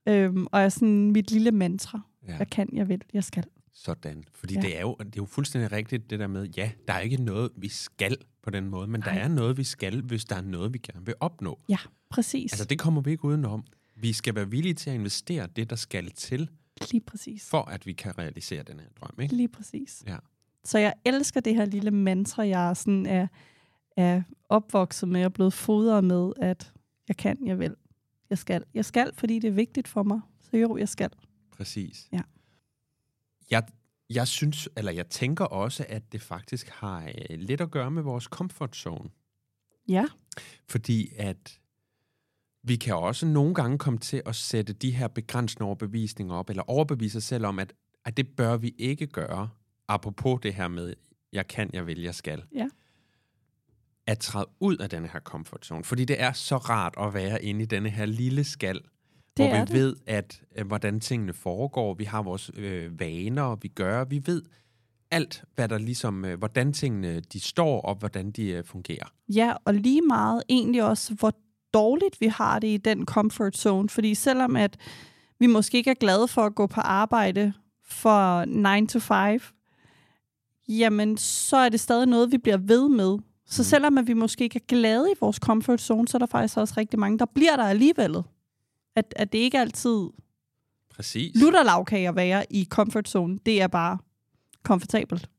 Øhm, 0.07 0.47
og 0.51 0.61
er 0.61 0.69
sådan 0.69 1.11
mit 1.11 1.31
lille 1.31 1.51
mantra. 1.51 2.01
Ja. 2.27 2.37
Jeg 2.37 2.49
kan, 2.49 2.69
jeg 2.73 2.89
vil, 2.89 3.01
jeg 3.13 3.23
skal. 3.23 3.43
Sådan. 3.73 4.23
Fordi 4.33 4.53
ja. 4.53 4.61
det, 4.61 4.77
er 4.77 4.81
jo, 4.81 4.95
det 4.99 5.05
er 5.05 5.11
jo 5.17 5.25
fuldstændig 5.25 5.71
rigtigt, 5.71 6.09
det 6.09 6.19
der 6.19 6.27
med, 6.27 6.47
ja, 6.57 6.71
der 6.87 6.93
er 6.93 6.99
ikke 6.99 7.17
noget, 7.17 7.51
vi 7.57 7.69
skal 7.69 8.17
på 8.43 8.49
den 8.49 8.69
måde, 8.69 8.87
men 8.87 8.99
Nej. 9.01 9.13
der 9.13 9.21
er 9.21 9.27
noget, 9.27 9.57
vi 9.57 9.63
skal, 9.63 10.01
hvis 10.01 10.25
der 10.25 10.35
er 10.35 10.41
noget, 10.41 10.73
vi 10.73 10.77
gerne 10.77 11.05
vil 11.05 11.15
opnå. 11.19 11.59
Ja, 11.69 11.77
præcis. 12.09 12.53
Altså, 12.53 12.65
det 12.65 12.79
kommer 12.79 13.01
vi 13.01 13.11
ikke 13.11 13.25
udenom. 13.25 13.63
Vi 13.95 14.13
skal 14.13 14.35
være 14.35 14.49
villige 14.49 14.73
til 14.73 14.89
at 14.89 14.95
investere 14.95 15.47
det, 15.55 15.69
der 15.69 15.75
skal 15.75 16.11
til, 16.11 16.49
Lige 16.91 17.01
præcis. 17.01 17.49
for 17.49 17.61
at 17.61 17.85
vi 17.85 17.93
kan 17.93 18.17
realisere 18.17 18.63
den 18.63 18.79
her 18.79 18.87
drøm. 19.01 19.19
Ikke? 19.21 19.35
Lige 19.35 19.47
præcis. 19.47 20.03
Ja. 20.07 20.17
Så 20.63 20.77
jeg 20.77 20.93
elsker 21.05 21.39
det 21.39 21.55
her 21.55 21.65
lille 21.65 21.91
mantra, 21.91 22.47
jeg 22.47 22.77
sådan 22.77 23.05
er, 23.05 23.27
er 23.97 24.21
opvokset 24.49 25.09
med 25.09 25.25
og 25.25 25.33
blevet 25.33 25.53
fodret 25.53 26.03
med, 26.03 26.31
at 26.41 26.73
jeg 27.07 27.17
kan, 27.17 27.47
jeg 27.47 27.59
vil, 27.59 27.75
jeg 28.29 28.37
skal. 28.37 28.63
Jeg 28.73 28.85
skal, 28.85 29.11
fordi 29.13 29.39
det 29.39 29.47
er 29.47 29.51
vigtigt 29.51 29.87
for 29.87 30.03
mig. 30.03 30.19
Så 30.41 30.57
jo, 30.57 30.77
jeg 30.77 30.89
skal. 30.89 31.09
Præcis. 31.51 32.07
Ja. 32.11 32.21
Jeg, 33.51 33.63
jeg 34.09 34.27
synes, 34.27 34.69
eller 34.77 34.91
jeg 34.91 35.09
tænker 35.09 35.45
også, 35.45 35.85
at 35.89 36.11
det 36.11 36.21
faktisk 36.21 36.69
har 36.69 37.03
øh, 37.07 37.39
lidt 37.39 37.61
at 37.61 37.71
gøre 37.71 37.91
med 37.91 38.03
vores 38.03 38.23
comfort 38.23 38.75
zone. 38.75 39.09
Ja, 39.87 40.05
Fordi 40.69 41.09
at 41.15 41.59
vi 42.63 42.75
kan 42.75 42.95
også 42.95 43.25
nogle 43.25 43.55
gange 43.55 43.77
komme 43.77 43.99
til 43.99 44.21
at 44.25 44.35
sætte 44.35 44.73
de 44.73 44.91
her 44.91 45.07
begrænsende 45.07 45.65
overbevisninger 45.65 46.35
op, 46.35 46.49
eller 46.49 46.63
overbevise 46.69 47.17
os 47.17 47.23
selv 47.23 47.45
om, 47.45 47.59
at, 47.59 47.73
at 48.05 48.17
det 48.17 48.27
bør 48.35 48.57
vi 48.57 48.75
ikke 48.77 49.07
gøre, 49.07 49.49
apropos 49.87 50.39
det 50.43 50.53
her 50.53 50.67
med, 50.67 50.93
jeg 51.33 51.47
kan, 51.47 51.69
jeg 51.73 51.87
vil, 51.87 52.01
jeg 52.01 52.15
skal. 52.15 52.43
Ja. 52.55 52.67
At 54.07 54.19
træde 54.19 54.47
ud 54.59 54.77
af 54.77 54.89
denne 54.89 55.07
her 55.07 55.19
comfort 55.19 55.65
zone. 55.65 55.83
Fordi 55.83 56.05
det 56.05 56.21
er 56.21 56.31
så 56.31 56.57
rart 56.57 56.93
at 56.99 57.13
være 57.13 57.43
inde 57.43 57.61
i 57.61 57.65
denne 57.65 57.89
her 57.89 58.05
lille 58.05 58.43
skal, 58.43 58.81
Det 59.37 59.47
hvor 59.49 59.55
vi 59.55 59.61
det. 59.61 59.73
ved, 59.73 59.95
at 60.07 60.41
øh, 60.57 60.67
hvordan 60.67 60.99
tingene 60.99 61.33
foregår. 61.33 61.93
Vi 61.93 62.03
har 62.03 62.21
vores 62.21 62.51
øh, 62.57 62.99
vaner, 62.99 63.55
vi 63.55 63.67
gør. 63.67 64.03
Vi 64.05 64.21
ved 64.25 64.41
alt, 65.11 65.43
hvad 65.55 65.69
der 65.69 65.77
ligesom, 65.77 66.25
øh, 66.25 66.37
hvordan 66.37 66.73
tingene 66.73 67.19
de 67.19 67.39
står, 67.39 67.81
og 67.81 67.95
hvordan 67.95 68.31
de 68.31 68.47
øh, 68.51 68.63
fungerer. 68.65 69.05
ja, 69.29 69.53
og 69.65 69.73
lige 69.73 70.01
meget 70.01 70.43
egentlig 70.49 70.83
også, 70.83 71.13
hvor 71.13 71.33
dårligt 71.73 72.21
vi 72.21 72.27
har 72.27 72.59
det 72.59 72.67
i 72.67 72.77
den 72.77 73.05
comfort 73.05 73.57
zone. 73.57 73.89
Fordi 73.89 74.15
selvom 74.15 74.55
at 74.55 74.77
vi 75.39 75.47
måske 75.47 75.77
ikke 75.77 75.89
er 75.89 75.95
glade 75.99 76.27
for 76.27 76.41
at 76.41 76.55
gå 76.55 76.67
på 76.67 76.81
arbejde 76.81 77.53
for 77.85 78.45
9 78.81 78.87
to 78.87 78.99
5, 78.99 79.39
jamen 80.67 81.17
så 81.17 81.57
er 81.57 81.69
det 81.69 81.79
stadig 81.79 82.07
noget, 82.07 82.31
vi 82.31 82.37
bliver 82.37 82.57
ved 82.57 82.89
med. 82.89 83.17
Så 83.45 83.61
Mm. 83.61 83.63
selvom 83.63 83.97
at 83.97 84.07
vi 84.07 84.13
måske 84.13 84.43
ikke 84.43 84.57
er 84.57 84.65
glade 84.67 85.11
i 85.11 85.15
vores 85.21 85.35
comfort 85.37 85.81
zone, 85.81 86.07
så 86.07 86.17
er 86.17 86.19
der 86.19 86.25
faktisk 86.25 86.57
også 86.57 86.73
rigtig 86.77 86.99
mange, 86.99 87.19
der 87.19 87.25
bliver 87.35 87.55
der 87.55 87.63
alligevel. 87.63 88.15
At, 88.95 89.13
at 89.15 89.31
det 89.31 89.37
ikke 89.37 89.59
altid 89.59 90.09
Præcis. 90.89 91.41
lutter 91.41 91.63
lavkage 91.63 92.07
at 92.07 92.15
være 92.15 92.45
i 92.53 92.65
comfort 92.69 93.09
zone. 93.09 93.39
Det 93.45 93.61
er 93.61 93.67
bare 93.67 93.97
komfortabelt. 94.63 95.29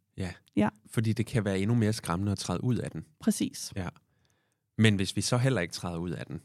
Fordi 0.91 1.13
det 1.13 1.27
kan 1.27 1.45
være 1.45 1.59
endnu 1.59 1.75
mere 1.77 1.93
skræmmende 1.93 2.33
at 2.33 2.39
træde 2.39 2.65
ud 2.65 2.77
af 2.77 2.91
den. 2.91 3.05
Præcis. 3.21 3.73
Men 4.79 4.97
hvis 4.97 5.17
vi 5.17 5.21
så 5.21 5.37
heller 5.39 5.61
ikke 5.61 5.75
træder 5.75 5.97
ud 5.99 6.11
af 6.11 6.27
den, 6.27 6.41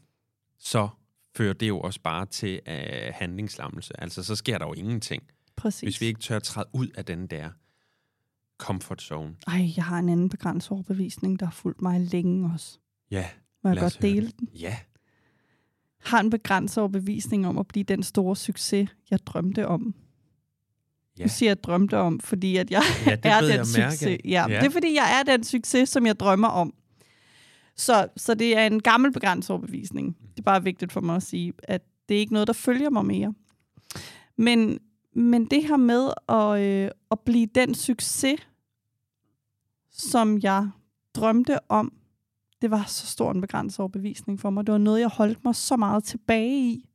så 0.58 0.88
fører 1.36 1.52
det 1.52 1.68
jo 1.68 1.80
også 1.80 2.00
bare 2.02 2.26
til 2.26 2.60
uh, 2.68 2.74
handlingslammelse. 3.14 4.00
Altså, 4.00 4.22
så 4.22 4.36
sker 4.36 4.58
der 4.58 4.66
jo 4.66 4.72
ingenting, 4.72 5.22
Præcis. 5.56 5.80
hvis 5.80 6.00
vi 6.00 6.06
ikke 6.06 6.20
tør 6.20 6.36
at 6.36 6.42
træde 6.42 6.66
ud 6.72 6.88
af 6.88 7.04
den 7.04 7.26
der 7.26 7.50
comfort 8.58 9.02
zone. 9.02 9.36
Ej, 9.46 9.68
jeg 9.76 9.84
har 9.84 9.98
en 9.98 10.08
anden 10.08 10.28
begrænset 10.28 10.70
overbevisning, 10.70 11.40
der 11.40 11.46
har 11.46 11.52
fulgt 11.52 11.82
mig 11.82 12.00
længe 12.00 12.50
også. 12.54 12.78
Ja, 13.10 13.28
Må 13.64 13.70
jeg 13.70 13.78
godt 13.78 14.02
dele 14.02 14.32
den? 14.38 14.48
ja. 14.54 14.78
Har 16.00 16.20
en 16.20 16.30
begrænset 16.30 16.78
overbevisning 16.78 17.46
om 17.46 17.58
at 17.58 17.66
blive 17.68 17.84
den 17.84 18.02
store 18.02 18.36
succes, 18.36 18.90
jeg 19.10 19.18
drømte 19.26 19.66
om. 19.68 19.94
Ja. 21.18 21.24
Nu 21.24 21.28
siger 21.28 21.50
jeg 21.50 21.62
drømte 21.62 21.96
om, 21.98 22.20
fordi 22.20 22.56
at 22.56 22.70
jeg 22.70 22.82
Ja, 23.06 23.16
det 23.16 23.26
er 23.30 23.40
den 23.40 23.50
jeg 23.50 23.56
mærke 23.78 23.90
succes. 23.92 24.02
af. 24.02 24.20
Ja, 24.24 24.44
Ja. 24.48 24.60
Det 24.60 24.66
er 24.66 24.70
fordi, 24.70 24.94
jeg 24.94 25.18
er 25.20 25.36
den 25.36 25.44
succes, 25.44 25.88
som 25.88 26.06
jeg 26.06 26.20
drømmer 26.20 26.48
om. 26.48 26.74
Så, 27.76 28.08
så 28.16 28.34
det 28.34 28.56
er 28.56 28.66
en 28.66 28.82
gammel 28.82 29.12
begrænset 29.12 29.50
overbevisning. 29.50 30.16
Det 30.30 30.38
er 30.38 30.42
bare 30.42 30.64
vigtigt 30.64 30.92
for 30.92 31.00
mig 31.00 31.16
at 31.16 31.22
sige, 31.22 31.52
at 31.62 31.82
det 32.08 32.14
er 32.14 32.18
ikke 32.20 32.32
noget, 32.32 32.46
der 32.48 32.52
følger 32.54 32.90
mig 32.90 33.06
mere. 33.06 33.34
Men, 34.36 34.78
men 35.14 35.44
det 35.46 35.66
her 35.66 35.76
med 35.76 36.10
at, 36.28 36.60
øh, 36.60 36.90
at 37.10 37.20
blive 37.20 37.46
den 37.54 37.74
succes, 37.74 38.40
som 39.90 40.38
jeg 40.42 40.68
drømte 41.14 41.70
om, 41.70 41.92
det 42.62 42.70
var 42.70 42.84
så 42.86 43.06
stor 43.06 43.30
en 43.32 43.40
begrænset 43.40 43.80
overbevisning 43.80 44.40
for 44.40 44.50
mig. 44.50 44.66
Det 44.66 44.72
var 44.72 44.78
noget, 44.78 45.00
jeg 45.00 45.08
holdt 45.08 45.44
mig 45.44 45.54
så 45.54 45.76
meget 45.76 46.04
tilbage 46.04 46.60
i. 46.70 46.88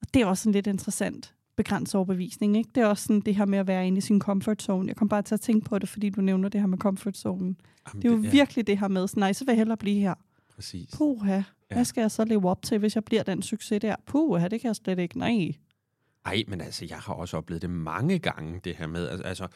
Og 0.00 0.14
det 0.14 0.22
er 0.22 0.26
også 0.26 0.48
en 0.48 0.52
lidt 0.52 0.66
interessant 0.66 1.34
begrænset 1.56 1.94
overbevisning. 1.94 2.56
Ikke? 2.56 2.70
Det 2.74 2.82
er 2.82 2.86
også 2.86 3.02
sådan 3.06 3.20
det 3.20 3.34
her 3.36 3.44
med 3.44 3.58
at 3.58 3.66
være 3.66 3.86
inde 3.86 3.98
i 3.98 4.00
sin 4.00 4.20
comfort 4.20 4.62
zone. 4.62 4.88
Jeg 4.88 4.96
kom 4.96 5.08
bare 5.08 5.22
til 5.22 5.34
at 5.34 5.40
tænke 5.40 5.64
på 5.64 5.78
det, 5.78 5.88
fordi 5.88 6.10
du 6.10 6.20
nævner 6.20 6.48
det 6.48 6.60
her 6.60 6.68
med 6.68 6.78
comfort 6.78 7.16
zone. 7.16 7.54
Jamen, 7.88 8.02
Det 8.02 8.08
er 8.10 8.12
jo 8.16 8.22
ja, 8.22 8.30
virkelig 8.30 8.66
det 8.66 8.78
her 8.78 8.88
med, 8.88 9.08
sådan, 9.08 9.20
nej, 9.20 9.32
så 9.32 9.44
vil 9.44 9.52
jeg 9.52 9.56
hellere 9.58 9.76
blive 9.76 10.00
her. 10.00 10.14
Præcis. 10.54 10.90
Puha, 10.96 11.42
Ja. 11.70 11.74
hvad 11.74 11.84
skal 11.84 12.00
jeg 12.00 12.10
så 12.10 12.24
leve 12.24 12.48
op 12.50 12.62
til, 12.62 12.78
hvis 12.78 12.94
jeg 12.94 13.04
bliver 13.04 13.22
den 13.22 13.42
succes 13.42 13.80
der? 13.80 13.96
Puha, 14.06 14.48
det 14.48 14.60
kan 14.60 14.68
jeg 14.68 14.76
slet 14.76 14.98
ikke. 14.98 15.18
Nej. 15.18 15.52
Ej, 16.26 16.42
men 16.48 16.60
altså, 16.60 16.86
jeg 16.90 16.98
har 16.98 17.14
også 17.14 17.36
oplevet 17.36 17.62
det 17.62 17.70
mange 17.70 18.18
gange, 18.18 18.60
det 18.64 18.76
her 18.76 18.86
med, 18.86 19.08
altså- 19.08 19.24
altså, 19.26 19.46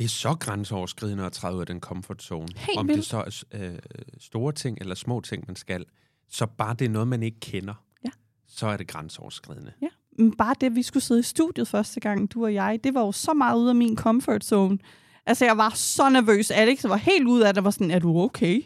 det 0.00 0.06
er 0.06 0.08
så 0.08 0.34
grænseoverskridende 0.34 1.24
at 1.24 1.32
træde 1.32 1.54
ud 1.56 1.60
af 1.60 1.66
den 1.66 1.80
comfort 1.80 2.22
zone. 2.22 2.48
Helt 2.56 2.78
Om 2.78 2.88
vildt. 2.88 2.96
det 2.98 3.06
så 3.06 3.16
er 3.50 3.70
øh, 3.72 3.78
store 4.20 4.52
ting 4.52 4.78
eller 4.80 4.94
små 4.94 5.20
ting, 5.20 5.44
man 5.46 5.56
skal. 5.56 5.84
Så 6.30 6.46
bare 6.46 6.74
det 6.74 6.84
er 6.84 6.88
noget, 6.88 7.08
man 7.08 7.22
ikke 7.22 7.40
kender, 7.40 7.74
Ja. 8.04 8.10
så 8.48 8.66
er 8.66 8.76
det 8.76 8.88
grænseoverskridende. 8.88 9.72
Ja. 9.82 9.88
Men 10.18 10.36
bare 10.36 10.54
det, 10.60 10.74
vi 10.76 10.82
skulle 10.82 11.02
sidde 11.02 11.20
i 11.20 11.22
studiet 11.22 11.68
første 11.68 12.00
gang, 12.00 12.30
du 12.32 12.44
og 12.44 12.54
jeg, 12.54 12.78
det 12.84 12.94
var 12.94 13.00
jo 13.00 13.12
så 13.12 13.34
meget 13.34 13.58
ude 13.58 13.68
af 13.68 13.74
min 13.74 13.96
comfort 13.96 14.44
zone. 14.44 14.78
Altså, 15.26 15.44
jeg 15.44 15.58
var 15.58 15.70
så 15.74 16.08
nervøs. 16.08 16.50
Alex 16.50 16.84
var 16.84 16.96
helt 16.96 17.26
ude 17.26 17.48
af 17.48 17.54
det, 17.54 17.64
var 17.64 17.70
sådan, 17.70 17.90
er 17.90 17.98
du 17.98 18.18
okay? 18.20 18.62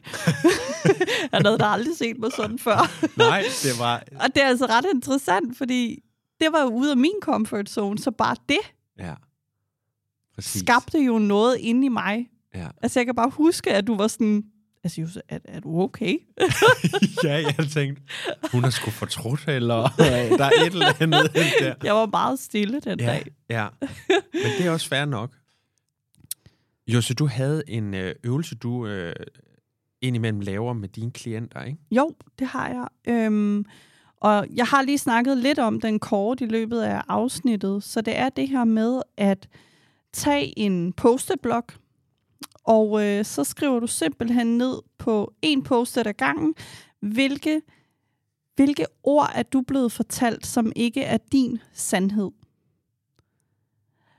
Han 1.32 1.44
havde 1.46 1.58
da 1.58 1.64
aldrig 1.64 1.96
set 1.96 2.18
mig 2.18 2.32
sådan 2.36 2.58
før. 2.58 3.06
Nej, 3.18 3.42
det 3.62 3.78
var... 3.78 4.02
Og 4.20 4.34
det 4.34 4.42
er 4.42 4.46
altså 4.46 4.66
ret 4.66 4.86
interessant, 4.94 5.58
fordi 5.58 5.98
det 6.40 6.48
var 6.52 6.62
jo 6.62 6.68
ude 6.68 6.90
af 6.90 6.96
min 6.96 7.14
comfort 7.22 7.68
zone, 7.70 7.98
så 7.98 8.10
bare 8.10 8.36
det 8.48 8.58
Ja. 8.98 9.14
Præcis. 10.34 10.60
skabte 10.60 10.98
jo 10.98 11.18
noget 11.18 11.56
inde 11.60 11.86
i 11.86 11.88
mig. 11.88 12.28
Ja. 12.54 12.66
Altså, 12.82 13.00
jeg 13.00 13.06
kan 13.06 13.14
bare 13.14 13.30
huske, 13.30 13.72
at 13.74 13.86
du 13.86 13.96
var 13.96 14.06
sådan, 14.08 14.44
altså, 14.84 15.00
Jose, 15.00 15.20
er, 15.28 15.38
er 15.44 15.60
du 15.60 15.80
okay? 15.80 16.16
ja, 17.24 17.32
jeg 17.58 17.66
tænkte, 17.72 18.02
hun 18.52 18.62
har 18.64 18.70
sgu 18.70 18.90
fortrudt, 18.90 19.44
eller 19.48 19.88
der 20.38 20.44
er 20.44 20.50
et 20.66 20.72
eller 20.72 20.92
andet 21.00 21.30
der. 21.60 21.74
Jeg 21.84 21.94
var 21.94 22.06
meget 22.06 22.38
stille 22.38 22.80
den 22.80 23.00
Ja, 23.00 23.06
dag. 23.06 23.26
ja. 23.50 23.66
Men 24.32 24.42
det 24.58 24.66
er 24.66 24.70
også 24.70 24.88
fair 24.88 25.04
nok. 25.04 25.30
Jose, 26.88 27.14
du 27.14 27.26
havde 27.26 27.62
en 27.68 27.94
øh, 27.94 28.14
øvelse, 28.24 28.54
du 28.54 28.86
øh, 28.86 29.14
indimellem 30.02 30.40
laver 30.40 30.72
med 30.72 30.88
dine 30.88 31.10
klienter, 31.10 31.62
ikke? 31.62 31.78
Jo, 31.90 32.14
det 32.38 32.46
har 32.46 32.68
jeg. 32.68 33.14
Øhm, 33.14 33.64
og 34.16 34.46
jeg 34.54 34.66
har 34.66 34.82
lige 34.82 34.98
snakket 34.98 35.38
lidt 35.38 35.58
om 35.58 35.80
den 35.80 35.98
kort 35.98 36.40
i 36.40 36.44
løbet 36.46 36.80
af 36.80 37.02
afsnittet. 37.08 37.82
Så 37.82 38.00
det 38.00 38.18
er 38.18 38.28
det 38.28 38.48
her 38.48 38.64
med 38.64 39.02
at 39.16 39.48
tag 40.14 40.52
en 40.56 40.92
post-it-blok, 40.92 41.74
og 42.64 43.04
øh, 43.04 43.24
så 43.24 43.44
skriver 43.44 43.80
du 43.80 43.86
simpelthen 43.86 44.58
ned 44.58 44.82
på 44.98 45.32
en 45.42 45.62
post-it 45.62 46.06
ad 46.06 46.12
gangen, 46.12 46.54
hvilke, 47.00 47.62
hvilke 48.56 48.86
ord 49.02 49.30
er 49.34 49.42
du 49.42 49.60
blevet 49.60 49.92
fortalt, 49.92 50.46
som 50.46 50.72
ikke 50.76 51.02
er 51.02 51.18
din 51.32 51.58
sandhed. 51.72 52.30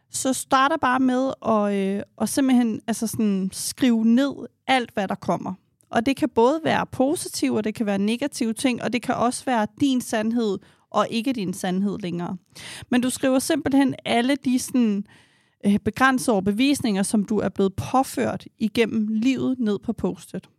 Så 0.10 0.34
starter 0.34 0.78
bare 0.78 1.00
med 1.00 1.34
at, 1.48 1.74
øh, 1.74 2.04
at 2.22 2.30
simpelthen 2.30 2.82
altså 2.88 3.08
sådan, 3.08 3.50
skrive 3.54 4.06
ned 4.06 4.34
alt, 4.68 4.92
hvad 4.94 5.08
der 5.08 5.16
kommer. 5.16 5.54
Og 5.90 6.06
det 6.06 6.18
kan 6.18 6.30
både 6.30 6.62
være 6.64 6.86
positive, 6.86 7.58
og 7.58 7.64
det 7.64 7.76
kan 7.76 7.86
være 7.86 7.98
negative 7.98 8.54
ting, 8.54 8.84
og 8.84 8.94
det 8.94 9.02
kan 9.02 9.16
også 9.16 9.46
være 9.46 9.68
din 9.80 10.02
sandhed, 10.02 10.58
og 10.90 11.08
ikke 11.10 11.34
din 11.34 11.54
sandhed 11.54 12.00
længere. 12.00 12.38
Men 12.90 13.02
du 13.02 13.10
skriver 13.10 13.40
simpelthen 13.40 13.96
alle 14.06 14.36
de 14.36 14.60
sådan, 14.60 14.98
øh, 14.98 15.04
begrænsede 15.84 16.34
overbevisninger, 16.34 17.04
som 17.04 17.26
du 17.26 17.38
er 17.38 17.50
blevet 17.50 17.74
påført 17.74 18.48
igennem 18.60 19.08
livet 19.08 19.60
ned 19.60 19.80
på 19.80 19.94
postet. 19.94 20.50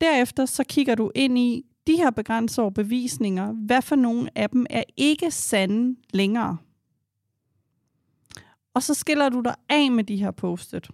Derefter 0.00 0.46
så 0.46 0.64
kigger 0.64 0.94
du 0.94 1.10
ind 1.14 1.38
i 1.38 1.64
de 1.86 1.96
her 1.96 2.10
begrænsede 2.10 2.62
overbevisninger. 2.62 3.52
Hvad 3.52 3.82
for 3.82 3.96
nogle 3.96 4.28
af 4.34 4.50
dem 4.50 4.66
er 4.70 4.82
ikke 4.96 5.30
sande 5.30 5.96
længere? 6.12 6.56
Og 8.74 8.82
så 8.82 8.94
skiller 8.94 9.28
du 9.28 9.40
dig 9.40 9.54
af 9.68 9.90
med 9.90 10.04
de 10.04 10.16
her 10.16 10.30
postet. 10.30 10.90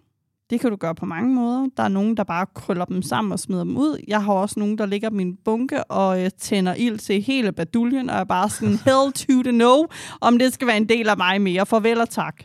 Det 0.51 0.61
kan 0.61 0.71
du 0.71 0.77
gøre 0.77 0.95
på 0.95 1.07
mange 1.07 1.35
måder. 1.35 1.67
Der 1.77 1.83
er 1.83 1.89
nogen, 1.89 2.17
der 2.17 2.25
bare 2.25 2.47
krøller 2.55 2.85
dem 2.85 3.03
sammen 3.03 3.33
og 3.33 3.39
smider 3.39 3.65
dem 3.65 3.77
ud. 3.77 3.99
Jeg 4.09 4.25
har 4.25 4.33
også 4.33 4.61
nogen, 4.61 4.79
der 4.79 4.87
ligger 4.87 5.11
min 5.11 5.37
bunke 5.37 5.85
og 5.85 6.25
øh, 6.25 6.31
tænder 6.39 6.75
ild 6.75 6.99
til 6.99 7.23
hele 7.23 7.53
baduljen, 7.53 8.11
og 8.11 8.17
er 8.17 8.25
bare 8.25 8.51
sådan, 8.51 8.79
hell 8.87 9.13
to 9.13 9.43
the 9.43 9.53
no, 9.53 9.85
om 10.21 10.39
det 10.39 10.53
skal 10.53 10.67
være 10.67 10.77
en 10.77 10.89
del 10.89 11.09
af 11.09 11.17
mig 11.17 11.41
mere. 11.41 11.67
Farvel 11.67 12.01
og 12.01 12.11
tak. 12.11 12.45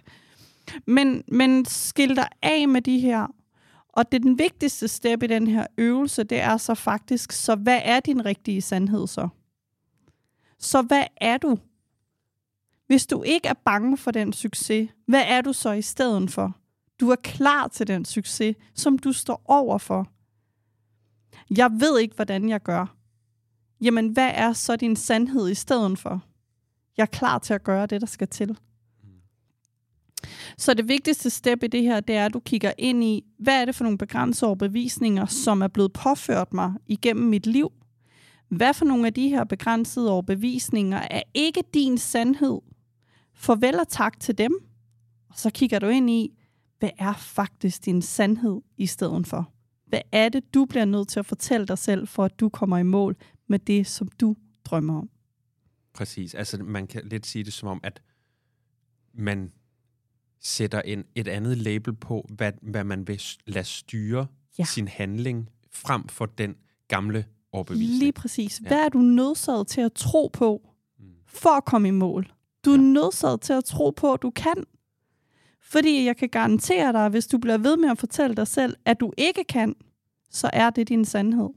Men, 0.85 1.23
men 1.27 1.65
skil 1.65 2.15
dig 2.15 2.27
af 2.41 2.67
med 2.67 2.81
de 2.81 2.99
her. 2.99 3.27
Og 3.87 4.11
det 4.11 4.17
er 4.17 4.21
den 4.21 4.39
vigtigste 4.39 4.87
step 4.87 5.23
i 5.23 5.27
den 5.27 5.47
her 5.47 5.67
øvelse, 5.77 6.23
det 6.23 6.39
er 6.39 6.57
så 6.57 6.75
faktisk, 6.75 7.31
så 7.31 7.55
hvad 7.55 7.79
er 7.83 7.99
din 7.99 8.25
rigtige 8.25 8.61
sandhed 8.61 9.07
så? 9.07 9.29
Så 10.59 10.81
hvad 10.81 11.03
er 11.17 11.37
du? 11.37 11.57
Hvis 12.87 13.07
du 13.07 13.23
ikke 13.23 13.47
er 13.47 13.53
bange 13.65 13.97
for 13.97 14.11
den 14.11 14.33
succes, 14.33 14.89
hvad 15.07 15.23
er 15.27 15.41
du 15.41 15.53
så 15.53 15.71
i 15.71 15.81
stedet 15.81 16.31
for? 16.31 16.57
Du 16.99 17.09
er 17.09 17.15
klar 17.15 17.67
til 17.67 17.87
den 17.87 18.05
succes, 18.05 18.55
som 18.73 18.99
du 18.99 19.11
står 19.11 19.41
over 19.45 19.77
for. 19.77 20.07
Jeg 21.57 21.71
ved 21.71 21.99
ikke, 21.99 22.15
hvordan 22.15 22.49
jeg 22.49 22.61
gør. 22.61 22.95
Jamen, 23.81 24.09
hvad 24.09 24.31
er 24.33 24.53
så 24.53 24.75
din 24.75 24.95
sandhed 24.95 25.49
i 25.49 25.55
stedet 25.55 25.99
for? 25.99 26.23
Jeg 26.97 27.03
er 27.03 27.17
klar 27.17 27.39
til 27.39 27.53
at 27.53 27.63
gøre 27.63 27.85
det, 27.85 28.01
der 28.01 28.07
skal 28.07 28.27
til. 28.27 28.57
Så 30.59 30.73
det 30.73 30.87
vigtigste 30.87 31.29
step 31.29 31.63
i 31.63 31.67
det 31.67 31.83
her, 31.83 31.99
det 31.99 32.15
er, 32.15 32.25
at 32.25 32.33
du 32.33 32.39
kigger 32.39 32.71
ind 32.77 33.03
i, 33.03 33.23
hvad 33.39 33.61
er 33.61 33.65
det 33.65 33.75
for 33.75 33.83
nogle 33.83 33.97
begrænsede 33.97 34.47
overbevisninger, 34.47 35.25
som 35.25 35.61
er 35.61 35.67
blevet 35.67 35.93
påført 35.93 36.53
mig 36.53 36.73
igennem 36.87 37.29
mit 37.29 37.45
liv? 37.45 37.71
Hvad 38.49 38.73
for 38.73 38.85
nogle 38.85 39.07
af 39.07 39.13
de 39.13 39.29
her 39.29 39.43
begrænsede 39.43 40.11
overbevisninger 40.11 40.97
er 40.97 41.21
ikke 41.33 41.63
din 41.73 41.97
sandhed? 41.97 42.61
Farvel 43.33 43.79
og 43.79 43.87
tak 43.87 44.19
til 44.19 44.37
dem. 44.37 44.51
Og 45.29 45.39
så 45.39 45.49
kigger 45.49 45.79
du 45.79 45.87
ind 45.87 46.09
i, 46.09 46.37
hvad 46.79 46.89
er 46.97 47.13
faktisk 47.13 47.85
din 47.85 48.01
sandhed 48.01 48.61
i 48.77 48.85
stedet 48.85 49.27
for? 49.27 49.51
Hvad 49.85 50.01
er 50.11 50.29
det, 50.29 50.53
du 50.53 50.65
bliver 50.65 50.85
nødt 50.85 51.07
til 51.07 51.19
at 51.19 51.25
fortælle 51.25 51.67
dig 51.67 51.77
selv, 51.77 52.07
for 52.07 52.25
at 52.25 52.39
du 52.39 52.49
kommer 52.49 52.77
i 52.77 52.83
mål 52.83 53.15
med 53.47 53.59
det, 53.59 53.87
som 53.87 54.07
du 54.07 54.35
drømmer 54.65 54.97
om? 54.99 55.09
Præcis. 55.93 56.33
Altså, 56.35 56.57
man 56.57 56.87
kan 56.87 57.01
lidt 57.05 57.25
sige 57.25 57.43
det 57.43 57.53
som 57.53 57.69
om, 57.69 57.79
at 57.83 58.01
man 59.13 59.51
sætter 60.41 60.81
en, 60.81 61.03
et 61.15 61.27
andet 61.27 61.57
label 61.57 61.93
på, 61.93 62.25
hvad, 62.29 62.51
hvad 62.61 62.83
man 62.83 63.07
vil 63.07 63.21
lade 63.47 63.65
styre 63.65 64.27
Ja. 64.59 64.65
sin 64.65 64.87
handling, 64.87 65.49
frem 65.71 66.07
for 66.07 66.25
den 66.25 66.55
gamle 66.87 67.25
overbevisning. 67.51 67.99
Lige 67.99 68.11
præcis. 68.11 68.61
Ja. 68.63 68.67
Hvad 68.67 68.77
er 68.85 68.89
du 68.89 68.97
nødsaget 68.99 69.67
til 69.67 69.81
at 69.81 69.93
tro 69.93 70.29
på, 70.33 70.61
Mm. 70.99 71.05
for 71.25 71.49
at 71.49 71.65
komme 71.65 71.87
i 71.87 71.91
mål? 71.91 72.31
Du 72.65 72.71
er 72.71 72.75
Ja. 72.75 72.81
nødsaget 72.81 73.41
til 73.41 73.53
at 73.53 73.63
tro 73.65 73.89
på, 73.89 74.13
at 74.13 74.21
du 74.21 74.29
kan. 74.29 74.63
Fordi 75.61 76.05
jeg 76.05 76.17
kan 76.17 76.29
garantere 76.29 76.93
dig, 76.93 77.05
at 77.05 77.11
hvis 77.11 77.27
du 77.27 77.37
bliver 77.37 77.57
ved 77.57 77.77
med 77.77 77.89
at 77.89 77.97
fortælle 77.97 78.35
dig 78.35 78.47
selv, 78.47 78.75
at 78.85 78.99
du 78.99 79.13
ikke 79.17 79.43
kan, 79.43 79.75
så 80.29 80.49
er 80.53 80.69
det 80.69 80.89
din 80.89 81.05
sandhed. 81.05 81.49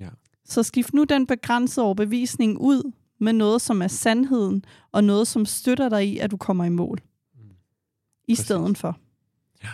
Ja. 0.00 0.08
Så 0.44 0.62
skift 0.62 0.94
nu 0.94 1.04
den 1.04 1.26
begrænsede 1.26 1.86
overbevisning 1.86 2.58
ud 2.60 2.92
med 3.20 3.32
noget, 3.32 3.62
som 3.62 3.82
er 3.82 3.88
sandheden, 3.88 4.64
og 4.92 5.04
noget, 5.04 5.28
som 5.28 5.46
støtter 5.46 5.88
dig 5.88 6.08
i, 6.08 6.18
at 6.18 6.30
du 6.30 6.36
kommer 6.36 6.64
i 6.64 6.68
mål. 6.68 6.98
I 8.28 8.32
Præcis. 8.32 8.44
stedet 8.44 8.78
for. 8.78 8.98
Ja. 9.64 9.68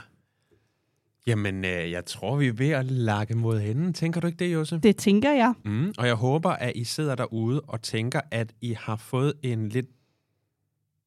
Jamen, 1.27 1.65
øh, 1.65 1.91
jeg 1.91 2.05
tror, 2.07 2.37
vi 2.37 2.47
er 2.47 2.53
ved 2.53 2.71
at 2.71 2.85
lakke 2.87 3.35
mod 3.35 3.61
hende. 3.61 3.93
Tænker 3.93 4.21
du 4.21 4.27
ikke 4.27 4.45
det, 4.45 4.55
Jose? 4.55 4.79
Det 4.79 4.97
tænker 4.97 5.33
jeg. 5.33 5.55
Mm, 5.65 5.95
og 5.99 6.07
jeg 6.07 6.15
håber, 6.15 6.51
at 6.51 6.73
I 6.75 6.85
sidder 6.85 7.15
derude 7.15 7.61
og 7.61 7.83
tænker, 7.83 8.21
at 8.31 8.55
I 8.61 8.73
har 8.73 8.97
fået 8.97 9.33
en 9.43 9.69
lidt 9.69 9.87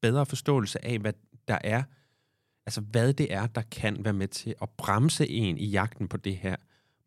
bedre 0.02 0.26
forståelse 0.26 0.84
af, 0.84 0.98
hvad 0.98 1.12
der 1.48 1.58
er, 1.64 1.82
altså 2.66 2.80
hvad 2.80 3.12
det 3.12 3.32
er, 3.34 3.46
der 3.46 3.62
kan 3.62 4.04
være 4.04 4.12
med 4.12 4.28
til 4.28 4.54
at 4.62 4.68
bremse 4.70 5.28
en 5.28 5.58
i 5.58 5.66
jagten 5.66 6.08
på 6.08 6.16
det 6.16 6.36
her, 6.36 6.56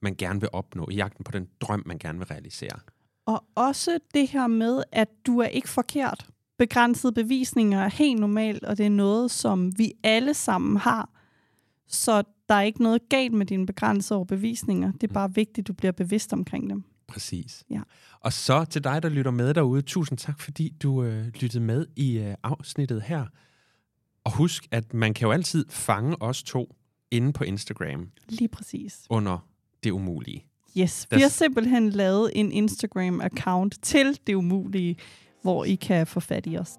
man 0.02 0.16
gerne 0.16 0.40
vil 0.40 0.50
opnå, 0.54 0.88
i 0.92 0.96
jagten 0.96 1.24
på 1.24 1.32
den 1.32 1.48
drøm, 1.62 1.84
man 1.86 2.00
gerne 2.00 2.18
vil 2.18 2.28
realisere. 2.28 2.80
Og 3.26 3.44
også 3.56 4.00
det 4.14 4.28
her 4.28 4.48
med, 4.48 4.84
at 4.92 5.08
du 5.26 5.40
er 5.40 5.48
ikke 5.48 5.70
forkert. 5.70 6.28
Begrænsede 6.62 7.14
bevisninger 7.14 7.80
er 7.80 7.90
helt 7.90 8.20
normalt, 8.20 8.64
og 8.64 8.78
det 8.78 8.86
er 8.86 8.90
noget, 8.90 9.32
som 9.32 9.72
vi 9.78 9.94
alle 10.04 10.34
sammen 10.34 10.78
har. 10.78 11.10
Så 11.88 12.24
der 12.50 12.56
er 12.56 12.62
ikke 12.62 12.84
noget 12.84 13.10
galt 13.10 13.34
med 13.34 13.46
dine 13.46 13.66
begrænsede 13.66 14.18
overbevisninger. 14.18 14.92
Det 14.92 15.10
er 15.10 15.14
bare 15.14 15.34
vigtigt, 15.36 15.60
at 15.60 15.68
du 15.68 15.74
bliver 15.74 15.92
bevidst 15.92 16.34
omkring 16.34 16.70
dem. 16.70 16.84
Præcis. 17.08 17.64
Ja. 17.70 17.82
Og 18.20 18.34
så 18.34 18.66
til 18.66 18.84
dig, 18.84 19.04
der 19.04 19.10
lytter 19.10 19.32
med 19.32 19.54
derude, 19.54 19.82
tusind 19.82 20.18
tak, 20.18 20.40
fordi 20.40 20.74
du 20.84 21.04
øh, 21.04 21.28
lyttede 21.28 21.64
med 21.64 21.86
i 21.96 22.18
øh, 22.18 22.36
afsnittet 22.44 23.02
her. 23.02 23.26
Og 24.24 24.36
husk, 24.36 24.68
at 24.72 24.94
man 24.94 25.14
kan 25.14 25.26
jo 25.26 25.32
altid 25.32 25.66
fange 25.70 26.22
os 26.22 26.44
to 26.44 26.76
inde 27.12 27.34
på 27.34 27.44
Instagram. 27.44 28.10
Lige 28.30 28.48
præcis. 28.48 29.08
Under 29.10 29.48
det 29.84 29.92
umulige. 29.92 30.46
Yes, 30.78 31.08
vi 31.12 31.22
har 31.22 31.30
simpelthen 31.30 31.90
lavet 31.90 32.32
en 32.36 32.52
Instagram-account 32.52 33.80
til 33.82 34.20
det 34.28 34.34
umulige, 34.34 34.96
hvor 35.42 35.66
I 35.66 35.76
kan 35.76 36.08
få 36.08 36.20
fat 36.20 36.44
i 36.48 36.58
os. 36.58 36.72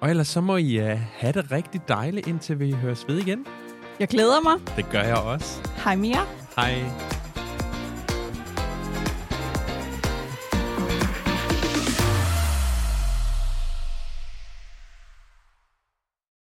Og 0.00 0.10
ellers 0.10 0.28
så 0.28 0.40
må 0.40 0.56
I 0.56 0.78
uh, 0.80 0.98
have 1.12 1.32
det 1.32 1.52
rigtig 1.52 1.80
dejligt, 1.88 2.26
indtil 2.26 2.60
vi 2.60 2.72
høres 2.72 3.08
ved 3.08 3.18
igen. 3.18 3.46
Jeg 4.00 4.08
glæder 4.08 4.40
mig. 4.42 4.76
Det 4.76 4.90
gør 4.90 5.02
jeg 5.02 5.16
også. 5.16 5.70
Hej 5.84 5.96
Mia. 5.96 6.20
Hej. 6.56 7.15